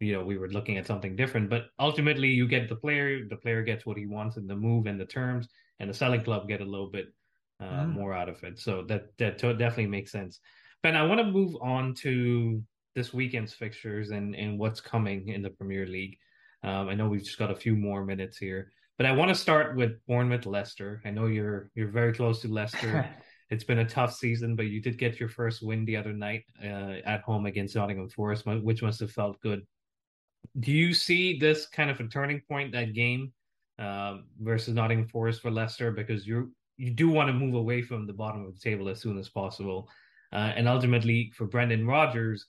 you 0.00 0.12
know, 0.12 0.24
we 0.24 0.38
were 0.38 0.48
looking 0.48 0.78
at 0.78 0.86
something 0.86 1.16
different. 1.16 1.50
But 1.50 1.66
ultimately, 1.78 2.28
you 2.28 2.46
get 2.46 2.68
the 2.68 2.76
player, 2.76 3.26
the 3.28 3.36
player 3.36 3.62
gets 3.62 3.84
what 3.84 3.96
he 3.96 4.06
wants 4.06 4.36
in 4.36 4.46
the 4.46 4.56
move 4.56 4.86
and 4.86 5.00
the 5.00 5.06
terms, 5.06 5.48
and 5.80 5.90
the 5.90 5.94
selling 5.94 6.22
club 6.22 6.48
get 6.48 6.60
a 6.60 6.64
little 6.64 6.90
bit 6.90 7.06
uh, 7.60 7.64
mm. 7.64 7.92
more 7.92 8.14
out 8.14 8.28
of 8.28 8.42
it. 8.44 8.58
So 8.58 8.84
that 8.88 9.16
that 9.18 9.38
definitely 9.38 9.86
makes 9.86 10.12
sense. 10.12 10.40
Ben, 10.82 10.96
I 10.96 11.04
want 11.04 11.20
to 11.20 11.26
move 11.26 11.56
on 11.60 11.94
to 12.02 12.62
this 12.94 13.12
weekend's 13.12 13.52
fixtures 13.52 14.10
and 14.10 14.34
and 14.34 14.58
what's 14.58 14.80
coming 14.80 15.28
in 15.28 15.42
the 15.42 15.50
Premier 15.50 15.86
League. 15.86 16.16
Um, 16.62 16.88
I 16.88 16.94
know 16.94 17.08
we've 17.08 17.24
just 17.24 17.38
got 17.38 17.50
a 17.50 17.56
few 17.56 17.76
more 17.76 18.04
minutes 18.04 18.36
here, 18.38 18.72
but 18.96 19.06
I 19.06 19.12
want 19.12 19.28
to 19.28 19.34
start 19.34 19.76
with 19.76 20.04
Bournemouth 20.06 20.46
Leicester. 20.46 21.00
I 21.04 21.10
know 21.10 21.26
you're 21.26 21.70
you're 21.74 21.90
very 21.90 22.12
close 22.12 22.40
to 22.42 22.48
Leicester. 22.48 23.08
it's 23.50 23.64
been 23.64 23.78
a 23.78 23.88
tough 23.88 24.14
season, 24.14 24.56
but 24.56 24.66
you 24.66 24.80
did 24.80 24.98
get 24.98 25.18
your 25.18 25.28
first 25.28 25.62
win 25.62 25.84
the 25.84 25.96
other 25.96 26.12
night 26.12 26.44
uh, 26.62 26.96
at 27.04 27.22
home 27.22 27.46
against 27.46 27.76
Nottingham 27.76 28.08
Forest, 28.08 28.44
which 28.46 28.82
must 28.82 29.00
have 29.00 29.10
felt 29.10 29.40
good. 29.40 29.66
Do 30.60 30.72
you 30.72 30.92
see 30.94 31.38
this 31.38 31.66
kind 31.66 31.90
of 31.90 32.00
a 32.00 32.08
turning 32.08 32.40
point 32.48 32.72
that 32.72 32.94
game 32.94 33.32
uh, 33.78 34.18
versus 34.40 34.74
Nottingham 34.74 35.06
Forest 35.06 35.42
for 35.42 35.50
Leicester 35.50 35.90
because 35.92 36.26
you 36.26 36.52
you 36.76 36.90
do 36.90 37.08
want 37.08 37.28
to 37.28 37.32
move 37.32 37.54
away 37.54 37.82
from 37.82 38.06
the 38.06 38.12
bottom 38.12 38.44
of 38.44 38.54
the 38.54 38.60
table 38.60 38.88
as 38.88 39.00
soon 39.00 39.18
as 39.18 39.28
possible, 39.28 39.88
uh, 40.32 40.52
and 40.56 40.68
ultimately 40.68 41.32
for 41.34 41.46
Brendan 41.46 41.86
Rodgers, 41.86 42.46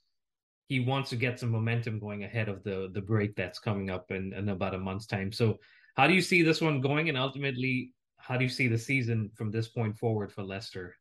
he 0.67 0.79
wants 0.79 1.09
to 1.09 1.15
get 1.15 1.39
some 1.39 1.49
momentum 1.49 1.99
going 1.99 2.23
ahead 2.23 2.49
of 2.49 2.63
the 2.63 2.89
the 2.93 3.01
break 3.01 3.35
that's 3.35 3.59
coming 3.59 3.89
up 3.89 4.11
in, 4.11 4.33
in 4.33 4.49
about 4.49 4.75
a 4.75 4.79
month's 4.79 5.07
time. 5.07 5.31
So, 5.31 5.57
how 5.95 6.07
do 6.07 6.13
you 6.13 6.21
see 6.21 6.41
this 6.41 6.61
one 6.61 6.81
going, 6.81 7.09
and 7.09 7.17
ultimately, 7.17 7.91
how 8.17 8.37
do 8.37 8.43
you 8.43 8.49
see 8.49 8.67
the 8.67 8.77
season 8.77 9.31
from 9.35 9.51
this 9.51 9.67
point 9.67 9.97
forward 9.97 10.31
for 10.31 10.43
Leicester? 10.43 10.95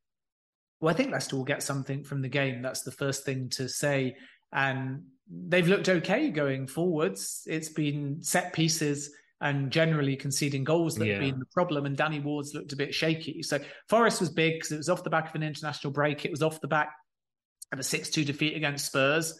Well, 0.80 0.94
I 0.94 0.96
think 0.96 1.10
Leicester 1.10 1.36
will 1.36 1.44
get 1.44 1.62
something 1.62 2.04
from 2.04 2.22
the 2.22 2.28
game. 2.28 2.62
That's 2.62 2.82
the 2.82 2.92
first 2.92 3.24
thing 3.24 3.48
to 3.50 3.68
say. 3.68 4.16
And 4.52 5.02
they've 5.30 5.68
looked 5.68 5.88
okay 5.88 6.30
going 6.30 6.66
forwards. 6.66 7.42
It's 7.46 7.68
been 7.68 8.22
set 8.22 8.52
pieces 8.52 9.10
and 9.40 9.70
generally 9.70 10.16
conceding 10.16 10.64
goals 10.64 10.96
that 10.96 11.06
yeah. 11.06 11.14
have 11.14 11.22
been 11.22 11.38
the 11.38 11.46
problem. 11.46 11.86
And 11.86 11.96
Danny 11.96 12.20
Ward's 12.20 12.54
looked 12.54 12.72
a 12.72 12.76
bit 12.76 12.94
shaky. 12.94 13.42
So 13.42 13.58
Forest 13.88 14.20
was 14.20 14.30
big 14.30 14.54
because 14.54 14.72
it 14.72 14.78
was 14.78 14.88
off 14.88 15.04
the 15.04 15.10
back 15.10 15.28
of 15.28 15.34
an 15.34 15.42
international 15.42 15.92
break. 15.92 16.24
It 16.24 16.30
was 16.30 16.42
off 16.42 16.60
the 16.60 16.68
back 16.68 16.92
of 17.72 17.78
a 17.78 17.82
6 17.82 18.10
2 18.10 18.24
defeat 18.24 18.56
against 18.56 18.86
Spurs. 18.86 19.38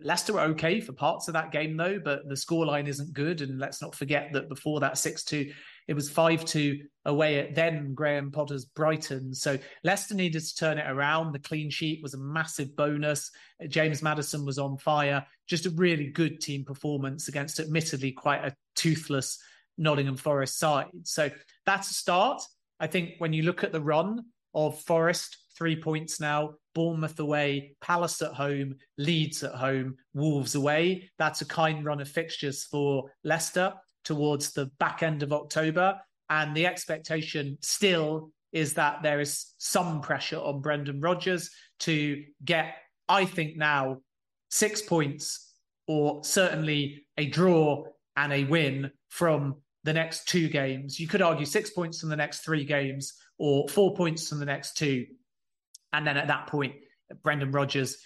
Leicester 0.00 0.34
were 0.34 0.40
okay 0.40 0.80
for 0.80 0.92
parts 0.92 1.26
of 1.26 1.34
that 1.34 1.50
game, 1.50 1.76
though, 1.76 1.98
but 1.98 2.28
the 2.28 2.34
scoreline 2.34 2.86
isn't 2.86 3.12
good. 3.12 3.40
And 3.40 3.58
let's 3.58 3.82
not 3.82 3.94
forget 3.94 4.30
that 4.32 4.48
before 4.48 4.80
that 4.80 4.98
6 4.98 5.24
2, 5.24 5.50
it 5.88 5.94
was 5.94 6.10
5 6.10 6.44
2 6.44 6.78
away 7.06 7.38
at 7.40 7.54
then 7.54 7.94
Graham 7.94 8.30
Potter's 8.30 8.64
Brighton. 8.64 9.34
So 9.34 9.58
Leicester 9.84 10.14
needed 10.14 10.42
to 10.42 10.54
turn 10.54 10.78
it 10.78 10.88
around. 10.88 11.32
The 11.32 11.38
clean 11.38 11.70
sheet 11.70 12.02
was 12.02 12.14
a 12.14 12.18
massive 12.18 12.76
bonus. 12.76 13.30
James 13.68 14.02
Maddison 14.02 14.44
was 14.44 14.58
on 14.58 14.76
fire. 14.78 15.24
Just 15.46 15.66
a 15.66 15.70
really 15.70 16.08
good 16.08 16.40
team 16.40 16.64
performance 16.64 17.28
against, 17.28 17.58
admittedly, 17.58 18.12
quite 18.12 18.44
a 18.44 18.54
toothless 18.76 19.38
Nottingham 19.78 20.16
Forest 20.16 20.58
side. 20.58 20.88
So 21.04 21.30
that's 21.64 21.90
a 21.90 21.94
start. 21.94 22.42
I 22.78 22.86
think 22.86 23.14
when 23.18 23.32
you 23.32 23.42
look 23.42 23.64
at 23.64 23.72
the 23.72 23.80
run 23.80 24.24
of 24.54 24.80
Forest, 24.82 25.36
three 25.56 25.80
points 25.80 26.20
now, 26.20 26.54
Bournemouth 26.74 27.18
away, 27.18 27.76
Palace 27.80 28.22
at 28.22 28.32
home, 28.32 28.76
Leeds 28.96 29.42
at 29.42 29.54
home, 29.54 29.96
Wolves 30.14 30.54
away. 30.54 31.10
That's 31.18 31.40
a 31.40 31.46
kind 31.46 31.84
run 31.84 32.00
of 32.00 32.08
fixtures 32.08 32.64
for 32.64 33.10
Leicester 33.24 33.72
towards 34.04 34.52
the 34.52 34.66
back 34.78 35.02
end 35.02 35.22
of 35.22 35.32
October. 35.32 36.00
And 36.28 36.56
the 36.56 36.66
expectation 36.66 37.58
still 37.60 38.30
is 38.52 38.74
that 38.74 39.02
there 39.02 39.20
is 39.20 39.54
some 39.58 40.00
pressure 40.00 40.38
on 40.38 40.60
Brendan 40.60 41.00
Rodgers 41.00 41.50
to 41.80 42.24
get, 42.44 42.74
I 43.08 43.24
think 43.24 43.56
now, 43.56 43.98
six 44.50 44.82
points 44.82 45.52
or 45.86 46.22
certainly 46.24 47.06
a 47.16 47.26
draw 47.26 47.84
and 48.16 48.32
a 48.32 48.44
win 48.44 48.90
from 49.08 49.56
the 49.84 49.92
next 49.92 50.28
two 50.28 50.48
games. 50.48 51.00
You 51.00 51.08
could 51.08 51.22
argue 51.22 51.46
six 51.46 51.70
points 51.70 52.00
from 52.00 52.10
the 52.10 52.16
next 52.16 52.40
three 52.40 52.64
games 52.64 53.14
or 53.38 53.68
four 53.68 53.94
points 53.94 54.28
from 54.28 54.38
the 54.38 54.46
next 54.46 54.76
two. 54.76 55.06
And 55.92 56.06
then 56.06 56.16
at 56.16 56.28
that 56.28 56.46
point, 56.48 56.74
Brendan 57.22 57.50
Rodgers 57.50 57.96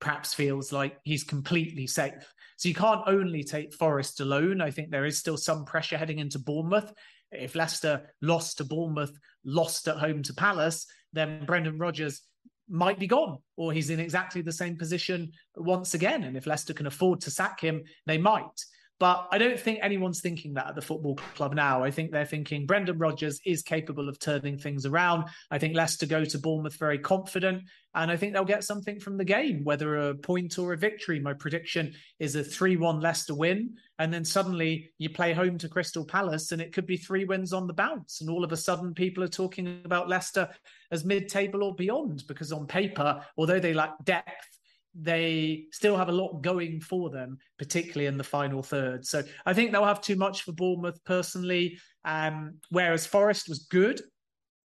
perhaps 0.00 0.34
feels 0.34 0.72
like 0.72 0.98
he's 1.04 1.24
completely 1.24 1.86
safe. 1.86 2.34
So 2.62 2.68
you 2.68 2.76
can't 2.76 3.02
only 3.08 3.42
take 3.42 3.74
Forest 3.74 4.20
alone. 4.20 4.60
I 4.60 4.70
think 4.70 4.92
there 4.92 5.04
is 5.04 5.18
still 5.18 5.36
some 5.36 5.64
pressure 5.64 5.96
heading 5.96 6.20
into 6.20 6.38
Bournemouth. 6.38 6.92
If 7.32 7.56
Leicester 7.56 8.14
lost 8.20 8.58
to 8.58 8.64
Bournemouth, 8.64 9.18
lost 9.44 9.88
at 9.88 9.96
home 9.96 10.22
to 10.22 10.32
Palace, 10.32 10.86
then 11.12 11.44
Brendan 11.44 11.78
Rodgers 11.78 12.22
might 12.68 13.00
be 13.00 13.08
gone, 13.08 13.38
or 13.56 13.72
he's 13.72 13.90
in 13.90 13.98
exactly 13.98 14.42
the 14.42 14.52
same 14.52 14.76
position 14.76 15.32
once 15.56 15.94
again. 15.94 16.22
And 16.22 16.36
if 16.36 16.46
Leicester 16.46 16.72
can 16.72 16.86
afford 16.86 17.22
to 17.22 17.32
sack 17.32 17.60
him, 17.60 17.82
they 18.06 18.16
might. 18.16 18.64
But 19.02 19.26
I 19.32 19.38
don't 19.38 19.58
think 19.58 19.80
anyone's 19.82 20.20
thinking 20.20 20.54
that 20.54 20.68
at 20.68 20.74
the 20.76 20.80
football 20.80 21.16
club 21.34 21.54
now. 21.54 21.82
I 21.82 21.90
think 21.90 22.12
they're 22.12 22.24
thinking 22.24 22.66
Brendan 22.66 22.98
Rodgers 22.98 23.40
is 23.44 23.60
capable 23.60 24.08
of 24.08 24.20
turning 24.20 24.56
things 24.56 24.86
around. 24.86 25.24
I 25.50 25.58
think 25.58 25.74
Leicester 25.74 26.06
go 26.06 26.24
to 26.24 26.38
Bournemouth 26.38 26.76
very 26.76 27.00
confident, 27.00 27.64
and 27.96 28.12
I 28.12 28.16
think 28.16 28.32
they'll 28.32 28.44
get 28.44 28.62
something 28.62 29.00
from 29.00 29.16
the 29.16 29.24
game, 29.24 29.64
whether 29.64 30.10
a 30.10 30.14
point 30.14 30.56
or 30.56 30.72
a 30.72 30.76
victory. 30.76 31.18
My 31.18 31.32
prediction 31.32 31.94
is 32.20 32.36
a 32.36 32.44
3 32.44 32.76
1 32.76 33.00
Leicester 33.00 33.34
win. 33.34 33.74
And 33.98 34.14
then 34.14 34.24
suddenly 34.24 34.92
you 34.98 35.10
play 35.10 35.32
home 35.32 35.58
to 35.58 35.68
Crystal 35.68 36.04
Palace, 36.04 36.52
and 36.52 36.62
it 36.62 36.72
could 36.72 36.86
be 36.86 36.96
three 36.96 37.24
wins 37.24 37.52
on 37.52 37.66
the 37.66 37.72
bounce. 37.72 38.20
And 38.20 38.30
all 38.30 38.44
of 38.44 38.52
a 38.52 38.56
sudden, 38.56 38.94
people 38.94 39.24
are 39.24 39.28
talking 39.28 39.82
about 39.84 40.08
Leicester 40.08 40.48
as 40.92 41.04
mid 41.04 41.28
table 41.28 41.64
or 41.64 41.74
beyond, 41.74 42.22
because 42.28 42.52
on 42.52 42.68
paper, 42.68 43.20
although 43.36 43.58
they 43.58 43.74
lack 43.74 43.94
depth, 44.04 44.60
they 44.94 45.64
still 45.72 45.96
have 45.96 46.08
a 46.08 46.12
lot 46.12 46.42
going 46.42 46.80
for 46.80 47.10
them, 47.10 47.38
particularly 47.58 48.06
in 48.06 48.18
the 48.18 48.24
final 48.24 48.62
third. 48.62 49.06
So 49.06 49.22
I 49.46 49.54
think 49.54 49.72
they'll 49.72 49.84
have 49.84 50.00
too 50.00 50.16
much 50.16 50.42
for 50.42 50.52
Bournemouth 50.52 51.02
personally. 51.04 51.78
Um, 52.04 52.58
whereas 52.70 53.06
Forest 53.06 53.48
was 53.48 53.66
good, 53.70 54.00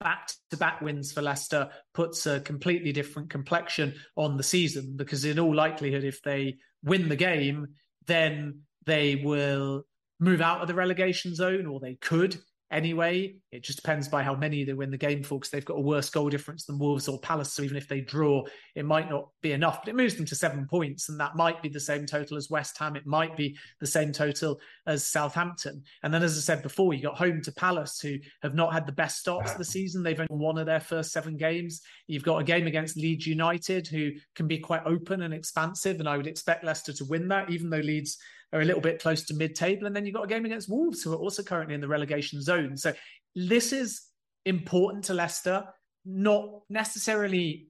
back 0.01 0.31
to 0.51 0.57
back 0.57 0.81
wins 0.81 1.12
for 1.12 1.23
Leicester 1.23 1.71
puts 1.95 2.27
a 2.27 2.41
completely 2.41 2.93
different 2.93 3.31
complexion 3.31 3.95
on 4.17 4.37
the 4.37 4.43
season 4.43 4.95
because, 4.97 5.25
in 5.25 5.39
all 5.39 5.55
likelihood, 5.55 6.05
if 6.05 6.23
they 6.23 6.57
win 6.83 7.09
the 7.09 7.17
game, 7.17 7.67
then 8.07 8.61
they 8.85 9.17
will 9.17 9.85
move 10.21 10.41
out 10.41 10.62
of 10.62 10.69
the 10.69 10.75
relegation 10.75 11.35
zone 11.35 11.67
or 11.67 11.81
they 11.81 11.97
could 11.97 12.39
anyway. 12.71 13.37
It 13.53 13.62
just 13.62 13.79
depends 13.79 14.09
by 14.09 14.23
how 14.23 14.35
many 14.35 14.64
they 14.64 14.73
win 14.73 14.91
the 14.91 14.97
game 14.97 15.23
for 15.23 15.39
because 15.39 15.51
they've 15.51 15.64
got 15.64 15.79
a 15.79 15.83
worse 15.83 16.11
goal 16.11 16.29
difference 16.29 16.64
than 16.64 16.79
Wolves 16.79 17.09
or 17.09 17.19
Palace. 17.21 17.53
So 17.53 17.62
even 17.62 17.77
if 17.77 17.89
they 17.89 18.01
draw, 18.01 18.45
it 18.75 18.85
might 18.85 19.09
not 19.09 19.29
be 19.43 19.53
enough, 19.53 19.81
but 19.83 19.89
it 19.89 19.97
moves 19.97 20.17
them 20.17 20.27
to 20.27 20.35
seven 20.35 20.67
points. 20.67 21.09
And 21.09 21.19
that 21.21 21.37
might 21.37 21.62
be 21.62 21.69
the 21.69 21.81
same 21.81 22.07
total 22.07 22.37
as 22.37 22.51
West 22.51 22.77
Ham. 22.79 22.97
It 22.97 23.07
might 23.07 23.37
be 23.37 23.57
the 23.81 23.87
same 23.87 24.12
total 24.12 24.61
as 24.87 25.07
Southampton. 25.07 25.83
And 26.03 26.12
then, 26.12 26.23
as 26.23 26.37
I 26.37 26.41
said 26.41 26.62
before, 26.62 26.95
you 26.95 27.03
got 27.03 27.19
home 27.19 27.41
to 27.43 27.53
Palace, 27.53 28.01
who 28.01 28.17
have 28.43 28.55
not 28.55 28.73
had 28.73 28.87
the 28.87 28.93
best 28.93 29.19
start 29.19 29.47
to 29.47 29.59
the 29.59 29.64
season. 29.64 30.03
They've 30.03 30.19
only 30.19 30.29
won 30.31 30.57
one 30.57 30.59
of 30.59 30.67
their 30.67 30.81
first 30.81 31.12
seven 31.12 31.37
games. 31.37 31.83
You've 32.07 32.23
got 32.23 32.39
a 32.39 32.45
game 32.45 32.67
against 32.67 32.97
Leeds 32.97 33.27
United, 33.27 33.87
who 33.87 34.12
can 34.35 34.47
be 34.47 34.59
quite 34.59 34.83
open 34.85 35.23
and 35.23 35.35
expansive. 35.35 36.01
And 36.01 36.09
I 36.09 36.17
would 36.17 36.27
expect 36.27 36.64
Leicester 36.64 36.93
to 36.95 37.05
win 37.05 37.29
that, 37.29 37.51
even 37.51 37.71
though 37.71 37.79
Leeds 37.79 38.19
are 38.53 38.61
a 38.61 38.64
little 38.64 38.80
bit 38.80 39.01
close 39.01 39.24
to 39.24 39.34
mid-table, 39.34 39.86
and 39.86 39.94
then 39.94 40.07
you've 40.07 40.14
got 40.14 40.24
a 40.24 40.28
game 40.28 40.44
against 40.44 40.70
Wolves, 40.70 41.03
who 41.03 41.12
are 41.12 41.16
also 41.16 41.42
currently 41.42 41.74
in 41.74 41.80
the 41.80 41.88
relegation 41.88 42.40
zone. 42.40 42.76
So 42.76 42.92
this 43.34 43.72
is 43.72 44.03
important 44.44 45.05
to 45.05 45.14
Leicester, 45.14 45.64
not 46.05 46.62
necessarily 46.70 47.68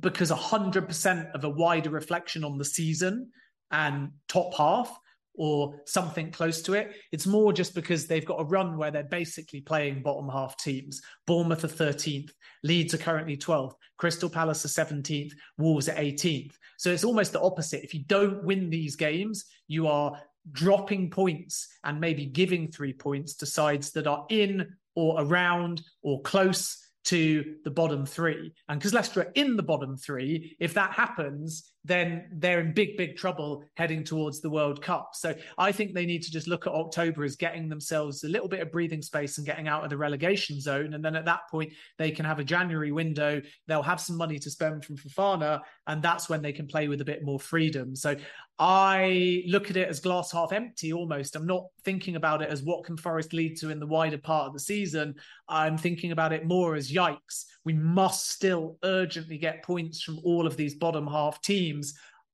because 0.00 0.30
100% 0.30 1.32
of 1.32 1.44
a 1.44 1.48
wider 1.48 1.90
reflection 1.90 2.44
on 2.44 2.56
the 2.56 2.64
season 2.64 3.30
and 3.70 4.10
top 4.28 4.54
half 4.54 4.96
or 5.34 5.80
something 5.86 6.30
close 6.30 6.62
to 6.62 6.74
it. 6.74 6.94
It's 7.10 7.26
more 7.26 7.52
just 7.52 7.74
because 7.74 8.06
they've 8.06 8.24
got 8.24 8.40
a 8.40 8.44
run 8.44 8.76
where 8.76 8.90
they're 8.90 9.04
basically 9.04 9.60
playing 9.60 10.02
bottom 10.02 10.28
half 10.28 10.56
teams. 10.56 11.00
Bournemouth 11.26 11.64
are 11.64 11.68
13th, 11.68 12.30
Leeds 12.62 12.94
are 12.94 12.98
currently 12.98 13.36
12th, 13.36 13.74
Crystal 13.96 14.30
Palace 14.30 14.64
are 14.64 14.84
17th, 14.84 15.32
Wolves 15.58 15.88
are 15.88 15.94
18th. 15.94 16.54
So 16.76 16.90
it's 16.90 17.04
almost 17.04 17.32
the 17.32 17.40
opposite. 17.40 17.84
If 17.84 17.94
you 17.94 18.04
don't 18.04 18.44
win 18.44 18.70
these 18.70 18.96
games, 18.96 19.44
you 19.68 19.86
are 19.86 20.20
dropping 20.50 21.10
points 21.10 21.68
and 21.84 22.00
maybe 22.00 22.26
giving 22.26 22.70
three 22.70 22.92
points 22.92 23.36
to 23.36 23.46
sides 23.46 23.92
that 23.92 24.06
are 24.06 24.26
in 24.28 24.74
or 24.94 25.22
around 25.22 25.82
or 26.02 26.20
close 26.22 26.78
to 27.04 27.56
the 27.64 27.70
bottom 27.70 28.06
three. 28.06 28.52
And 28.68 28.78
because 28.78 28.94
Leicester 28.94 29.22
are 29.22 29.32
in 29.34 29.56
the 29.56 29.62
bottom 29.62 29.96
three, 29.96 30.56
if 30.60 30.74
that 30.74 30.92
happens, 30.92 31.71
then 31.84 32.28
they're 32.32 32.60
in 32.60 32.72
big, 32.72 32.96
big 32.96 33.16
trouble 33.16 33.64
heading 33.76 34.04
towards 34.04 34.40
the 34.40 34.50
World 34.50 34.82
Cup. 34.82 35.10
So 35.14 35.34
I 35.58 35.72
think 35.72 35.94
they 35.94 36.06
need 36.06 36.22
to 36.22 36.30
just 36.30 36.46
look 36.46 36.66
at 36.66 36.72
October 36.72 37.24
as 37.24 37.36
getting 37.36 37.68
themselves 37.68 38.22
a 38.22 38.28
little 38.28 38.48
bit 38.48 38.60
of 38.60 38.70
breathing 38.70 39.02
space 39.02 39.38
and 39.38 39.46
getting 39.46 39.68
out 39.68 39.82
of 39.82 39.90
the 39.90 39.96
relegation 39.96 40.60
zone. 40.60 40.94
And 40.94 41.04
then 41.04 41.16
at 41.16 41.24
that 41.24 41.48
point, 41.50 41.72
they 41.98 42.10
can 42.10 42.24
have 42.24 42.38
a 42.38 42.44
January 42.44 42.92
window. 42.92 43.42
They'll 43.66 43.82
have 43.82 44.00
some 44.00 44.16
money 44.16 44.38
to 44.38 44.50
spend 44.50 44.84
from 44.84 44.96
Fofana, 44.96 45.60
and 45.86 46.02
that's 46.02 46.28
when 46.28 46.42
they 46.42 46.52
can 46.52 46.66
play 46.66 46.88
with 46.88 47.00
a 47.00 47.04
bit 47.04 47.24
more 47.24 47.40
freedom. 47.40 47.96
So 47.96 48.16
I 48.58 49.42
look 49.48 49.70
at 49.70 49.76
it 49.76 49.88
as 49.88 49.98
glass 49.98 50.30
half 50.30 50.52
empty 50.52 50.92
almost. 50.92 51.34
I'm 51.34 51.46
not 51.46 51.64
thinking 51.84 52.16
about 52.16 52.42
it 52.42 52.50
as 52.50 52.62
what 52.62 52.84
can 52.84 52.96
Forest 52.96 53.32
lead 53.32 53.56
to 53.56 53.70
in 53.70 53.80
the 53.80 53.86
wider 53.86 54.18
part 54.18 54.46
of 54.46 54.52
the 54.52 54.60
season. 54.60 55.14
I'm 55.48 55.76
thinking 55.76 56.12
about 56.12 56.32
it 56.32 56.46
more 56.46 56.76
as 56.76 56.92
yikes, 56.92 57.46
we 57.64 57.72
must 57.74 58.30
still 58.30 58.78
urgently 58.82 59.38
get 59.38 59.62
points 59.62 60.02
from 60.02 60.18
all 60.24 60.46
of 60.46 60.56
these 60.56 60.74
bottom 60.74 61.06
half 61.06 61.40
teams. 61.42 61.71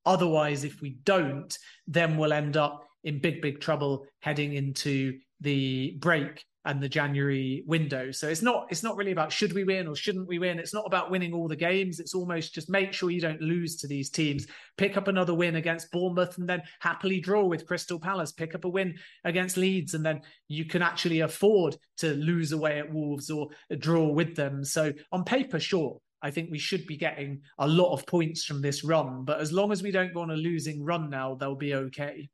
Otherwise, 0.05 0.63
if 0.63 0.81
we 0.81 0.97
don't, 1.03 1.57
then 1.87 2.17
we'll 2.17 2.33
end 2.33 2.57
up 2.57 2.85
in 3.03 3.19
big, 3.19 3.41
big 3.41 3.59
trouble 3.59 4.05
heading 4.21 4.53
into 4.53 5.17
the 5.41 5.97
break 5.99 6.43
and 6.65 6.81
the 6.81 6.89
January 6.89 7.63
window. 7.65 8.11
So 8.11 8.27
it's 8.27 8.41
not 8.41 8.67
it's 8.69 8.83
not 8.83 8.97
really 8.97 9.11
about 9.11 9.31
should 9.31 9.53
we 9.53 9.63
win 9.63 9.87
or 9.87 9.95
shouldn't 9.95 10.27
we 10.27 10.39
win. 10.39 10.59
It's 10.59 10.73
not 10.73 10.85
about 10.85 11.09
winning 11.09 11.33
all 11.33 11.47
the 11.47 11.55
games. 11.55 11.99
It's 11.99 12.13
almost 12.13 12.53
just 12.53 12.69
make 12.69 12.91
sure 12.91 13.09
you 13.09 13.21
don't 13.21 13.41
lose 13.41 13.77
to 13.77 13.87
these 13.87 14.09
teams. 14.09 14.45
Pick 14.77 14.97
up 14.97 15.07
another 15.07 15.33
win 15.33 15.55
against 15.55 15.91
Bournemouth 15.91 16.37
and 16.37 16.49
then 16.49 16.61
happily 16.79 17.21
draw 17.21 17.45
with 17.45 17.65
Crystal 17.65 17.99
Palace. 17.99 18.33
Pick 18.33 18.55
up 18.55 18.65
a 18.65 18.69
win 18.69 18.95
against 19.23 19.57
Leeds 19.57 19.93
and 19.93 20.05
then 20.05 20.21
you 20.47 20.65
can 20.65 20.81
actually 20.81 21.21
afford 21.21 21.77
to 21.97 22.13
lose 22.15 22.51
away 22.51 22.79
at 22.79 22.93
Wolves 22.93 23.29
or 23.29 23.47
draw 23.77 24.09
with 24.09 24.35
them. 24.35 24.63
So 24.65 24.91
on 25.11 25.23
paper, 25.23 25.59
sure. 25.59 25.99
I 26.21 26.31
think 26.31 26.51
we 26.51 26.59
should 26.59 26.85
be 26.85 26.97
getting 26.97 27.41
a 27.57 27.67
lot 27.67 27.93
of 27.93 28.05
points 28.05 28.43
from 28.43 28.61
this 28.61 28.83
run, 28.83 29.23
but 29.25 29.39
as 29.39 29.51
long 29.51 29.71
as 29.71 29.81
we 29.81 29.91
don't 29.91 30.13
go 30.13 30.21
on 30.21 30.31
a 30.31 30.35
losing 30.35 30.83
run 30.83 31.09
now, 31.09 31.35
they'll 31.35 31.55
be 31.55 31.75
okay. 31.75 32.29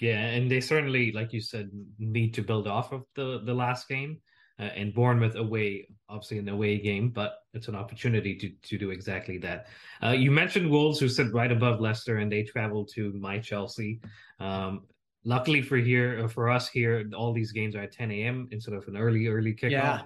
Yeah, 0.00 0.18
and 0.18 0.50
they 0.50 0.60
certainly, 0.60 1.12
like 1.12 1.32
you 1.32 1.40
said, 1.40 1.70
need 1.98 2.34
to 2.34 2.42
build 2.42 2.66
off 2.66 2.92
of 2.92 3.04
the 3.14 3.42
the 3.44 3.54
last 3.54 3.88
game. 3.88 4.18
Uh, 4.58 4.64
and 4.76 4.92
Bournemouth 4.92 5.34
away, 5.36 5.88
obviously 6.08 6.38
an 6.38 6.48
away 6.48 6.78
game, 6.78 7.08
but 7.08 7.38
it's 7.54 7.68
an 7.68 7.74
opportunity 7.74 8.36
to 8.36 8.50
to 8.68 8.78
do 8.78 8.90
exactly 8.90 9.38
that. 9.38 9.66
Uh, 10.02 10.10
you 10.10 10.30
mentioned 10.30 10.70
Wolves, 10.70 11.00
who 11.00 11.08
sit 11.08 11.32
right 11.32 11.50
above 11.50 11.80
Leicester, 11.80 12.18
and 12.18 12.30
they 12.30 12.42
travel 12.42 12.84
to 12.86 13.12
my 13.14 13.38
Chelsea. 13.38 14.00
Um, 14.40 14.82
luckily 15.24 15.62
for 15.62 15.76
here, 15.76 16.24
uh, 16.24 16.28
for 16.28 16.50
us 16.50 16.68
here, 16.68 17.08
all 17.16 17.32
these 17.32 17.52
games 17.52 17.74
are 17.74 17.82
at 17.82 17.92
10 17.92 18.10
a.m. 18.10 18.48
instead 18.50 18.74
of 18.74 18.86
an 18.88 18.96
early 18.96 19.26
early 19.26 19.54
kickoff, 19.54 19.70
yeah. 19.70 20.00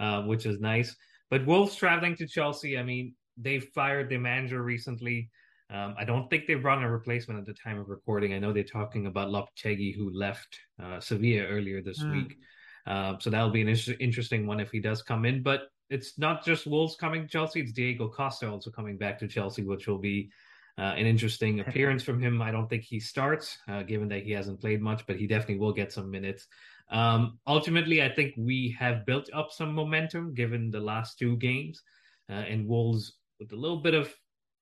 uh, 0.00 0.22
which 0.22 0.46
is 0.46 0.60
nice. 0.60 0.94
But 1.30 1.46
Wolves 1.46 1.74
traveling 1.74 2.16
to 2.16 2.26
Chelsea, 2.26 2.78
I 2.78 2.82
mean, 2.82 3.14
they 3.36 3.60
fired 3.60 4.10
their 4.10 4.18
manager 4.18 4.62
recently. 4.62 5.30
Um, 5.70 5.94
I 5.98 6.04
don't 6.04 6.30
think 6.30 6.46
they've 6.46 6.64
run 6.64 6.82
a 6.82 6.90
replacement 6.90 7.38
at 7.38 7.46
the 7.46 7.52
time 7.52 7.78
of 7.78 7.88
recording. 7.88 8.32
I 8.32 8.38
know 8.38 8.52
they're 8.52 8.64
talking 8.64 9.06
about 9.06 9.28
Lopetegui, 9.28 9.94
who 9.94 10.10
left 10.10 10.58
uh, 10.82 10.98
Sevilla 10.98 11.44
earlier 11.44 11.82
this 11.82 12.02
mm. 12.02 12.12
week. 12.12 12.38
Uh, 12.86 13.16
so 13.20 13.28
that'll 13.28 13.50
be 13.50 13.60
an 13.60 13.68
inter- 13.68 13.96
interesting 14.00 14.46
one 14.46 14.60
if 14.60 14.70
he 14.70 14.80
does 14.80 15.02
come 15.02 15.26
in. 15.26 15.42
But 15.42 15.64
it's 15.90 16.18
not 16.18 16.44
just 16.44 16.66
Wolves 16.66 16.96
coming 16.96 17.22
to 17.22 17.28
Chelsea; 17.28 17.60
it's 17.60 17.72
Diego 17.72 18.08
Costa 18.08 18.48
also 18.48 18.70
coming 18.70 18.96
back 18.96 19.18
to 19.18 19.28
Chelsea, 19.28 19.62
which 19.62 19.86
will 19.86 19.98
be 19.98 20.30
uh, 20.78 20.94
an 20.96 21.06
interesting 21.06 21.60
appearance 21.66 22.02
from 22.02 22.18
him. 22.18 22.40
I 22.40 22.50
don't 22.50 22.68
think 22.68 22.84
he 22.84 22.98
starts, 22.98 23.58
uh, 23.68 23.82
given 23.82 24.08
that 24.08 24.22
he 24.22 24.32
hasn't 24.32 24.60
played 24.60 24.80
much, 24.80 25.06
but 25.06 25.16
he 25.16 25.26
definitely 25.26 25.58
will 25.58 25.74
get 25.74 25.92
some 25.92 26.10
minutes. 26.10 26.46
Um, 26.90 27.38
ultimately, 27.46 28.02
I 28.02 28.08
think 28.08 28.34
we 28.36 28.74
have 28.78 29.04
built 29.04 29.28
up 29.34 29.52
some 29.52 29.74
momentum 29.74 30.34
given 30.34 30.70
the 30.70 30.80
last 30.80 31.18
two 31.18 31.36
games, 31.36 31.82
uh, 32.30 32.44
and 32.48 32.66
Wolves 32.66 33.14
with 33.38 33.52
a 33.52 33.56
little 33.56 33.78
bit 33.78 33.94
of 33.94 34.14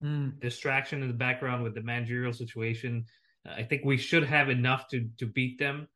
mm. 0.02 0.38
distraction 0.40 1.02
in 1.02 1.08
the 1.08 1.14
background 1.14 1.62
with 1.62 1.74
the 1.74 1.82
managerial 1.82 2.32
situation. 2.32 3.04
Uh, 3.46 3.52
I 3.52 3.62
think 3.62 3.84
we 3.84 3.96
should 3.96 4.24
have 4.24 4.50
enough 4.50 4.88
to 4.88 5.08
to 5.18 5.26
beat 5.26 5.58
them. 5.58 5.88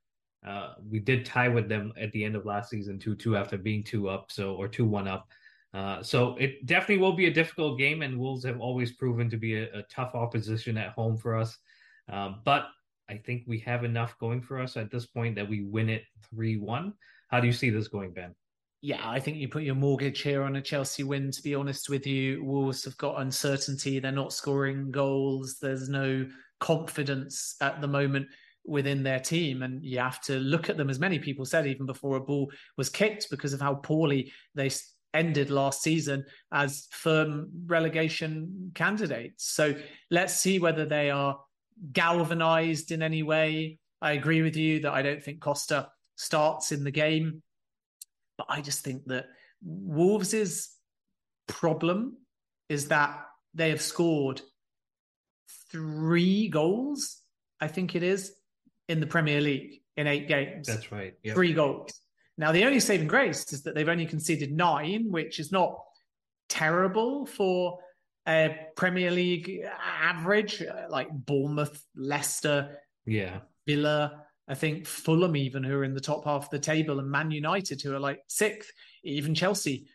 Uh, 0.46 0.74
we 0.88 0.98
did 1.00 1.26
tie 1.26 1.48
with 1.48 1.68
them 1.68 1.92
at 2.00 2.12
the 2.12 2.24
end 2.24 2.36
of 2.36 2.46
last 2.46 2.70
season, 2.70 2.98
two 2.98 3.14
two 3.14 3.36
after 3.36 3.58
being 3.58 3.82
two 3.82 4.08
up, 4.08 4.30
so 4.30 4.54
or 4.54 4.68
two 4.68 4.84
one 4.84 5.08
up. 5.08 5.28
Uh, 5.72 6.02
so 6.02 6.36
it 6.36 6.66
definitely 6.66 6.98
will 6.98 7.12
be 7.12 7.26
a 7.26 7.32
difficult 7.32 7.78
game, 7.78 8.02
and 8.02 8.18
Wolves 8.18 8.44
have 8.44 8.60
always 8.60 8.92
proven 8.92 9.30
to 9.30 9.36
be 9.36 9.56
a, 9.56 9.64
a 9.78 9.82
tough 9.84 10.14
opposition 10.14 10.76
at 10.76 10.92
home 10.92 11.16
for 11.16 11.36
us. 11.36 11.58
Uh, 12.10 12.34
but 12.44 12.68
I 13.10 13.18
think 13.18 13.42
we 13.46 13.58
have 13.60 13.84
enough 13.84 14.18
going 14.18 14.40
for 14.40 14.60
us 14.60 14.76
at 14.76 14.90
this 14.90 15.06
point 15.06 15.34
that 15.36 15.48
we 15.48 15.64
win 15.64 15.88
it 15.90 16.04
three 16.30 16.56
one. 16.56 16.94
How 17.28 17.40
do 17.40 17.46
you 17.46 17.52
see 17.52 17.70
this 17.70 17.88
going, 17.88 18.12
Ben? 18.12 18.34
yeah, 18.82 19.08
I 19.08 19.20
think 19.20 19.36
you 19.36 19.48
put 19.48 19.62
your 19.62 19.74
mortgage 19.74 20.22
here 20.22 20.42
on 20.42 20.56
a 20.56 20.62
Chelsea 20.62 21.02
win, 21.02 21.30
to 21.32 21.42
be 21.42 21.54
honest 21.54 21.90
with 21.90 22.06
you. 22.06 22.42
Wolves 22.42 22.84
have 22.84 22.96
got 22.96 23.20
uncertainty. 23.20 23.98
They're 23.98 24.10
not 24.10 24.32
scoring 24.32 24.90
goals. 24.90 25.58
There's 25.60 25.88
no 25.88 26.26
confidence 26.60 27.56
at 27.60 27.80
the 27.80 27.88
moment 27.88 28.28
within 28.64 29.02
their 29.02 29.20
team. 29.20 29.62
And 29.62 29.84
you 29.84 29.98
have 29.98 30.22
to 30.22 30.38
look 30.38 30.70
at 30.70 30.78
them, 30.78 30.88
as 30.88 30.98
many 30.98 31.18
people 31.18 31.44
said, 31.44 31.66
even 31.66 31.84
before 31.84 32.16
a 32.16 32.20
ball 32.20 32.50
was 32.78 32.88
kicked, 32.88 33.28
because 33.30 33.52
of 33.52 33.60
how 33.60 33.74
poorly 33.74 34.32
they 34.54 34.70
ended 35.12 35.50
last 35.50 35.82
season 35.82 36.24
as 36.50 36.86
firm 36.90 37.50
relegation 37.66 38.72
candidates. 38.74 39.44
So 39.44 39.74
let's 40.10 40.36
see 40.36 40.58
whether 40.58 40.86
they 40.86 41.10
are 41.10 41.38
galvanized 41.92 42.92
in 42.92 43.02
any 43.02 43.22
way. 43.22 43.78
I 44.02 44.12
agree 44.12 44.42
with 44.42 44.56
you 44.56 44.80
that 44.80 44.92
I 44.92 45.02
don't 45.02 45.22
think 45.22 45.40
Costa 45.40 45.90
starts 46.16 46.72
in 46.72 46.84
the 46.84 46.90
game. 46.90 47.42
But 48.38 48.46
I 48.48 48.60
just 48.60 48.82
think 48.82 49.04
that 49.06 49.26
Wolves' 49.62 50.70
problem 51.46 52.16
is 52.68 52.88
that 52.88 53.26
they 53.54 53.70
have 53.70 53.82
scored 53.82 54.40
three 55.70 56.48
goals, 56.48 57.18
I 57.60 57.68
think 57.68 57.94
it 57.94 58.02
is, 58.02 58.32
in 58.88 59.00
the 59.00 59.06
Premier 59.06 59.40
League 59.40 59.82
in 59.96 60.06
eight 60.06 60.28
games. 60.28 60.66
That's 60.66 60.90
right. 60.90 61.14
Yep. 61.22 61.34
Three 61.34 61.52
goals. 61.52 61.92
Now, 62.38 62.52
the 62.52 62.64
only 62.64 62.80
saving 62.80 63.08
grace 63.08 63.52
is 63.52 63.64
that 63.64 63.74
they've 63.74 63.88
only 63.88 64.06
conceded 64.06 64.52
nine, 64.52 65.10
which 65.10 65.38
is 65.38 65.52
not 65.52 65.78
terrible 66.48 67.26
for 67.26 67.80
a 68.26 68.56
Premier 68.76 69.10
League 69.10 69.62
average, 70.02 70.62
like 70.88 71.08
Bournemouth, 71.10 71.82
Leicester, 71.96 72.78
yeah, 73.06 73.40
Villa, 73.66 74.24
I 74.50 74.54
think 74.54 74.86
Fulham, 74.86 75.36
even 75.36 75.62
who 75.62 75.76
are 75.76 75.84
in 75.84 75.94
the 75.94 76.00
top 76.00 76.24
half 76.24 76.44
of 76.44 76.50
the 76.50 76.58
table, 76.58 76.98
and 76.98 77.08
Man 77.08 77.30
United, 77.30 77.80
who 77.80 77.94
are 77.94 78.00
like 78.00 78.20
sixth, 78.26 78.70
even 79.04 79.34
Chelsea 79.34 79.86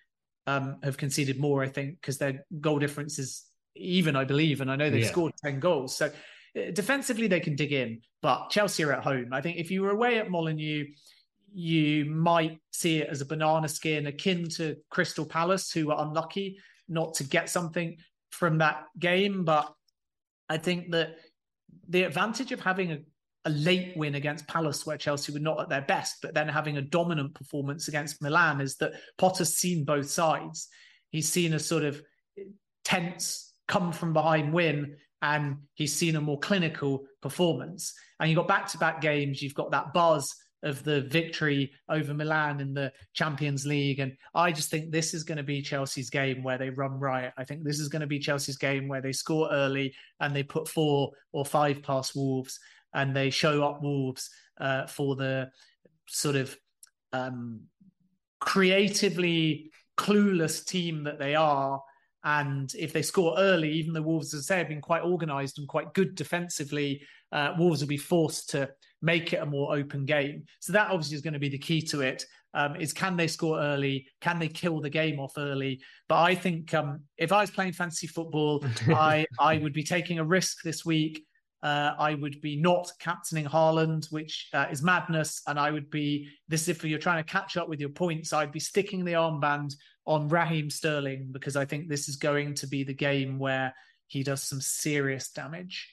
um, 0.47 0.77
have 0.81 0.95
conceded 0.95 1.39
more, 1.39 1.61
I 1.61 1.67
think, 1.67 1.99
because 1.99 2.17
their 2.17 2.45
goal 2.61 2.79
difference 2.79 3.19
is 3.19 3.43
even, 3.75 4.15
I 4.15 4.23
believe. 4.23 4.61
And 4.61 4.71
I 4.71 4.77
know 4.77 4.89
they've 4.89 5.03
yeah. 5.03 5.09
scored 5.09 5.33
10 5.43 5.59
goals. 5.59 5.97
So 5.97 6.05
uh, 6.05 6.71
defensively, 6.73 7.27
they 7.27 7.41
can 7.41 7.55
dig 7.55 7.73
in, 7.73 8.01
but 8.21 8.49
Chelsea 8.49 8.83
are 8.83 8.93
at 8.93 9.03
home. 9.03 9.33
I 9.33 9.41
think 9.41 9.57
if 9.57 9.71
you 9.71 9.81
were 9.81 9.91
away 9.91 10.19
at 10.19 10.29
Molineux, 10.29 10.85
you 11.53 12.05
might 12.05 12.59
see 12.71 12.99
it 12.99 13.09
as 13.09 13.21
a 13.21 13.25
banana 13.25 13.67
skin 13.67 14.07
akin 14.07 14.47
to 14.49 14.77
Crystal 14.89 15.25
Palace, 15.25 15.71
who 15.71 15.87
were 15.87 15.95
unlucky 15.97 16.59
not 16.87 17.13
to 17.15 17.23
get 17.23 17.49
something 17.49 17.97
from 18.31 18.59
that 18.59 18.85
game. 18.99 19.45
But 19.45 19.73
I 20.49 20.57
think 20.57 20.91
that 20.91 21.17
the 21.87 22.03
advantage 22.03 22.51
of 22.51 22.59
having 22.59 22.91
a 22.91 22.99
a 23.45 23.49
late 23.51 23.95
win 23.95 24.15
against 24.15 24.47
Palace 24.47 24.85
where 24.85 24.97
Chelsea 24.97 25.31
were 25.31 25.39
not 25.39 25.61
at 25.61 25.69
their 25.69 25.81
best, 25.81 26.17
but 26.21 26.33
then 26.33 26.47
having 26.47 26.77
a 26.77 26.81
dominant 26.81 27.35
performance 27.35 27.87
against 27.87 28.21
Milan 28.21 28.59
is 28.59 28.75
that 28.77 28.93
Potter's 29.19 29.55
seen 29.55 29.85
both 29.85 30.09
sides. 30.09 30.67
He's 31.11 31.31
seen 31.31 31.53
a 31.53 31.59
sort 31.59 31.83
of 31.83 32.01
tense 32.83 33.53
come 33.67 33.91
from 33.91 34.13
behind 34.13 34.51
win 34.51 34.97
and 35.21 35.57
he's 35.75 35.93
seen 35.93 36.15
a 36.15 36.21
more 36.21 36.39
clinical 36.39 37.05
performance. 37.21 37.93
And 38.19 38.29
you've 38.29 38.37
got 38.37 38.47
back 38.47 38.67
to 38.69 38.79
back 38.79 38.99
games, 38.99 39.41
you've 39.41 39.53
got 39.53 39.71
that 39.71 39.93
buzz 39.93 40.35
of 40.65 40.83
the 40.83 41.01
victory 41.01 41.71
over 41.89 42.13
Milan 42.13 42.59
in 42.59 42.73
the 42.73 42.91
Champions 43.13 43.65
League. 43.65 43.99
And 43.99 44.17
I 44.33 44.51
just 44.51 44.71
think 44.71 44.91
this 44.91 45.13
is 45.13 45.23
going 45.23 45.37
to 45.37 45.43
be 45.43 45.61
Chelsea's 45.61 46.09
game 46.09 46.43
where 46.43 46.57
they 46.57 46.71
run 46.71 46.99
riot. 46.99 47.33
I 47.37 47.45
think 47.45 47.63
this 47.63 47.79
is 47.79 47.87
going 47.87 48.01
to 48.01 48.07
be 48.07 48.19
Chelsea's 48.19 48.57
game 48.57 48.87
where 48.87 49.01
they 49.01 49.13
score 49.13 49.47
early 49.51 49.93
and 50.19 50.35
they 50.35 50.43
put 50.43 50.67
four 50.67 51.11
or 51.31 51.45
five 51.45 51.83
past 51.83 52.15
Wolves 52.15 52.59
and 52.95 53.15
they 53.15 53.29
show 53.29 53.63
up 53.63 53.83
Wolves 53.83 54.31
uh, 54.59 54.87
for 54.87 55.15
the 55.15 55.51
sort 56.07 56.35
of 56.35 56.57
um, 57.13 57.61
creatively 58.39 59.71
clueless 59.97 60.65
team 60.65 61.03
that 61.03 61.19
they 61.19 61.35
are. 61.35 61.79
And 62.23 62.73
if 62.73 62.91
they 62.91 63.03
score 63.03 63.35
early, 63.37 63.71
even 63.73 63.93
the 63.93 64.01
Wolves, 64.01 64.33
as 64.33 64.49
I 64.49 64.55
say, 64.55 64.57
have 64.57 64.69
been 64.69 64.81
quite 64.81 65.03
organised 65.03 65.59
and 65.59 65.67
quite 65.67 65.93
good 65.93 66.15
defensively, 66.15 67.03
uh, 67.31 67.53
Wolves 67.59 67.81
will 67.81 67.87
be 67.87 67.97
forced 67.97 68.49
to 68.49 68.71
make 69.05 69.33
it 69.33 69.37
a 69.37 69.45
more 69.45 69.75
open 69.75 70.05
game. 70.05 70.43
So 70.59 70.73
that 70.73 70.89
obviously 70.89 71.15
is 71.15 71.21
going 71.21 71.33
to 71.33 71.39
be 71.39 71.49
the 71.49 71.57
key 71.57 71.81
to 71.83 72.01
it. 72.01 72.25
Um, 72.53 72.75
is 72.77 72.93
can 72.93 73.17
they 73.17 73.27
score 73.27 73.59
early? 73.59 74.07
Can 74.21 74.39
they 74.39 74.47
kill 74.47 74.81
the 74.81 74.89
game 74.89 75.19
off 75.19 75.33
early? 75.37 75.81
But 76.07 76.21
I 76.21 76.35
think 76.35 76.73
um, 76.73 77.01
if 77.17 77.31
I 77.31 77.41
was 77.41 77.51
playing 77.51 77.73
fantasy 77.73 78.07
football, 78.07 78.65
I 78.87 79.25
I 79.39 79.57
would 79.57 79.73
be 79.73 79.83
taking 79.83 80.19
a 80.19 80.23
risk 80.23 80.63
this 80.63 80.85
week 80.85 81.25
uh, 81.65 81.95
I 81.97 82.13
would 82.13 82.41
be 82.41 82.55
not 82.55 82.91
captaining 82.99 83.45
Haaland, 83.45 84.11
which 84.11 84.49
uh, 84.53 84.67
is 84.69 84.83
madness. 84.83 85.41
And 85.47 85.59
I 85.59 85.71
would 85.71 85.89
be, 85.89 86.29
this 86.47 86.61
is 86.61 86.69
if 86.69 86.83
you're 86.83 86.99
trying 86.99 87.23
to 87.23 87.31
catch 87.31 87.57
up 87.57 87.67
with 87.67 87.79
your 87.79 87.89
points, 87.89 88.33
I'd 88.33 88.51
be 88.51 88.59
sticking 88.59 89.03
the 89.03 89.13
armband 89.13 89.73
on 90.05 90.29
Raheem 90.29 90.69
Sterling 90.69 91.29
because 91.31 91.55
I 91.55 91.65
think 91.65 91.89
this 91.89 92.07
is 92.07 92.17
going 92.17 92.53
to 92.55 92.67
be 92.67 92.83
the 92.83 92.93
game 92.93 93.39
where 93.39 93.73
he 94.05 94.21
does 94.21 94.43
some 94.43 94.61
serious 94.61 95.29
damage. 95.31 95.89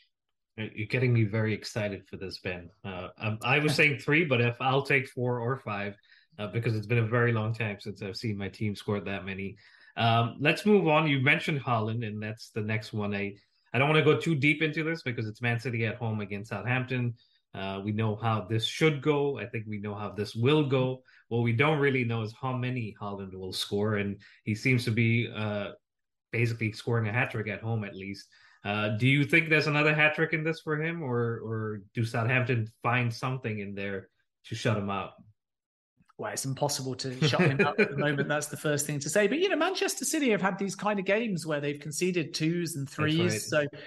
You're 0.56 0.86
getting 0.86 1.12
me 1.12 1.24
very 1.24 1.54
excited 1.54 2.06
for 2.06 2.16
this, 2.16 2.38
Ben. 2.40 2.68
Uh, 2.84 3.08
um, 3.18 3.38
I 3.42 3.58
was 3.58 3.74
saying 3.76 3.98
three, 3.98 4.24
but 4.24 4.40
if 4.40 4.56
I'll 4.60 4.82
take 4.82 5.08
four 5.08 5.40
or 5.40 5.58
five, 5.58 5.96
uh, 6.38 6.48
because 6.48 6.76
it's 6.76 6.86
been 6.86 6.98
a 6.98 7.06
very 7.06 7.32
long 7.32 7.54
time 7.54 7.78
since 7.80 8.02
I've 8.02 8.16
seen 8.16 8.36
my 8.36 8.48
team 8.48 8.74
score 8.74 9.00
that 9.00 9.24
many. 9.24 9.56
Um, 9.96 10.36
let's 10.40 10.64
move 10.64 10.88
on. 10.88 11.08
You 11.08 11.20
mentioned 11.20 11.60
Haaland, 11.60 12.06
and 12.06 12.22
that's 12.22 12.50
the 12.50 12.62
next 12.62 12.92
one. 12.92 13.14
I 13.14 13.34
I 13.74 13.78
don't 13.78 13.88
want 13.88 14.04
to 14.04 14.12
go 14.12 14.18
too 14.18 14.34
deep 14.34 14.62
into 14.62 14.84
this 14.84 15.02
because 15.02 15.26
it's 15.26 15.40
Man 15.40 15.58
City 15.58 15.86
at 15.86 15.96
home 15.96 16.20
against 16.20 16.50
Southampton. 16.50 17.14
Uh, 17.54 17.80
we 17.84 17.92
know 17.92 18.16
how 18.16 18.46
this 18.48 18.66
should 18.66 19.02
go. 19.02 19.38
I 19.38 19.46
think 19.46 19.64
we 19.66 19.78
know 19.78 19.94
how 19.94 20.10
this 20.10 20.34
will 20.34 20.64
go. 20.64 21.02
What 21.28 21.42
we 21.42 21.52
don't 21.52 21.78
really 21.78 22.04
know 22.04 22.22
is 22.22 22.34
how 22.40 22.52
many 22.54 22.94
Haaland 23.00 23.34
will 23.34 23.52
score, 23.52 23.96
and 23.96 24.16
he 24.44 24.54
seems 24.54 24.84
to 24.84 24.90
be 24.90 25.30
uh, 25.34 25.72
basically 26.32 26.72
scoring 26.72 27.08
a 27.08 27.12
hat 27.12 27.30
trick 27.30 27.48
at 27.48 27.60
home 27.60 27.84
at 27.84 27.94
least. 27.94 28.28
Uh, 28.64 28.90
do 28.90 29.06
you 29.08 29.24
think 29.24 29.48
there's 29.48 29.66
another 29.66 29.94
hat 29.94 30.14
trick 30.14 30.32
in 30.32 30.44
this 30.44 30.60
for 30.60 30.80
him, 30.80 31.02
or 31.02 31.40
or 31.40 31.82
do 31.94 32.04
Southampton 32.04 32.70
find 32.82 33.12
something 33.12 33.58
in 33.58 33.74
there 33.74 34.08
to 34.46 34.54
shut 34.54 34.76
him 34.76 34.90
out? 34.90 35.12
Well, 36.18 36.32
it's 36.32 36.44
impossible 36.44 36.94
to 36.96 37.28
shut 37.28 37.40
him 37.40 37.60
out 37.60 37.80
at 37.80 37.90
the 37.90 37.96
moment. 37.96 38.28
That's 38.28 38.46
the 38.46 38.56
first 38.56 38.86
thing 38.86 39.00
to 39.00 39.10
say. 39.10 39.26
But 39.26 39.38
you 39.38 39.48
know, 39.48 39.56
Manchester 39.56 40.04
City 40.04 40.30
have 40.30 40.42
had 40.42 40.58
these 40.58 40.76
kind 40.76 41.00
of 41.00 41.04
games 41.04 41.46
where 41.46 41.60
they've 41.60 41.80
conceded 41.80 42.34
twos 42.34 42.76
and 42.76 42.88
threes. 42.88 43.32
Right. 43.52 43.68
So 43.70 43.78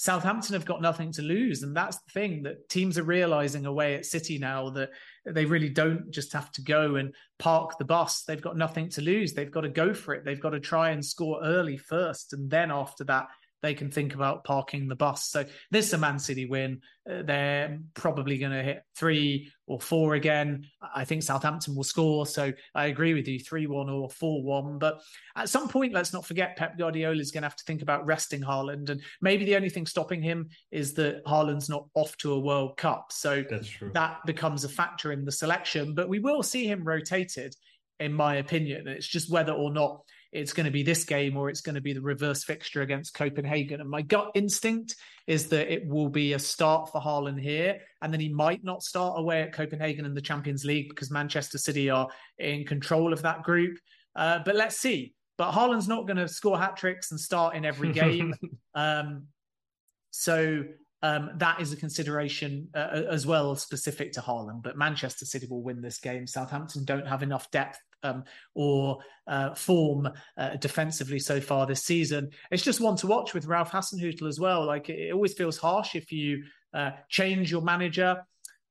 Southampton 0.00 0.54
have 0.54 0.64
got 0.64 0.80
nothing 0.80 1.12
to 1.12 1.20
lose. 1.20 1.62
And 1.62 1.76
that's 1.76 1.98
the 1.98 2.10
thing 2.12 2.44
that 2.44 2.70
teams 2.70 2.96
are 2.96 3.02
realizing 3.02 3.66
away 3.66 3.96
at 3.96 4.06
City 4.06 4.38
now 4.38 4.70
that 4.70 4.88
they 5.24 5.44
really 5.44 5.68
don't 5.68 6.10
just 6.10 6.32
have 6.32 6.50
to 6.52 6.62
go 6.62 6.96
and 6.96 7.14
park 7.38 7.78
the 7.78 7.84
bus. 7.84 8.22
They've 8.22 8.40
got 8.40 8.56
nothing 8.56 8.88
to 8.90 9.02
lose. 9.02 9.32
They've 9.32 9.50
got 9.50 9.62
to 9.62 9.68
go 9.68 9.92
for 9.92 10.14
it. 10.14 10.24
They've 10.24 10.40
got 10.40 10.50
to 10.50 10.60
try 10.60 10.90
and 10.90 11.04
score 11.04 11.40
early 11.42 11.76
first. 11.76 12.32
And 12.32 12.50
then 12.50 12.70
after 12.70 13.04
that, 13.04 13.26
they 13.62 13.74
can 13.74 13.90
think 13.90 14.14
about 14.14 14.44
parking 14.44 14.88
the 14.88 14.96
bus. 14.96 15.24
So 15.28 15.44
this 15.70 15.86
is 15.86 15.92
a 15.92 15.98
Man 15.98 16.18
City 16.18 16.46
win. 16.46 16.80
Uh, 17.08 17.22
they're 17.22 17.78
probably 17.94 18.38
going 18.38 18.52
to 18.52 18.62
hit 18.62 18.82
three 18.94 19.50
or 19.66 19.80
four 19.80 20.14
again. 20.14 20.66
I 20.94 21.04
think 21.04 21.22
Southampton 21.22 21.74
will 21.74 21.84
score. 21.84 22.26
So 22.26 22.52
I 22.74 22.86
agree 22.86 23.14
with 23.14 23.28
you, 23.28 23.38
3 23.38 23.66
1 23.66 23.88
or 23.88 24.10
4 24.10 24.42
1. 24.42 24.78
But 24.78 25.00
at 25.36 25.48
some 25.48 25.68
point, 25.68 25.92
let's 25.92 26.12
not 26.12 26.26
forget 26.26 26.56
Pep 26.56 26.78
Guardiola 26.78 27.20
is 27.20 27.30
going 27.30 27.42
to 27.42 27.48
have 27.48 27.56
to 27.56 27.64
think 27.64 27.82
about 27.82 28.06
resting 28.06 28.40
Haaland. 28.40 28.90
And 28.90 29.02
maybe 29.20 29.44
the 29.44 29.56
only 29.56 29.70
thing 29.70 29.86
stopping 29.86 30.22
him 30.22 30.48
is 30.70 30.94
that 30.94 31.24
Haaland's 31.24 31.68
not 31.68 31.86
off 31.94 32.16
to 32.18 32.32
a 32.32 32.40
World 32.40 32.76
Cup. 32.76 33.12
So 33.12 33.44
that 33.92 34.18
becomes 34.26 34.64
a 34.64 34.68
factor 34.68 35.12
in 35.12 35.24
the 35.24 35.32
selection. 35.32 35.94
But 35.94 36.08
we 36.08 36.18
will 36.18 36.42
see 36.42 36.66
him 36.66 36.84
rotated, 36.84 37.54
in 37.98 38.12
my 38.12 38.36
opinion. 38.36 38.88
It's 38.88 39.06
just 39.06 39.30
whether 39.30 39.52
or 39.52 39.72
not 39.72 40.02
it's 40.32 40.52
going 40.52 40.66
to 40.66 40.70
be 40.70 40.82
this 40.82 41.04
game 41.04 41.36
or 41.36 41.48
it's 41.48 41.60
going 41.60 41.74
to 41.74 41.80
be 41.80 41.92
the 41.92 42.00
reverse 42.00 42.44
fixture 42.44 42.82
against 42.82 43.14
Copenhagen. 43.14 43.80
And 43.80 43.90
my 43.90 44.02
gut 44.02 44.30
instinct 44.34 44.96
is 45.26 45.48
that 45.48 45.72
it 45.72 45.86
will 45.86 46.08
be 46.08 46.34
a 46.34 46.38
start 46.38 46.90
for 46.90 47.00
Haaland 47.00 47.40
here, 47.40 47.80
and 48.00 48.12
then 48.12 48.20
he 48.20 48.28
might 48.28 48.62
not 48.62 48.82
start 48.82 49.18
away 49.18 49.42
at 49.42 49.52
Copenhagen 49.52 50.04
in 50.04 50.14
the 50.14 50.20
Champions 50.20 50.64
League 50.64 50.88
because 50.88 51.10
Manchester 51.10 51.58
City 51.58 51.90
are 51.90 52.08
in 52.38 52.64
control 52.64 53.12
of 53.12 53.22
that 53.22 53.42
group. 53.42 53.78
Uh, 54.14 54.40
but 54.44 54.56
let's 54.56 54.76
see. 54.76 55.14
But 55.36 55.52
Haaland's 55.52 55.88
not 55.88 56.06
going 56.06 56.18
to 56.18 56.28
score 56.28 56.58
hat 56.58 56.76
tricks 56.76 57.10
and 57.10 57.18
start 57.18 57.56
in 57.56 57.64
every 57.64 57.92
game. 57.92 58.34
um, 58.74 59.26
so 60.10 60.64
um, 61.02 61.30
that 61.36 61.60
is 61.60 61.72
a 61.72 61.76
consideration 61.76 62.68
uh, 62.74 63.02
as 63.08 63.26
well, 63.26 63.56
specific 63.56 64.12
to 64.12 64.20
Haaland. 64.20 64.62
But 64.62 64.76
Manchester 64.76 65.24
City 65.24 65.46
will 65.48 65.62
win 65.62 65.80
this 65.80 65.98
game. 65.98 66.26
Southampton 66.26 66.84
don't 66.84 67.06
have 67.06 67.22
enough 67.22 67.50
depth 67.50 67.78
um, 68.02 68.24
or 68.54 68.98
uh, 69.26 69.54
form 69.54 70.08
uh, 70.36 70.56
defensively 70.56 71.18
so 71.18 71.40
far 71.40 71.66
this 71.66 71.84
season. 71.84 72.30
It's 72.50 72.62
just 72.62 72.80
one 72.80 72.96
to 72.96 73.06
watch 73.06 73.34
with 73.34 73.46
Ralph 73.46 73.70
Hasenhüttl 73.70 74.28
as 74.28 74.40
well. 74.40 74.64
Like 74.64 74.88
it 74.88 75.12
always 75.12 75.34
feels 75.34 75.58
harsh 75.58 75.94
if 75.94 76.12
you 76.12 76.44
uh, 76.74 76.90
change 77.08 77.50
your 77.50 77.62
manager 77.62 78.22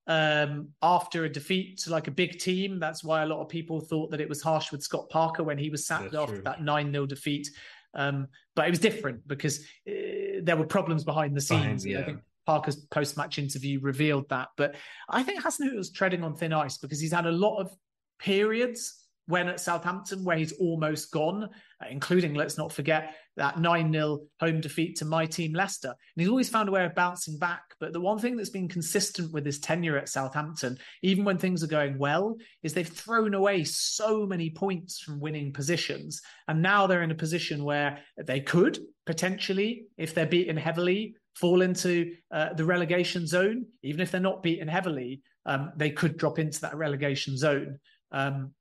um, 0.08 0.70
after 0.82 1.26
a 1.26 1.30
defeat 1.30 1.80
to 1.80 1.92
like 1.92 2.08
a 2.08 2.12
big 2.12 2.40
team. 2.40 2.80
That's 2.80 3.04
why 3.04 3.24
a 3.24 3.26
lot 3.26 3.42
of 3.42 3.50
people 3.50 3.80
thought 3.80 4.12
that 4.12 4.22
it 4.22 4.30
was 4.30 4.42
harsh 4.42 4.72
with 4.72 4.84
Scott 4.84 5.10
Parker 5.10 5.44
when 5.44 5.58
he 5.58 5.70
was 5.70 5.86
sacked 5.86 6.16
after 6.16 6.36
true. 6.36 6.44
that 6.44 6.64
9 6.64 6.92
0 6.92 7.06
defeat. 7.06 7.50
Um, 7.94 8.28
but 8.56 8.68
it 8.68 8.72
was 8.72 8.80
different 8.80 9.28
because 9.28 9.60
uh, 9.88 10.42
there 10.42 10.58
were 10.58 10.66
problems 10.66 11.04
behind 11.04 11.36
the 11.36 11.42
scenes. 11.42 11.84
Fine, 11.84 11.92
yeah. 11.92 12.00
I 12.00 12.04
think 12.04 12.20
Parker's 12.46 12.76
post 12.76 13.18
match 13.18 13.38
interview 13.38 13.80
revealed 13.80 14.28
that. 14.30 14.50
But 14.58 14.76
I 15.08 15.22
think 15.22 15.44
Hasenhüttl 15.44 15.78
was 15.78 15.92
treading 15.92 16.24
on 16.24 16.36
thin 16.36 16.54
ice 16.54 16.78
because 16.78 17.00
he's 17.00 17.14
had 17.14 17.28
a 17.28 17.32
lot 17.32 17.60
of 17.60 17.72
periods 18.20 19.04
when 19.30 19.48
at 19.48 19.60
Southampton, 19.60 20.24
where 20.24 20.38
he's 20.38 20.54
almost 20.54 21.12
gone, 21.12 21.44
uh, 21.44 21.86
including, 21.90 22.34
let's 22.34 22.58
not 22.58 22.74
forget, 22.74 23.14
that 23.38 23.60
9 23.60 23.94
0 23.94 24.22
home 24.40 24.60
defeat 24.60 24.98
to 24.98 25.06
my 25.06 25.28
team, 25.28 25.54
Leicester. 25.54 25.90
And 25.90 25.96
he's 26.22 26.30
always 26.30 26.50
found 26.50 26.68
a 26.68 26.72
way 26.72 26.84
of 26.84 26.96
bouncing 26.96 27.38
back. 27.38 27.62
But 27.80 27.94
the 27.94 28.02
one 28.02 28.18
thing 28.18 28.36
that's 28.36 28.50
been 28.50 28.68
consistent 28.68 29.32
with 29.32 29.46
his 29.46 29.60
tenure 29.60 29.98
at 29.98 30.10
Southampton, 30.10 30.80
even 31.04 31.26
when 31.26 31.38
things 31.38 31.64
are 31.64 31.68
going 31.68 32.00
well, 32.00 32.38
is 32.64 32.74
they've 32.74 32.88
thrown 32.88 33.36
away 33.36 33.64
so 33.64 34.26
many 34.26 34.50
points 34.50 35.00
from 35.00 35.20
winning 35.20 35.54
positions. 35.54 36.22
And 36.48 36.64
now 36.64 36.88
they're 36.88 37.04
in 37.04 37.12
a 37.12 37.16
position 37.16 37.64
where 37.64 38.00
they 38.18 38.40
could 38.40 38.80
potentially, 39.06 39.86
if 40.00 40.16
they're 40.16 40.26
beaten 40.26 40.58
heavily, 40.58 41.14
fall 41.36 41.62
into 41.62 42.16
uh, 42.32 42.54
the 42.54 42.66
relegation 42.66 43.28
zone. 43.28 43.68
Even 43.84 44.02
if 44.02 44.10
they're 44.10 44.20
not 44.20 44.42
beaten 44.42 44.68
heavily, 44.68 45.22
um, 45.46 45.72
they 45.78 45.92
could 45.92 46.18
drop 46.18 46.40
into 46.40 46.62
that 46.62 46.76
relegation 46.76 47.38
zone. 47.38 47.78
Um, 48.12 48.54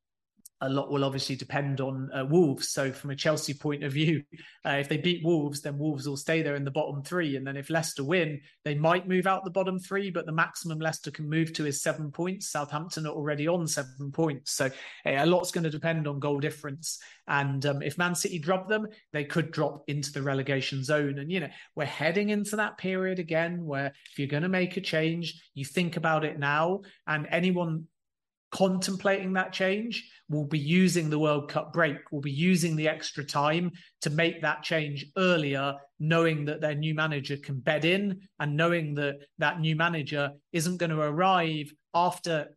a 0.60 0.68
lot 0.68 0.90
will 0.90 1.04
obviously 1.04 1.36
depend 1.36 1.80
on 1.80 2.10
uh, 2.12 2.24
Wolves. 2.24 2.70
So, 2.70 2.92
from 2.92 3.10
a 3.10 3.16
Chelsea 3.16 3.54
point 3.54 3.84
of 3.84 3.92
view, 3.92 4.22
uh, 4.66 4.78
if 4.80 4.88
they 4.88 4.96
beat 4.96 5.24
Wolves, 5.24 5.60
then 5.60 5.78
Wolves 5.78 6.08
will 6.08 6.16
stay 6.16 6.42
there 6.42 6.56
in 6.56 6.64
the 6.64 6.70
bottom 6.70 7.02
three. 7.02 7.36
And 7.36 7.46
then 7.46 7.56
if 7.56 7.70
Leicester 7.70 8.02
win, 8.02 8.40
they 8.64 8.74
might 8.74 9.08
move 9.08 9.26
out 9.26 9.44
the 9.44 9.50
bottom 9.50 9.78
three, 9.78 10.10
but 10.10 10.26
the 10.26 10.32
maximum 10.32 10.78
Leicester 10.78 11.10
can 11.10 11.28
move 11.28 11.52
to 11.54 11.66
is 11.66 11.82
seven 11.82 12.10
points. 12.10 12.50
Southampton 12.50 13.06
are 13.06 13.12
already 13.12 13.46
on 13.46 13.66
seven 13.66 14.10
points. 14.12 14.52
So, 14.52 14.66
uh, 14.66 14.70
a 15.04 15.26
lot's 15.26 15.52
going 15.52 15.64
to 15.64 15.70
depend 15.70 16.08
on 16.08 16.18
goal 16.18 16.40
difference. 16.40 16.98
And 17.28 17.64
um, 17.66 17.82
if 17.82 17.98
Man 17.98 18.14
City 18.14 18.38
drop 18.38 18.68
them, 18.68 18.88
they 19.12 19.24
could 19.24 19.52
drop 19.52 19.84
into 19.86 20.12
the 20.12 20.22
relegation 20.22 20.82
zone. 20.82 21.18
And, 21.18 21.30
you 21.30 21.40
know, 21.40 21.50
we're 21.76 21.84
heading 21.84 22.30
into 22.30 22.56
that 22.56 22.78
period 22.78 23.18
again 23.18 23.64
where 23.64 23.92
if 24.10 24.18
you're 24.18 24.28
going 24.28 24.42
to 24.42 24.48
make 24.48 24.76
a 24.76 24.80
change, 24.80 25.40
you 25.54 25.64
think 25.64 25.96
about 25.96 26.24
it 26.24 26.38
now. 26.38 26.80
And 27.06 27.28
anyone 27.30 27.84
contemplating 28.50 29.34
that 29.34 29.52
change 29.52 30.10
will 30.28 30.44
be 30.44 30.58
using 30.58 31.10
the 31.10 31.18
World 31.18 31.50
Cup 31.50 31.72
break, 31.72 31.96
will 32.12 32.20
be 32.20 32.30
using 32.30 32.76
the 32.76 32.88
extra 32.88 33.24
time 33.24 33.72
to 34.02 34.10
make 34.10 34.42
that 34.42 34.62
change 34.62 35.06
earlier, 35.16 35.74
knowing 35.98 36.44
that 36.46 36.60
their 36.60 36.74
new 36.74 36.94
manager 36.94 37.36
can 37.36 37.58
bed 37.60 37.84
in 37.84 38.20
and 38.38 38.56
knowing 38.56 38.94
that 38.94 39.16
that 39.38 39.60
new 39.60 39.76
manager 39.76 40.32
isn't 40.52 40.78
going 40.78 40.90
to 40.90 41.00
arrive 41.00 41.72
after 41.94 42.48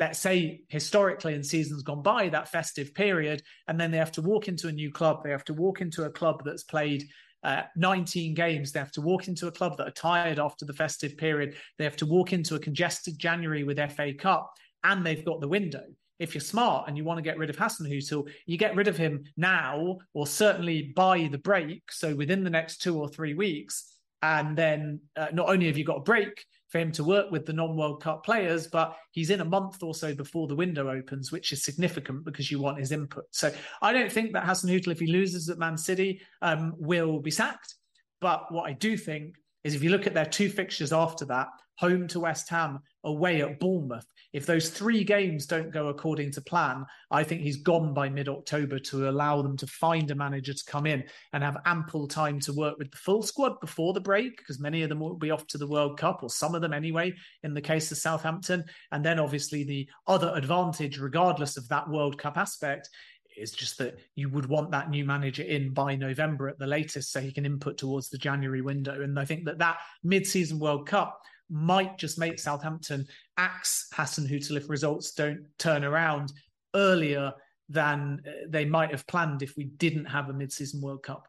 let's 0.00 0.18
say 0.18 0.62
historically 0.68 1.32
in 1.32 1.44
seasons 1.44 1.84
gone 1.84 2.02
by 2.02 2.28
that 2.28 2.48
festive 2.48 2.92
period 2.92 3.40
and 3.68 3.78
then 3.78 3.92
they 3.92 3.98
have 3.98 4.10
to 4.10 4.20
walk 4.20 4.48
into 4.48 4.66
a 4.66 4.72
new 4.72 4.90
club 4.90 5.22
they 5.22 5.30
have 5.30 5.44
to 5.44 5.54
walk 5.54 5.80
into 5.80 6.02
a 6.02 6.10
club 6.10 6.42
that's 6.44 6.64
played 6.64 7.04
uh, 7.46 7.62
19 7.76 8.34
games. 8.34 8.72
They 8.72 8.80
have 8.80 8.90
to 8.92 9.00
walk 9.00 9.28
into 9.28 9.46
a 9.46 9.52
club 9.52 9.76
that 9.76 9.86
are 9.86 9.92
tired 9.92 10.40
after 10.40 10.64
the 10.64 10.72
festive 10.72 11.16
period. 11.16 11.54
They 11.78 11.84
have 11.84 11.96
to 11.98 12.06
walk 12.06 12.32
into 12.32 12.56
a 12.56 12.58
congested 12.58 13.18
January 13.18 13.62
with 13.62 13.78
FA 13.92 14.12
Cup 14.14 14.52
and 14.84 15.04
they've 15.04 15.24
got 15.24 15.40
the 15.40 15.48
window. 15.48 15.84
If 16.18 16.34
you're 16.34 16.40
smart 16.40 16.88
and 16.88 16.96
you 16.96 17.04
want 17.04 17.18
to 17.18 17.22
get 17.22 17.36
rid 17.36 17.50
of 17.50 17.56
Hasenhüttl, 17.56 18.28
you 18.46 18.56
get 18.56 18.74
rid 18.74 18.88
of 18.88 18.96
him 18.96 19.24
now 19.36 19.98
or 20.14 20.26
certainly 20.26 20.92
by 20.96 21.28
the 21.30 21.38
break. 21.38 21.92
So 21.92 22.14
within 22.14 22.42
the 22.42 22.50
next 22.50 22.78
two 22.78 22.98
or 22.98 23.08
three 23.08 23.34
weeks. 23.34 23.92
And 24.22 24.56
then 24.56 25.00
uh, 25.14 25.26
not 25.32 25.48
only 25.48 25.66
have 25.66 25.76
you 25.76 25.84
got 25.84 25.98
a 25.98 26.02
break 26.02 26.46
for 26.68 26.78
him 26.78 26.90
to 26.92 27.04
work 27.04 27.30
with 27.30 27.46
the 27.46 27.52
non 27.52 27.76
World 27.76 28.02
Cup 28.02 28.24
players, 28.24 28.66
but 28.66 28.96
he's 29.12 29.30
in 29.30 29.40
a 29.40 29.44
month 29.44 29.82
or 29.82 29.94
so 29.94 30.14
before 30.14 30.48
the 30.48 30.56
window 30.56 30.90
opens, 30.90 31.30
which 31.30 31.52
is 31.52 31.62
significant 31.62 32.24
because 32.24 32.50
you 32.50 32.60
want 32.60 32.78
his 32.78 32.92
input. 32.92 33.24
So 33.30 33.52
I 33.82 33.92
don't 33.92 34.10
think 34.10 34.32
that 34.32 34.44
Hasenhüttl, 34.44 34.90
if 34.90 35.00
he 35.00 35.06
loses 35.06 35.48
at 35.48 35.58
Man 35.58 35.76
City, 35.76 36.20
um, 36.42 36.74
will 36.78 37.20
be 37.20 37.30
sacked. 37.30 37.74
But 38.20 38.50
what 38.50 38.68
I 38.68 38.72
do 38.72 38.96
think 38.96 39.36
is 39.64 39.74
if 39.74 39.82
you 39.82 39.90
look 39.90 40.06
at 40.06 40.14
their 40.14 40.26
two 40.26 40.48
fixtures 40.48 40.92
after 40.92 41.24
that, 41.26 41.48
home 41.78 42.08
to 42.08 42.20
West 42.20 42.48
Ham, 42.48 42.80
away 43.06 43.40
at 43.40 43.58
Bournemouth, 43.58 44.06
if 44.32 44.44
those 44.44 44.68
three 44.68 45.02
games 45.02 45.46
don't 45.46 45.72
go 45.72 45.88
according 45.88 46.32
to 46.32 46.42
plan, 46.42 46.84
I 47.10 47.22
think 47.22 47.40
he's 47.40 47.56
gone 47.56 47.94
by 47.94 48.10
mid 48.10 48.28
October 48.28 48.78
to 48.80 49.08
allow 49.08 49.40
them 49.40 49.56
to 49.56 49.66
find 49.66 50.10
a 50.10 50.14
manager 50.14 50.52
to 50.52 50.64
come 50.66 50.84
in 50.84 51.04
and 51.32 51.42
have 51.42 51.62
ample 51.64 52.06
time 52.06 52.40
to 52.40 52.52
work 52.52 52.76
with 52.78 52.90
the 52.90 52.98
full 52.98 53.22
squad 53.22 53.58
before 53.60 53.94
the 53.94 54.00
break, 54.00 54.36
because 54.36 54.60
many 54.60 54.82
of 54.82 54.90
them 54.90 55.00
will 55.00 55.16
be 55.16 55.30
off 55.30 55.46
to 55.46 55.58
the 55.58 55.66
World 55.66 55.98
Cup, 55.98 56.22
or 56.22 56.28
some 56.28 56.54
of 56.54 56.60
them 56.60 56.74
anyway, 56.74 57.14
in 57.44 57.54
the 57.54 57.62
case 57.62 57.90
of 57.90 57.98
Southampton. 57.98 58.64
And 58.92 59.02
then 59.02 59.18
obviously 59.18 59.64
the 59.64 59.88
other 60.06 60.32
advantage, 60.34 60.98
regardless 60.98 61.56
of 61.56 61.68
that 61.68 61.88
World 61.88 62.18
Cup 62.18 62.36
aspect, 62.36 62.90
is 63.36 63.52
just 63.52 63.78
that 63.78 63.98
you 64.14 64.28
would 64.30 64.46
want 64.46 64.70
that 64.70 64.90
new 64.90 65.04
manager 65.04 65.42
in 65.42 65.72
by 65.72 65.94
November 65.94 66.48
at 66.48 66.58
the 66.58 66.66
latest 66.66 67.12
so 67.12 67.20
he 67.20 67.32
can 67.32 67.46
input 67.46 67.76
towards 67.78 68.08
the 68.08 68.18
January 68.18 68.62
window. 68.62 69.02
And 69.02 69.18
I 69.18 69.24
think 69.24 69.44
that 69.44 69.58
that 69.58 69.78
mid-season 70.02 70.58
World 70.58 70.86
Cup 70.86 71.20
might 71.50 71.98
just 71.98 72.18
make 72.18 72.38
Southampton 72.38 73.06
axe 73.36 73.88
Hasenhüttl 73.94 74.56
if 74.56 74.68
results 74.68 75.12
don't 75.12 75.44
turn 75.58 75.84
around 75.84 76.32
earlier 76.74 77.32
than 77.68 78.22
uh, 78.26 78.30
they 78.48 78.64
might 78.64 78.90
have 78.90 79.06
planned 79.06 79.42
if 79.42 79.56
we 79.56 79.64
didn't 79.64 80.04
have 80.04 80.28
a 80.28 80.32
mid-season 80.32 80.80
World 80.80 81.02
Cup. 81.02 81.26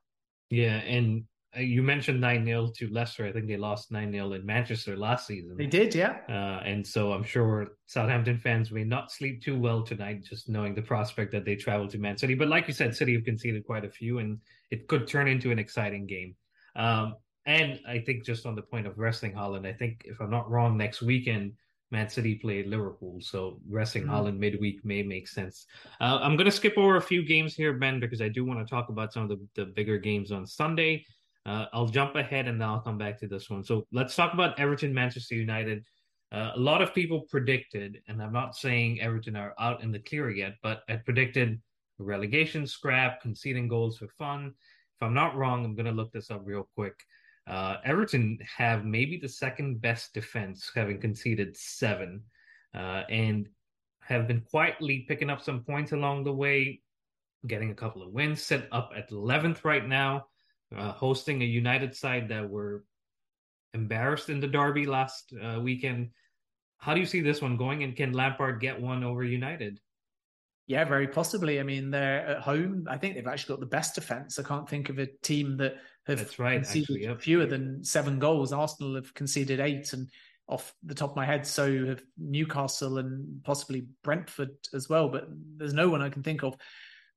Yeah, 0.49 0.77
and 0.77 1.23
uh, 1.55 1.61
you 1.61 1.81
mentioned 1.81 2.21
9 2.21 2.45
0 2.45 2.71
to 2.77 2.89
Leicester. 2.89 3.25
I 3.25 3.31
think 3.31 3.47
they 3.47 3.57
lost 3.57 3.91
9 3.91 4.11
0 4.11 4.33
in 4.33 4.45
Manchester 4.45 4.95
last 4.95 5.27
season. 5.27 5.55
They 5.57 5.65
did, 5.65 5.95
yeah. 5.95 6.17
Uh, 6.29 6.61
and 6.63 6.85
so 6.85 7.11
I'm 7.11 7.23
sure 7.23 7.69
Southampton 7.85 8.37
fans 8.37 8.71
may 8.71 8.83
not 8.83 9.11
sleep 9.11 9.41
too 9.41 9.59
well 9.59 9.83
tonight, 9.83 10.23
just 10.23 10.49
knowing 10.49 10.75
the 10.75 10.81
prospect 10.81 11.31
that 11.31 11.45
they 11.45 11.55
travel 11.55 11.87
to 11.87 11.97
Man 11.97 12.17
City. 12.17 12.35
But 12.35 12.49
like 12.49 12.67
you 12.67 12.73
said, 12.73 12.95
City 12.95 13.13
have 13.15 13.23
conceded 13.23 13.65
quite 13.65 13.85
a 13.85 13.89
few, 13.89 14.19
and 14.19 14.39
it 14.71 14.87
could 14.87 15.07
turn 15.07 15.27
into 15.27 15.51
an 15.51 15.59
exciting 15.59 16.05
game. 16.05 16.35
Um, 16.75 17.15
and 17.47 17.79
I 17.87 17.99
think 17.99 18.25
just 18.25 18.45
on 18.45 18.55
the 18.55 18.61
point 18.61 18.85
of 18.85 18.99
wrestling 18.99 19.33
Haaland, 19.33 19.65
I 19.65 19.73
think 19.73 20.03
if 20.05 20.19
I'm 20.19 20.29
not 20.29 20.51
wrong, 20.51 20.77
next 20.77 21.01
weekend 21.01 21.53
Man 21.91 22.09
City 22.09 22.35
play 22.35 22.63
Liverpool, 22.63 23.19
so 23.21 23.59
wrestling 23.69 24.03
mm. 24.03 24.09
Haaland 24.09 24.37
midweek 24.37 24.83
may 24.83 25.01
make 25.01 25.29
sense. 25.29 25.65
Uh, 26.01 26.19
I'm 26.21 26.35
going 26.35 26.45
to 26.45 26.51
skip 26.51 26.77
over 26.77 26.97
a 26.97 27.01
few 27.01 27.25
games 27.25 27.55
here, 27.55 27.71
Ben, 27.71 28.01
because 28.01 28.21
I 28.21 28.27
do 28.27 28.43
want 28.43 28.59
to 28.59 28.69
talk 28.69 28.89
about 28.89 29.13
some 29.13 29.23
of 29.23 29.29
the, 29.29 29.39
the 29.55 29.65
bigger 29.65 29.97
games 29.97 30.33
on 30.33 30.45
Sunday. 30.45 31.05
Uh, 31.45 31.67
I'll 31.71 31.87
jump 31.87 32.15
ahead 32.15 32.49
and 32.49 32.59
then 32.59 32.67
I'll 32.67 32.81
come 32.81 32.97
back 32.97 33.17
to 33.21 33.27
this 33.27 33.49
one. 33.49 33.63
So 33.63 33.87
let's 33.93 34.17
talk 34.17 34.33
about 34.33 34.59
Everton 34.59 34.93
Manchester 34.93 35.35
United. 35.35 35.85
Uh, 36.33 36.51
a 36.53 36.59
lot 36.59 36.81
of 36.81 36.93
people 36.93 37.21
predicted, 37.29 38.01
and 38.09 38.21
I'm 38.21 38.33
not 38.33 38.57
saying 38.57 38.99
Everton 38.99 39.37
are 39.37 39.53
out 39.57 39.81
in 39.81 39.93
the 39.93 39.99
clear 39.99 40.29
yet, 40.29 40.55
but 40.61 40.81
I 40.89 40.97
predicted 40.97 41.61
relegation 41.99 42.67
scrap, 42.67 43.21
conceding 43.21 43.69
goals 43.69 43.97
for 43.97 44.09
fun. 44.09 44.47
If 44.97 45.03
I'm 45.03 45.13
not 45.13 45.37
wrong, 45.37 45.63
I'm 45.63 45.75
going 45.75 45.85
to 45.85 45.93
look 45.93 46.11
this 46.11 46.29
up 46.29 46.41
real 46.43 46.67
quick. 46.75 46.95
Uh, 47.47 47.77
Everton 47.85 48.39
have 48.57 48.83
maybe 48.83 49.17
the 49.17 49.29
second 49.29 49.81
best 49.81 50.13
defense, 50.13 50.69
having 50.75 50.99
conceded 50.99 51.55
seven, 51.55 52.23
uh, 52.75 53.03
and 53.09 53.47
have 54.01 54.27
been 54.27 54.41
quietly 54.41 55.05
picking 55.07 55.29
up 55.29 55.41
some 55.41 55.63
points 55.63 55.93
along 55.93 56.23
the 56.23 56.33
way, 56.33 56.81
getting 57.45 57.71
a 57.71 57.75
couple 57.75 58.03
of 58.03 58.11
wins, 58.11 58.41
set 58.41 58.67
up 58.71 58.91
at 58.95 59.09
11th 59.11 59.63
right 59.63 59.87
now, 59.87 60.25
uh, 60.75 60.91
hosting 60.91 61.41
a 61.41 61.45
United 61.45 61.95
side 61.95 62.29
that 62.29 62.49
were 62.49 62.83
embarrassed 63.73 64.29
in 64.29 64.39
the 64.39 64.47
derby 64.47 64.85
last 64.85 65.33
uh, 65.41 65.59
weekend. 65.59 66.09
How 66.77 66.93
do 66.93 66.99
you 66.99 67.05
see 67.05 67.21
this 67.21 67.41
one 67.41 67.55
going, 67.55 67.83
and 67.83 67.95
can 67.95 68.11
Lampard 68.11 68.59
get 68.59 68.81
one 68.81 69.03
over 69.03 69.23
United? 69.23 69.79
Yeah, 70.67 70.83
very 70.83 71.07
possibly. 71.07 71.61
I 71.61 71.63
mean, 71.63 71.91
they're 71.91 72.27
at 72.27 72.41
home. 72.41 72.87
I 72.89 72.97
think 72.97 73.15
they've 73.15 73.25
actually 73.25 73.53
got 73.53 73.59
the 73.61 73.67
best 73.67 73.95
defense. 73.95 74.37
I 74.37 74.43
can't 74.43 74.69
think 74.69 74.89
of 74.89 74.99
a 74.99 75.07
team 75.23 75.55
that 75.57 75.77
have 76.07 76.19
That's 76.19 76.39
right, 76.39 76.61
conceded 76.61 76.83
actually, 76.83 77.03
yep. 77.03 77.21
fewer 77.21 77.45
than 77.45 77.83
seven 77.83 78.19
goals. 78.19 78.53
Arsenal 78.53 78.95
have 78.95 79.13
conceded 79.13 79.59
eight, 79.59 79.93
and 79.93 80.07
off 80.49 80.73
the 80.83 80.95
top 80.95 81.11
of 81.11 81.15
my 81.15 81.25
head, 81.25 81.45
so 81.45 81.85
have 81.85 82.01
Newcastle 82.17 82.99
and 82.99 83.43
possibly 83.43 83.87
Brentford 84.03 84.51
as 84.73 84.87
well. 84.87 85.09
But 85.09 85.27
there's 85.57 85.73
no 85.73 85.89
one 85.89 86.01
I 86.01 86.09
can 86.09 86.23
think 86.23 86.43
of 86.43 86.55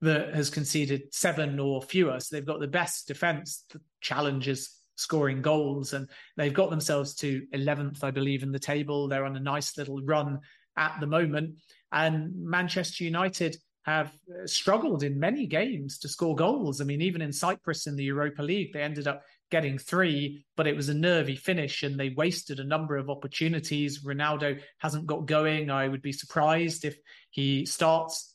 that 0.01 0.35
has 0.35 0.51
conceded 0.51 1.15
seven 1.15 1.61
or 1.61 1.83
fewer. 1.83 2.19
So 2.19 2.35
they've 2.35 2.47
got 2.47 2.61
the 2.61 2.67
best 2.67 3.07
defense. 3.07 3.65
The 3.71 3.81
challenge 4.01 4.49
is 4.49 4.71
scoring 4.97 5.43
goals, 5.43 5.93
and 5.93 6.09
they've 6.37 6.53
got 6.53 6.71
themselves 6.71 7.15
to 7.17 7.47
11th, 7.55 8.03
I 8.03 8.11
believe, 8.11 8.43
in 8.43 8.53
the 8.53 8.59
table. 8.59 9.09
They're 9.09 9.25
on 9.25 9.37
a 9.37 9.41
nice 9.41 9.79
little 9.79 10.01
run 10.03 10.41
at 10.77 10.97
the 11.01 11.07
moment. 11.07 11.57
And 11.93 12.33
Manchester 12.37 13.05
United 13.05 13.57
have 13.83 14.13
uh, 14.31 14.47
struggled 14.47 15.03
in 15.03 15.19
many 15.19 15.47
games 15.47 15.99
to 15.99 16.09
score 16.09 16.37
goals. 16.37 16.81
I 16.81 16.85
mean, 16.85 17.01
even 17.01 17.23
in 17.23 17.33
Cyprus 17.33 17.87
in 17.87 17.97
the 17.97 18.05
Europa 18.05 18.43
League, 18.43 18.73
they 18.73 18.83
ended 18.83 19.09
up 19.09 19.23
getting 19.51 19.79
three, 19.79 20.45
but 20.57 20.67
it 20.67 20.77
was 20.77 20.89
a 20.89 20.95
nervy 20.95 21.37
finish 21.37 21.83
and 21.83 21.99
they 21.99 22.11
wasted 22.11 22.61
a 22.61 22.65
number 22.65 22.97
of 22.97 23.11
opportunities. 23.11 24.05
Ronaldo 24.05 24.61
hasn't 24.79 25.07
got 25.07 25.27
going. 25.27 25.71
I 25.71 25.89
would 25.89 26.03
be 26.03 26.13
surprised 26.13 26.85
if 26.85 26.97
he 27.31 27.67
starts 27.67 28.35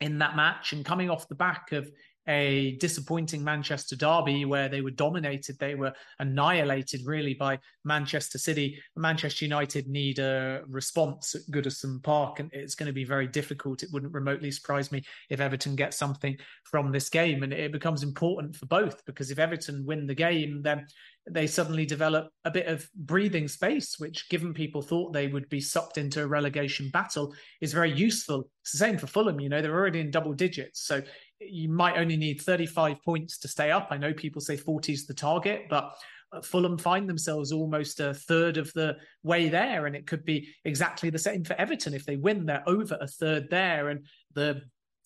in 0.00 0.18
that 0.18 0.34
match 0.34 0.72
and 0.72 0.84
coming 0.84 1.10
off 1.10 1.28
the 1.28 1.34
back 1.34 1.72
of 1.72 1.90
a 2.28 2.76
disappointing 2.80 3.42
Manchester 3.42 3.96
derby 3.96 4.44
where 4.44 4.68
they 4.68 4.80
were 4.80 4.90
dominated. 4.90 5.58
They 5.58 5.74
were 5.74 5.92
annihilated 6.18 7.00
really 7.04 7.34
by 7.34 7.58
Manchester 7.84 8.38
City. 8.38 8.80
Manchester 8.96 9.44
United 9.44 9.88
need 9.88 10.18
a 10.18 10.62
response 10.68 11.34
at 11.34 11.42
Goodison 11.50 12.02
Park, 12.02 12.40
and 12.40 12.50
it's 12.52 12.74
going 12.74 12.86
to 12.86 12.92
be 12.92 13.04
very 13.04 13.26
difficult. 13.26 13.82
It 13.82 13.90
wouldn't 13.92 14.12
remotely 14.12 14.50
surprise 14.50 14.92
me 14.92 15.02
if 15.30 15.40
Everton 15.40 15.76
get 15.76 15.94
something 15.94 16.36
from 16.64 16.92
this 16.92 17.08
game. 17.08 17.42
And 17.42 17.52
it 17.52 17.72
becomes 17.72 18.02
important 18.02 18.54
for 18.54 18.66
both 18.66 19.04
because 19.06 19.30
if 19.30 19.38
Everton 19.38 19.84
win 19.86 20.06
the 20.06 20.14
game, 20.14 20.62
then 20.62 20.86
they 21.28 21.46
suddenly 21.46 21.84
develop 21.84 22.28
a 22.44 22.50
bit 22.50 22.66
of 22.66 22.88
breathing 22.94 23.46
space, 23.46 23.98
which, 23.98 24.28
given 24.30 24.54
people 24.54 24.82
thought 24.82 25.12
they 25.12 25.28
would 25.28 25.48
be 25.48 25.60
sucked 25.60 25.98
into 25.98 26.22
a 26.22 26.26
relegation 26.26 26.90
battle, 26.90 27.34
is 27.60 27.72
very 27.72 27.92
useful. 27.92 28.48
It's 28.62 28.72
the 28.72 28.78
same 28.78 28.98
for 28.98 29.06
Fulham. 29.06 29.40
You 29.40 29.48
know, 29.48 29.60
they're 29.60 29.74
already 29.74 30.00
in 30.00 30.10
double 30.10 30.32
digits. 30.32 30.86
So 30.86 31.02
you 31.40 31.68
might 31.68 31.96
only 31.96 32.16
need 32.16 32.40
35 32.40 33.02
points 33.02 33.38
to 33.38 33.48
stay 33.48 33.70
up. 33.70 33.88
I 33.90 33.96
know 33.96 34.12
people 34.12 34.40
say 34.40 34.56
40 34.56 34.92
is 34.92 35.06
the 35.06 35.14
target, 35.14 35.66
but 35.70 35.94
uh, 36.32 36.40
Fulham 36.42 36.78
find 36.78 37.08
themselves 37.08 37.52
almost 37.52 38.00
a 38.00 38.14
third 38.14 38.56
of 38.56 38.72
the 38.74 38.96
way 39.22 39.48
there. 39.48 39.86
And 39.86 39.96
it 39.96 40.06
could 40.06 40.24
be 40.24 40.48
exactly 40.64 41.10
the 41.10 41.18
same 41.18 41.44
for 41.44 41.54
Everton. 41.54 41.94
If 41.94 42.04
they 42.04 42.16
win, 42.16 42.46
they're 42.46 42.68
over 42.68 42.96
a 43.00 43.06
third 43.06 43.48
there. 43.50 43.88
And 43.88 44.06
the 44.34 44.62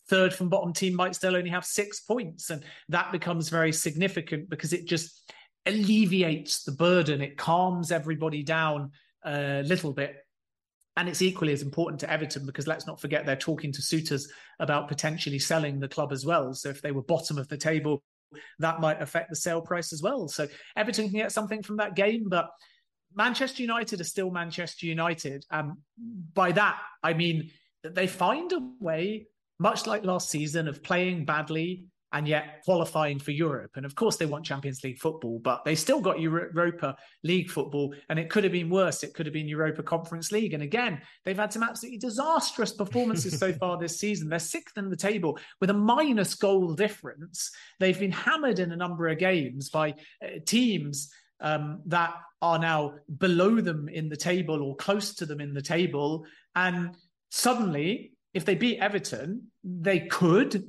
third 0.09 0.35
from 0.35 0.49
bottom 0.49 0.73
team 0.73 0.95
might 0.95 1.15
still 1.15 1.37
only 1.37 1.51
have 1.51 1.65
six 1.65 2.01
points. 2.01 2.51
And 2.51 2.65
that 2.89 3.13
becomes 3.13 3.49
very 3.49 3.73
significant 3.73 4.51
because 4.51 4.73
it 4.73 4.87
just 4.87 5.33
alleviates 5.67 6.65
the 6.65 6.73
burden. 6.73 7.23
It 7.23 7.39
calms 7.39 7.91
everybody 7.91 8.43
down 8.43 8.91
a 9.25 9.63
little 9.63 9.93
bit 9.93 10.17
and 10.97 11.09
it's 11.09 11.23
equally 11.23 11.53
as 11.53 11.63
important 11.63 12.01
to 12.01 12.11
Everton 12.11 12.47
because 12.47 12.67
let's 12.67 12.87
not 12.87 13.01
forget 13.01 13.27
they're 13.27 13.37
talking 13.37 13.73
to 13.73 13.83
suitors 13.83 14.29
about 14.61 14.89
potentially 14.89 15.39
selling 15.39 15.81
the 15.81 15.89
club 15.89 16.13
as 16.13 16.25
well. 16.25 16.55
So 16.55 16.69
if 16.69 16.81
they 16.83 16.93
were 16.93 17.03
bottom 17.03 17.37
of 17.37 17.49
the 17.49 17.57
table, 17.57 18.03
that 18.61 18.81
might 18.81 19.03
affect 19.03 19.31
the 19.31 19.37
sale 19.37 19.61
price 19.61 19.93
as 19.93 20.03
well. 20.03 20.29
So 20.29 20.47
Everton 20.77 21.09
can 21.09 21.19
get 21.19 21.33
something 21.33 21.63
from 21.63 21.79
that 21.79 21.97
game, 21.97 22.29
but 22.29 22.51
Manchester 23.15 23.63
United 23.63 24.01
are 24.01 24.05
still 24.05 24.31
Manchester 24.31 24.87
United. 24.87 25.45
Um, 25.51 25.79
by 26.33 26.53
that, 26.53 26.81
I 27.03 27.15
mean 27.15 27.51
that 27.83 27.95
they 27.95 28.07
find 28.07 28.53
a 28.53 28.61
way, 28.81 29.27
much 29.59 29.87
like 29.87 30.05
last 30.05 30.31
season, 30.31 30.69
of 30.69 30.83
playing 30.83 31.25
badly 31.25 31.87
and 32.15 32.29
yet 32.29 32.63
qualifying 32.65 33.19
for 33.19 33.33
Europe. 33.33 33.73
And 33.75 33.85
of 33.85 33.97
course, 33.97 34.17
they 34.17 34.25
want 34.25 34.47
Champions 34.47 34.85
League 34.85 35.01
football, 35.01 35.41
but 35.41 35.65
they 35.65 35.75
still 35.75 36.01
got 36.01 36.21
Europa 36.21 36.97
League 37.25 37.51
football. 37.51 37.93
And 38.09 38.21
it 38.21 38.31
could 38.31 38.45
have 38.45 38.53
been 38.53 38.71
worse. 38.71 39.03
It 39.03 39.15
could 39.15 39.27
have 39.27 39.33
been 39.33 39.49
Europa 39.49 39.83
Conference 39.83 40.31
League. 40.31 40.55
And 40.55 40.63
again, 40.63 41.03
they've 41.25 41.37
had 41.37 41.53
some 41.53 41.65
absolutely 41.65 41.99
disastrous 41.99 42.73
performances 42.73 43.37
so 43.37 43.53
far 43.61 43.79
this 43.79 43.99
season. 43.99 44.29
They're 44.29 44.39
sixth 44.39 44.79
in 44.79 44.91
the 44.91 44.97
table 44.97 45.37
with 45.61 45.71
a 45.71 45.75
minus 45.75 46.37
goal 46.37 46.75
difference. 46.75 47.51
They've 47.81 47.99
been 47.99 48.13
hammered 48.13 48.61
in 48.61 48.71
a 48.71 48.77
number 48.77 49.09
of 49.09 49.19
games 49.19 49.71
by 49.71 49.95
uh, 50.23 50.39
teams 50.47 51.13
um, 51.41 51.83
that 51.87 52.15
are 52.41 52.61
now 52.61 52.95
below 53.19 53.61
them 53.61 53.89
in 53.89 54.09
the 54.09 54.17
table 54.17 54.63
or 54.63 54.77
close 54.77 55.17
to 55.17 55.27
them 55.27 55.41
in 55.41 55.53
the 55.53 55.63
table. 55.63 56.27
And 56.55 56.97
suddenly, 57.33 58.13
if 58.35 58.45
they 58.45 58.55
beat 58.55 58.79
Everton, 58.79 59.49
they 59.65 59.99
could 59.99 60.65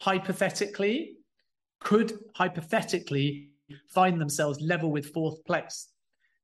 hypothetically 0.00 1.16
could 1.80 2.18
hypothetically 2.34 3.50
find 3.88 4.20
themselves 4.20 4.60
level 4.60 4.90
with 4.90 5.12
fourth 5.12 5.44
place. 5.44 5.88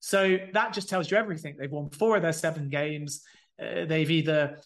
So 0.01 0.39
that 0.53 0.73
just 0.73 0.89
tells 0.89 1.11
you 1.11 1.17
everything. 1.17 1.57
They've 1.59 1.71
won 1.71 1.91
four 1.91 2.17
of 2.17 2.23
their 2.23 2.33
seven 2.33 2.69
games. 2.69 3.23
Uh, 3.61 3.87
they've 3.87 4.11
either 4.11 4.59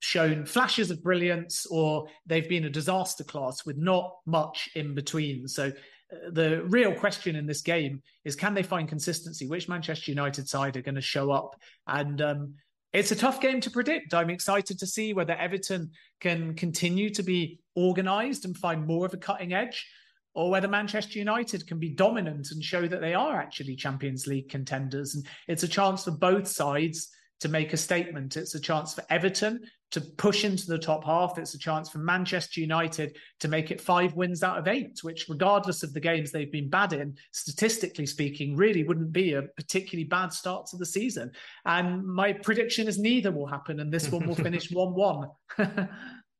shown 0.00 0.44
flashes 0.44 0.90
of 0.90 1.02
brilliance 1.02 1.64
or 1.66 2.06
they've 2.26 2.48
been 2.48 2.66
a 2.66 2.70
disaster 2.70 3.24
class 3.24 3.64
with 3.64 3.78
not 3.78 4.16
much 4.26 4.68
in 4.74 4.94
between. 4.94 5.48
So 5.48 5.68
uh, 5.68 6.30
the 6.30 6.62
real 6.64 6.92
question 6.92 7.36
in 7.36 7.46
this 7.46 7.62
game 7.62 8.02
is 8.24 8.36
can 8.36 8.52
they 8.52 8.62
find 8.62 8.88
consistency? 8.88 9.46
Which 9.46 9.68
Manchester 9.68 10.10
United 10.10 10.48
side 10.48 10.76
are 10.76 10.82
going 10.82 10.96
to 10.96 11.00
show 11.00 11.30
up? 11.30 11.56
And 11.86 12.20
um, 12.20 12.54
it's 12.94 13.10
a 13.10 13.16
tough 13.16 13.40
game 13.40 13.60
to 13.60 13.70
predict. 13.70 14.14
I'm 14.14 14.30
excited 14.30 14.78
to 14.78 14.86
see 14.86 15.12
whether 15.12 15.34
Everton 15.34 15.90
can 16.20 16.54
continue 16.54 17.10
to 17.10 17.24
be 17.24 17.58
organised 17.76 18.44
and 18.44 18.56
find 18.56 18.86
more 18.86 19.04
of 19.04 19.12
a 19.12 19.18
cutting 19.18 19.52
edge, 19.52 19.84
or 20.32 20.48
whether 20.48 20.68
Manchester 20.68 21.18
United 21.18 21.66
can 21.66 21.80
be 21.80 21.90
dominant 21.90 22.52
and 22.52 22.62
show 22.62 22.86
that 22.86 23.00
they 23.00 23.12
are 23.12 23.36
actually 23.36 23.74
Champions 23.74 24.28
League 24.28 24.48
contenders. 24.48 25.16
And 25.16 25.26
it's 25.48 25.64
a 25.64 25.68
chance 25.68 26.04
for 26.04 26.12
both 26.12 26.46
sides 26.46 27.10
to 27.44 27.50
make 27.50 27.74
a 27.74 27.76
statement. 27.76 28.38
It's 28.38 28.54
a 28.54 28.60
chance 28.60 28.94
for 28.94 29.04
Everton 29.10 29.60
to 29.90 30.00
push 30.00 30.46
into 30.46 30.64
the 30.66 30.78
top 30.78 31.04
half. 31.04 31.36
It's 31.36 31.52
a 31.52 31.58
chance 31.58 31.90
for 31.90 31.98
Manchester 31.98 32.58
United 32.58 33.18
to 33.40 33.48
make 33.48 33.70
it 33.70 33.82
five 33.82 34.14
wins 34.14 34.42
out 34.42 34.56
of 34.56 34.66
eight, 34.66 35.00
which, 35.02 35.28
regardless 35.28 35.82
of 35.82 35.92
the 35.92 36.00
games 36.00 36.32
they've 36.32 36.50
been 36.50 36.70
bad 36.70 36.94
in, 36.94 37.18
statistically 37.32 38.06
speaking, 38.06 38.56
really 38.56 38.82
wouldn't 38.82 39.12
be 39.12 39.34
a 39.34 39.42
particularly 39.42 40.08
bad 40.08 40.32
start 40.32 40.64
to 40.68 40.78
the 40.78 40.86
season. 40.86 41.32
And 41.66 42.02
my 42.06 42.32
prediction 42.32 42.88
is 42.88 42.98
neither 42.98 43.30
will 43.30 43.46
happen, 43.46 43.78
and 43.80 43.92
this 43.92 44.10
one 44.10 44.26
will 44.26 44.34
finish 44.48 44.72
1 44.72 44.94
1. 44.94 45.28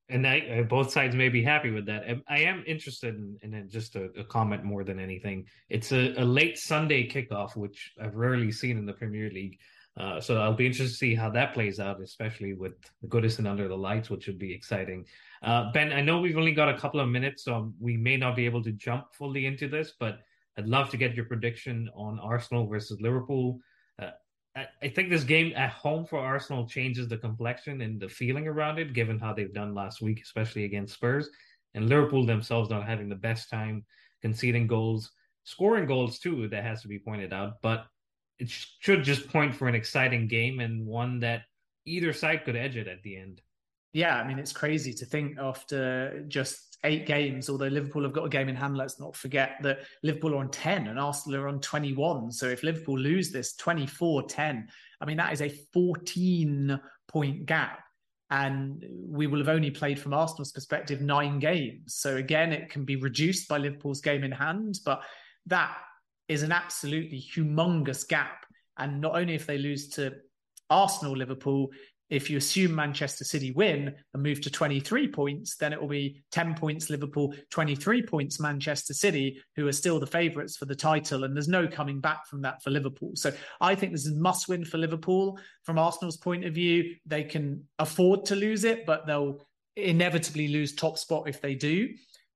and 0.08 0.26
I, 0.26 0.40
uh, 0.40 0.62
both 0.62 0.90
sides 0.90 1.14
may 1.14 1.28
be 1.28 1.42
happy 1.42 1.70
with 1.70 1.84
that. 1.84 2.10
Um, 2.10 2.22
I 2.30 2.38
am 2.38 2.64
interested 2.66 3.14
in, 3.14 3.36
in 3.42 3.68
just 3.68 3.94
a, 3.94 4.04
a, 4.18 4.24
comment 4.24 4.64
more 4.64 4.84
than 4.84 4.98
anything. 4.98 5.44
It's 5.68 5.92
a, 5.92 6.14
a, 6.16 6.24
late 6.24 6.56
Sunday 6.56 7.06
kickoff, 7.06 7.56
which 7.56 7.92
I've 8.00 8.14
rarely 8.14 8.50
seen 8.52 8.78
in 8.78 8.86
the 8.86 8.94
Premier 8.94 9.28
League. 9.28 9.58
Uh, 9.96 10.20
so 10.20 10.38
I'll 10.38 10.54
be 10.54 10.66
interested 10.66 10.92
to 10.92 10.98
see 10.98 11.14
how 11.14 11.30
that 11.30 11.54
plays 11.54 11.78
out, 11.78 12.00
especially 12.00 12.52
with 12.52 12.74
Goodison 13.06 13.48
under 13.48 13.68
the 13.68 13.76
lights, 13.76 14.10
which 14.10 14.26
would 14.26 14.40
be 14.40 14.52
exciting. 14.52 15.06
Uh, 15.42 15.70
ben, 15.72 15.92
I 15.92 16.00
know 16.00 16.20
we've 16.20 16.36
only 16.36 16.52
got 16.52 16.68
a 16.68 16.76
couple 16.76 16.98
of 16.98 17.08
minutes, 17.08 17.44
so 17.44 17.72
we 17.78 17.96
may 17.96 18.16
not 18.16 18.34
be 18.34 18.44
able 18.44 18.62
to 18.64 18.72
jump 18.72 19.14
fully 19.14 19.46
into 19.46 19.68
this, 19.68 19.92
but 20.00 20.18
I'd 20.58 20.66
love 20.66 20.90
to 20.90 20.96
get 20.96 21.14
your 21.14 21.26
prediction 21.26 21.88
on 21.94 22.18
Arsenal 22.18 22.66
versus 22.66 23.00
Liverpool. 23.00 23.60
Uh, 24.00 24.10
I, 24.56 24.66
I 24.82 24.88
think 24.88 25.10
this 25.10 25.24
game 25.24 25.52
at 25.54 25.70
home 25.70 26.06
for 26.06 26.18
Arsenal 26.18 26.66
changes 26.66 27.06
the 27.06 27.16
complexion 27.16 27.80
and 27.80 28.00
the 28.00 28.08
feeling 28.08 28.48
around 28.48 28.78
it, 28.78 28.94
given 28.94 29.18
how 29.18 29.32
they've 29.32 29.54
done 29.54 29.74
last 29.74 30.02
week, 30.02 30.22
especially 30.22 30.64
against 30.64 30.94
Spurs. 30.94 31.28
And 31.74 31.88
Liverpool 31.88 32.26
themselves 32.26 32.70
not 32.70 32.86
having 32.86 33.08
the 33.08 33.14
best 33.16 33.50
time 33.50 33.84
conceding 34.22 34.66
goals. 34.66 35.10
scoring 35.44 35.86
goals 35.86 36.18
too. 36.18 36.48
That 36.48 36.64
has 36.64 36.82
to 36.82 36.88
be 36.88 36.98
pointed 36.98 37.32
out, 37.32 37.62
but 37.62 37.86
it 38.38 38.50
should 38.50 39.04
just 39.04 39.28
point 39.28 39.54
for 39.54 39.68
an 39.68 39.74
exciting 39.74 40.26
game 40.26 40.60
and 40.60 40.86
one 40.86 41.20
that 41.20 41.42
either 41.86 42.12
side 42.12 42.44
could 42.44 42.56
edge 42.56 42.76
it 42.76 42.88
at 42.88 43.02
the 43.02 43.16
end. 43.16 43.40
Yeah, 43.92 44.16
I 44.16 44.26
mean 44.26 44.38
it's 44.38 44.52
crazy 44.52 44.92
to 44.94 45.06
think 45.06 45.38
after 45.38 46.24
just 46.28 46.78
eight 46.84 47.06
games, 47.06 47.48
although 47.48 47.68
Liverpool 47.68 48.02
have 48.02 48.12
got 48.12 48.26
a 48.26 48.28
game 48.28 48.48
in 48.48 48.56
hand, 48.56 48.76
let's 48.76 49.00
not 49.00 49.16
forget 49.16 49.56
that 49.62 49.80
Liverpool 50.02 50.34
are 50.34 50.38
on 50.38 50.50
10 50.50 50.88
and 50.88 50.98
Arsenal 50.98 51.40
are 51.40 51.48
on 51.48 51.60
21. 51.60 52.30
So 52.32 52.48
if 52.48 52.62
Liverpool 52.62 52.98
lose 52.98 53.30
this 53.30 53.54
24-10, 53.56 54.66
I 55.00 55.04
mean 55.04 55.16
that 55.16 55.32
is 55.32 55.42
a 55.42 55.48
14 55.72 56.78
point 57.08 57.46
gap. 57.46 57.80
And 58.30 58.84
we 58.90 59.26
will 59.26 59.38
have 59.38 59.48
only 59.48 59.70
played 59.70 59.98
from 59.98 60.12
Arsenal's 60.12 60.50
perspective 60.50 61.00
nine 61.00 61.38
games. 61.38 61.94
So 61.94 62.16
again, 62.16 62.52
it 62.52 62.70
can 62.70 62.84
be 62.84 62.96
reduced 62.96 63.48
by 63.48 63.58
Liverpool's 63.58 64.00
game 64.00 64.24
in 64.24 64.32
hand, 64.32 64.80
but 64.84 65.02
that 65.46 65.76
is 66.28 66.42
an 66.42 66.52
absolutely 66.52 67.20
humongous 67.20 68.06
gap. 68.06 68.46
And 68.78 69.00
not 69.00 69.16
only 69.16 69.34
if 69.34 69.46
they 69.46 69.58
lose 69.58 69.88
to 69.90 70.14
Arsenal, 70.70 71.16
Liverpool, 71.16 71.70
if 72.10 72.28
you 72.28 72.36
assume 72.36 72.74
Manchester 72.74 73.24
City 73.24 73.50
win 73.52 73.94
and 74.12 74.22
move 74.22 74.40
to 74.42 74.50
23 74.50 75.08
points, 75.08 75.56
then 75.56 75.72
it 75.72 75.80
will 75.80 75.88
be 75.88 76.22
10 76.32 76.54
points 76.54 76.90
Liverpool, 76.90 77.34
23 77.50 78.02
points 78.02 78.38
Manchester 78.38 78.92
City, 78.92 79.40
who 79.56 79.66
are 79.66 79.72
still 79.72 79.98
the 79.98 80.06
favourites 80.06 80.56
for 80.56 80.66
the 80.66 80.74
title. 80.74 81.24
And 81.24 81.34
there's 81.34 81.48
no 81.48 81.66
coming 81.66 82.00
back 82.00 82.26
from 82.26 82.42
that 82.42 82.62
for 82.62 82.70
Liverpool. 82.70 83.12
So 83.14 83.32
I 83.60 83.74
think 83.74 83.92
this 83.92 84.06
is 84.06 84.14
must 84.14 84.48
win 84.48 84.64
for 84.64 84.78
Liverpool. 84.78 85.38
From 85.64 85.78
Arsenal's 85.78 86.18
point 86.18 86.44
of 86.44 86.54
view, 86.54 86.94
they 87.06 87.24
can 87.24 87.66
afford 87.78 88.26
to 88.26 88.36
lose 88.36 88.64
it, 88.64 88.84
but 88.84 89.06
they'll 89.06 89.40
inevitably 89.76 90.48
lose 90.48 90.74
top 90.74 90.98
spot 90.98 91.28
if 91.28 91.40
they 91.40 91.54
do. 91.54 91.88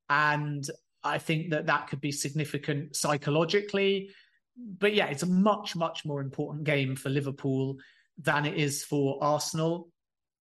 And 0.09 0.69
I 1.05 1.19
think 1.19 1.51
that 1.51 1.67
that 1.67 1.89
could 1.89 2.01
be 2.01 2.13
significant 2.13 2.97
psychologically. 2.97 4.11
But 4.57 4.95
yeah, 4.95 5.07
it's 5.07 5.23
a 5.23 5.27
much, 5.27 5.77
much 5.77 6.05
more 6.05 6.21
important 6.21 6.65
game 6.65 6.97
for 6.97 7.11
Liverpool 7.11 7.77
than 8.19 8.45
it 8.45 8.55
is 8.55 8.85
for 8.85 9.23
Arsenal. 9.23 9.89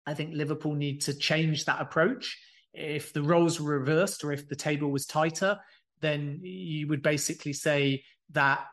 I 0.06 0.14
think 0.14 0.34
Liverpool 0.34 0.74
need 0.74 1.00
to 1.02 1.14
change 1.14 1.64
that 1.64 1.80
approach. 1.80 2.38
If 2.72 3.12
the 3.12 3.22
roles 3.22 3.60
were 3.60 3.78
reversed 3.78 4.22
or 4.22 4.32
if 4.32 4.48
the 4.48 4.54
table 4.54 4.90
was 4.90 5.06
tighter, 5.06 5.58
then 6.00 6.40
you 6.42 6.86
would 6.88 7.02
basically 7.02 7.52
say 7.52 8.04
that 8.30 8.66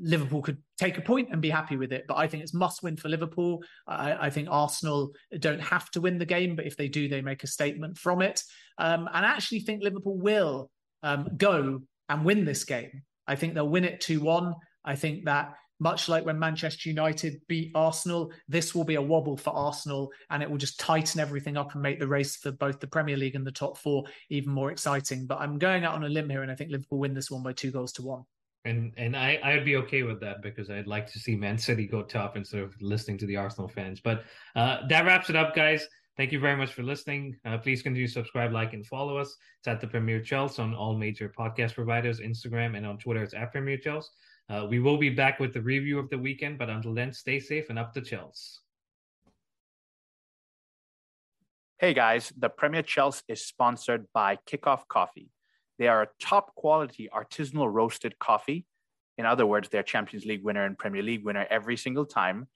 Liverpool 0.00 0.42
could 0.42 0.58
take 0.78 0.98
a 0.98 1.02
point 1.02 1.30
and 1.32 1.40
be 1.40 1.50
happy 1.50 1.76
with 1.76 1.92
it. 1.92 2.04
But 2.06 2.18
I 2.18 2.26
think 2.26 2.42
it's 2.42 2.54
must 2.54 2.82
win 2.82 2.96
for 2.96 3.08
Liverpool. 3.08 3.62
I, 3.86 4.26
I, 4.26 4.30
think 4.30 4.48
Arsenal 4.50 5.12
don't 5.38 5.60
have 5.60 5.90
to 5.92 6.02
win 6.02 6.18
the 6.18 6.26
game, 6.26 6.54
but 6.54 6.66
if 6.66 6.76
they 6.76 6.88
do, 6.88 7.08
they 7.08 7.22
make 7.22 7.44
a 7.44 7.46
statement 7.46 7.96
from 7.96 8.20
it. 8.20 8.42
Um, 8.78 9.08
and 9.12 9.24
I 9.24 9.30
actually 9.30 9.60
think 9.60 9.82
Liverpool 9.82 10.18
will 10.18 10.70
um, 11.02 11.28
go 11.36 11.82
and 12.08 12.24
win 12.24 12.44
this 12.44 12.64
game. 12.64 13.02
I 13.26 13.36
think 13.36 13.54
they'll 13.54 13.68
win 13.68 13.84
it 13.84 14.00
2 14.00 14.20
1. 14.20 14.54
I 14.84 14.96
think 14.96 15.24
that 15.26 15.54
much 15.80 16.08
like 16.08 16.24
when 16.24 16.38
Manchester 16.38 16.88
United 16.90 17.40
beat 17.48 17.72
Arsenal, 17.74 18.32
this 18.48 18.74
will 18.74 18.84
be 18.84 18.96
a 18.96 19.02
wobble 19.02 19.36
for 19.36 19.50
Arsenal 19.50 20.12
and 20.28 20.42
it 20.42 20.50
will 20.50 20.58
just 20.58 20.78
tighten 20.78 21.20
everything 21.20 21.56
up 21.56 21.72
and 21.72 21.82
make 21.82 21.98
the 21.98 22.06
race 22.06 22.36
for 22.36 22.52
both 22.52 22.78
the 22.80 22.86
Premier 22.86 23.16
League 23.16 23.34
and 23.34 23.46
the 23.46 23.50
top 23.50 23.78
four 23.78 24.04
even 24.28 24.52
more 24.52 24.70
exciting. 24.70 25.26
But 25.26 25.40
I'm 25.40 25.58
going 25.58 25.84
out 25.84 25.94
on 25.94 26.04
a 26.04 26.08
limb 26.08 26.28
here 26.28 26.42
and 26.42 26.52
I 26.52 26.54
think 26.54 26.70
Liverpool 26.70 26.98
win 26.98 27.14
this 27.14 27.30
one 27.30 27.42
by 27.42 27.54
two 27.54 27.70
goals 27.70 27.92
to 27.94 28.02
one. 28.02 28.24
And 28.66 28.92
and 28.98 29.16
I, 29.16 29.40
I'd 29.42 29.64
be 29.64 29.76
okay 29.76 30.02
with 30.02 30.20
that 30.20 30.42
because 30.42 30.68
I'd 30.68 30.86
like 30.86 31.10
to 31.12 31.18
see 31.18 31.34
Man 31.34 31.56
City 31.56 31.86
go 31.86 32.02
top 32.02 32.36
instead 32.36 32.62
of 32.62 32.74
listening 32.82 33.16
to 33.18 33.26
the 33.26 33.36
Arsenal 33.36 33.68
fans. 33.68 34.00
But 34.00 34.24
uh, 34.54 34.86
that 34.88 35.06
wraps 35.06 35.30
it 35.30 35.36
up, 35.36 35.54
guys. 35.54 35.88
Thank 36.16 36.32
you 36.32 36.40
very 36.40 36.56
much 36.56 36.72
for 36.74 36.82
listening. 36.82 37.36
Uh, 37.44 37.56
please 37.56 37.82
continue 37.82 38.06
to 38.06 38.12
subscribe, 38.12 38.52
like, 38.52 38.74
and 38.74 38.86
follow 38.86 39.16
us. 39.16 39.36
It's 39.58 39.68
at 39.68 39.80
the 39.80 39.86
Premier 39.86 40.20
Chels 40.20 40.58
on 40.58 40.74
all 40.74 40.96
major 40.96 41.32
podcast 41.38 41.74
providers, 41.74 42.20
Instagram, 42.20 42.76
and 42.76 42.84
on 42.84 42.98
Twitter. 42.98 43.22
It's 43.22 43.32
at 43.34 43.52
Premier 43.52 43.78
Chels. 43.78 44.04
Uh, 44.50 44.66
we 44.68 44.80
will 44.80 44.98
be 44.98 45.08
back 45.08 45.38
with 45.38 45.54
the 45.54 45.62
review 45.62 45.98
of 45.98 46.10
the 46.10 46.18
weekend, 46.18 46.58
but 46.58 46.68
until 46.68 46.92
then, 46.92 47.12
stay 47.12 47.38
safe 47.38 47.70
and 47.70 47.78
up 47.78 47.94
to 47.94 48.00
Chelsea. 48.00 48.58
Hey 51.78 51.94
guys, 51.94 52.30
the 52.36 52.50
Premier 52.50 52.82
Chels 52.82 53.22
is 53.26 53.46
sponsored 53.46 54.06
by 54.12 54.36
Kickoff 54.46 54.86
Coffee. 54.88 55.30
They 55.78 55.88
are 55.88 56.02
a 56.02 56.08
top 56.20 56.54
quality 56.54 57.08
artisanal 57.10 57.72
roasted 57.72 58.18
coffee. 58.18 58.66
In 59.16 59.24
other 59.24 59.46
words, 59.46 59.70
they're 59.70 59.82
Champions 59.82 60.26
League 60.26 60.44
winner 60.44 60.66
and 60.66 60.76
Premier 60.76 61.02
League 61.02 61.24
winner 61.24 61.46
every 61.48 61.78
single 61.78 62.04
time. 62.04 62.48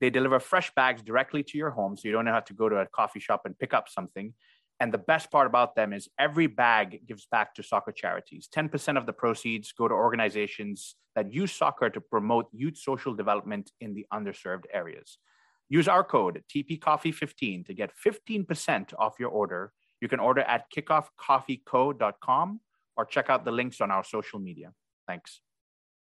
They 0.00 0.10
deliver 0.10 0.40
fresh 0.40 0.72
bags 0.74 1.02
directly 1.02 1.42
to 1.44 1.58
your 1.58 1.70
home, 1.70 1.96
so 1.96 2.08
you 2.08 2.12
don't 2.12 2.26
have 2.26 2.46
to 2.46 2.54
go 2.54 2.68
to 2.68 2.76
a 2.76 2.86
coffee 2.86 3.20
shop 3.20 3.42
and 3.44 3.58
pick 3.58 3.74
up 3.74 3.88
something. 3.88 4.32
And 4.80 4.92
the 4.92 4.98
best 4.98 5.30
part 5.30 5.46
about 5.46 5.76
them 5.76 5.92
is 5.92 6.08
every 6.18 6.46
bag 6.46 7.06
gives 7.06 7.26
back 7.26 7.54
to 7.54 7.62
soccer 7.62 7.92
charities. 7.92 8.48
10% 8.54 8.96
of 8.96 9.04
the 9.04 9.12
proceeds 9.12 9.72
go 9.72 9.86
to 9.86 9.94
organizations 9.94 10.96
that 11.14 11.32
use 11.32 11.52
soccer 11.52 11.90
to 11.90 12.00
promote 12.00 12.46
youth 12.52 12.78
social 12.78 13.14
development 13.14 13.72
in 13.80 13.94
the 13.94 14.06
underserved 14.12 14.64
areas. 14.72 15.18
Use 15.68 15.86
our 15.86 16.02
code 16.02 16.42
TPCoffee15 16.52 17.66
to 17.66 17.74
get 17.74 17.92
15% 17.94 18.94
off 18.98 19.20
your 19.20 19.28
order. 19.28 19.72
You 20.00 20.08
can 20.08 20.18
order 20.18 20.40
at 20.40 20.64
kickoffcoffeeco.com 20.74 22.60
or 22.96 23.04
check 23.04 23.28
out 23.28 23.44
the 23.44 23.52
links 23.52 23.80
on 23.82 23.90
our 23.90 24.02
social 24.02 24.38
media. 24.38 24.72
Thanks. 25.06 25.42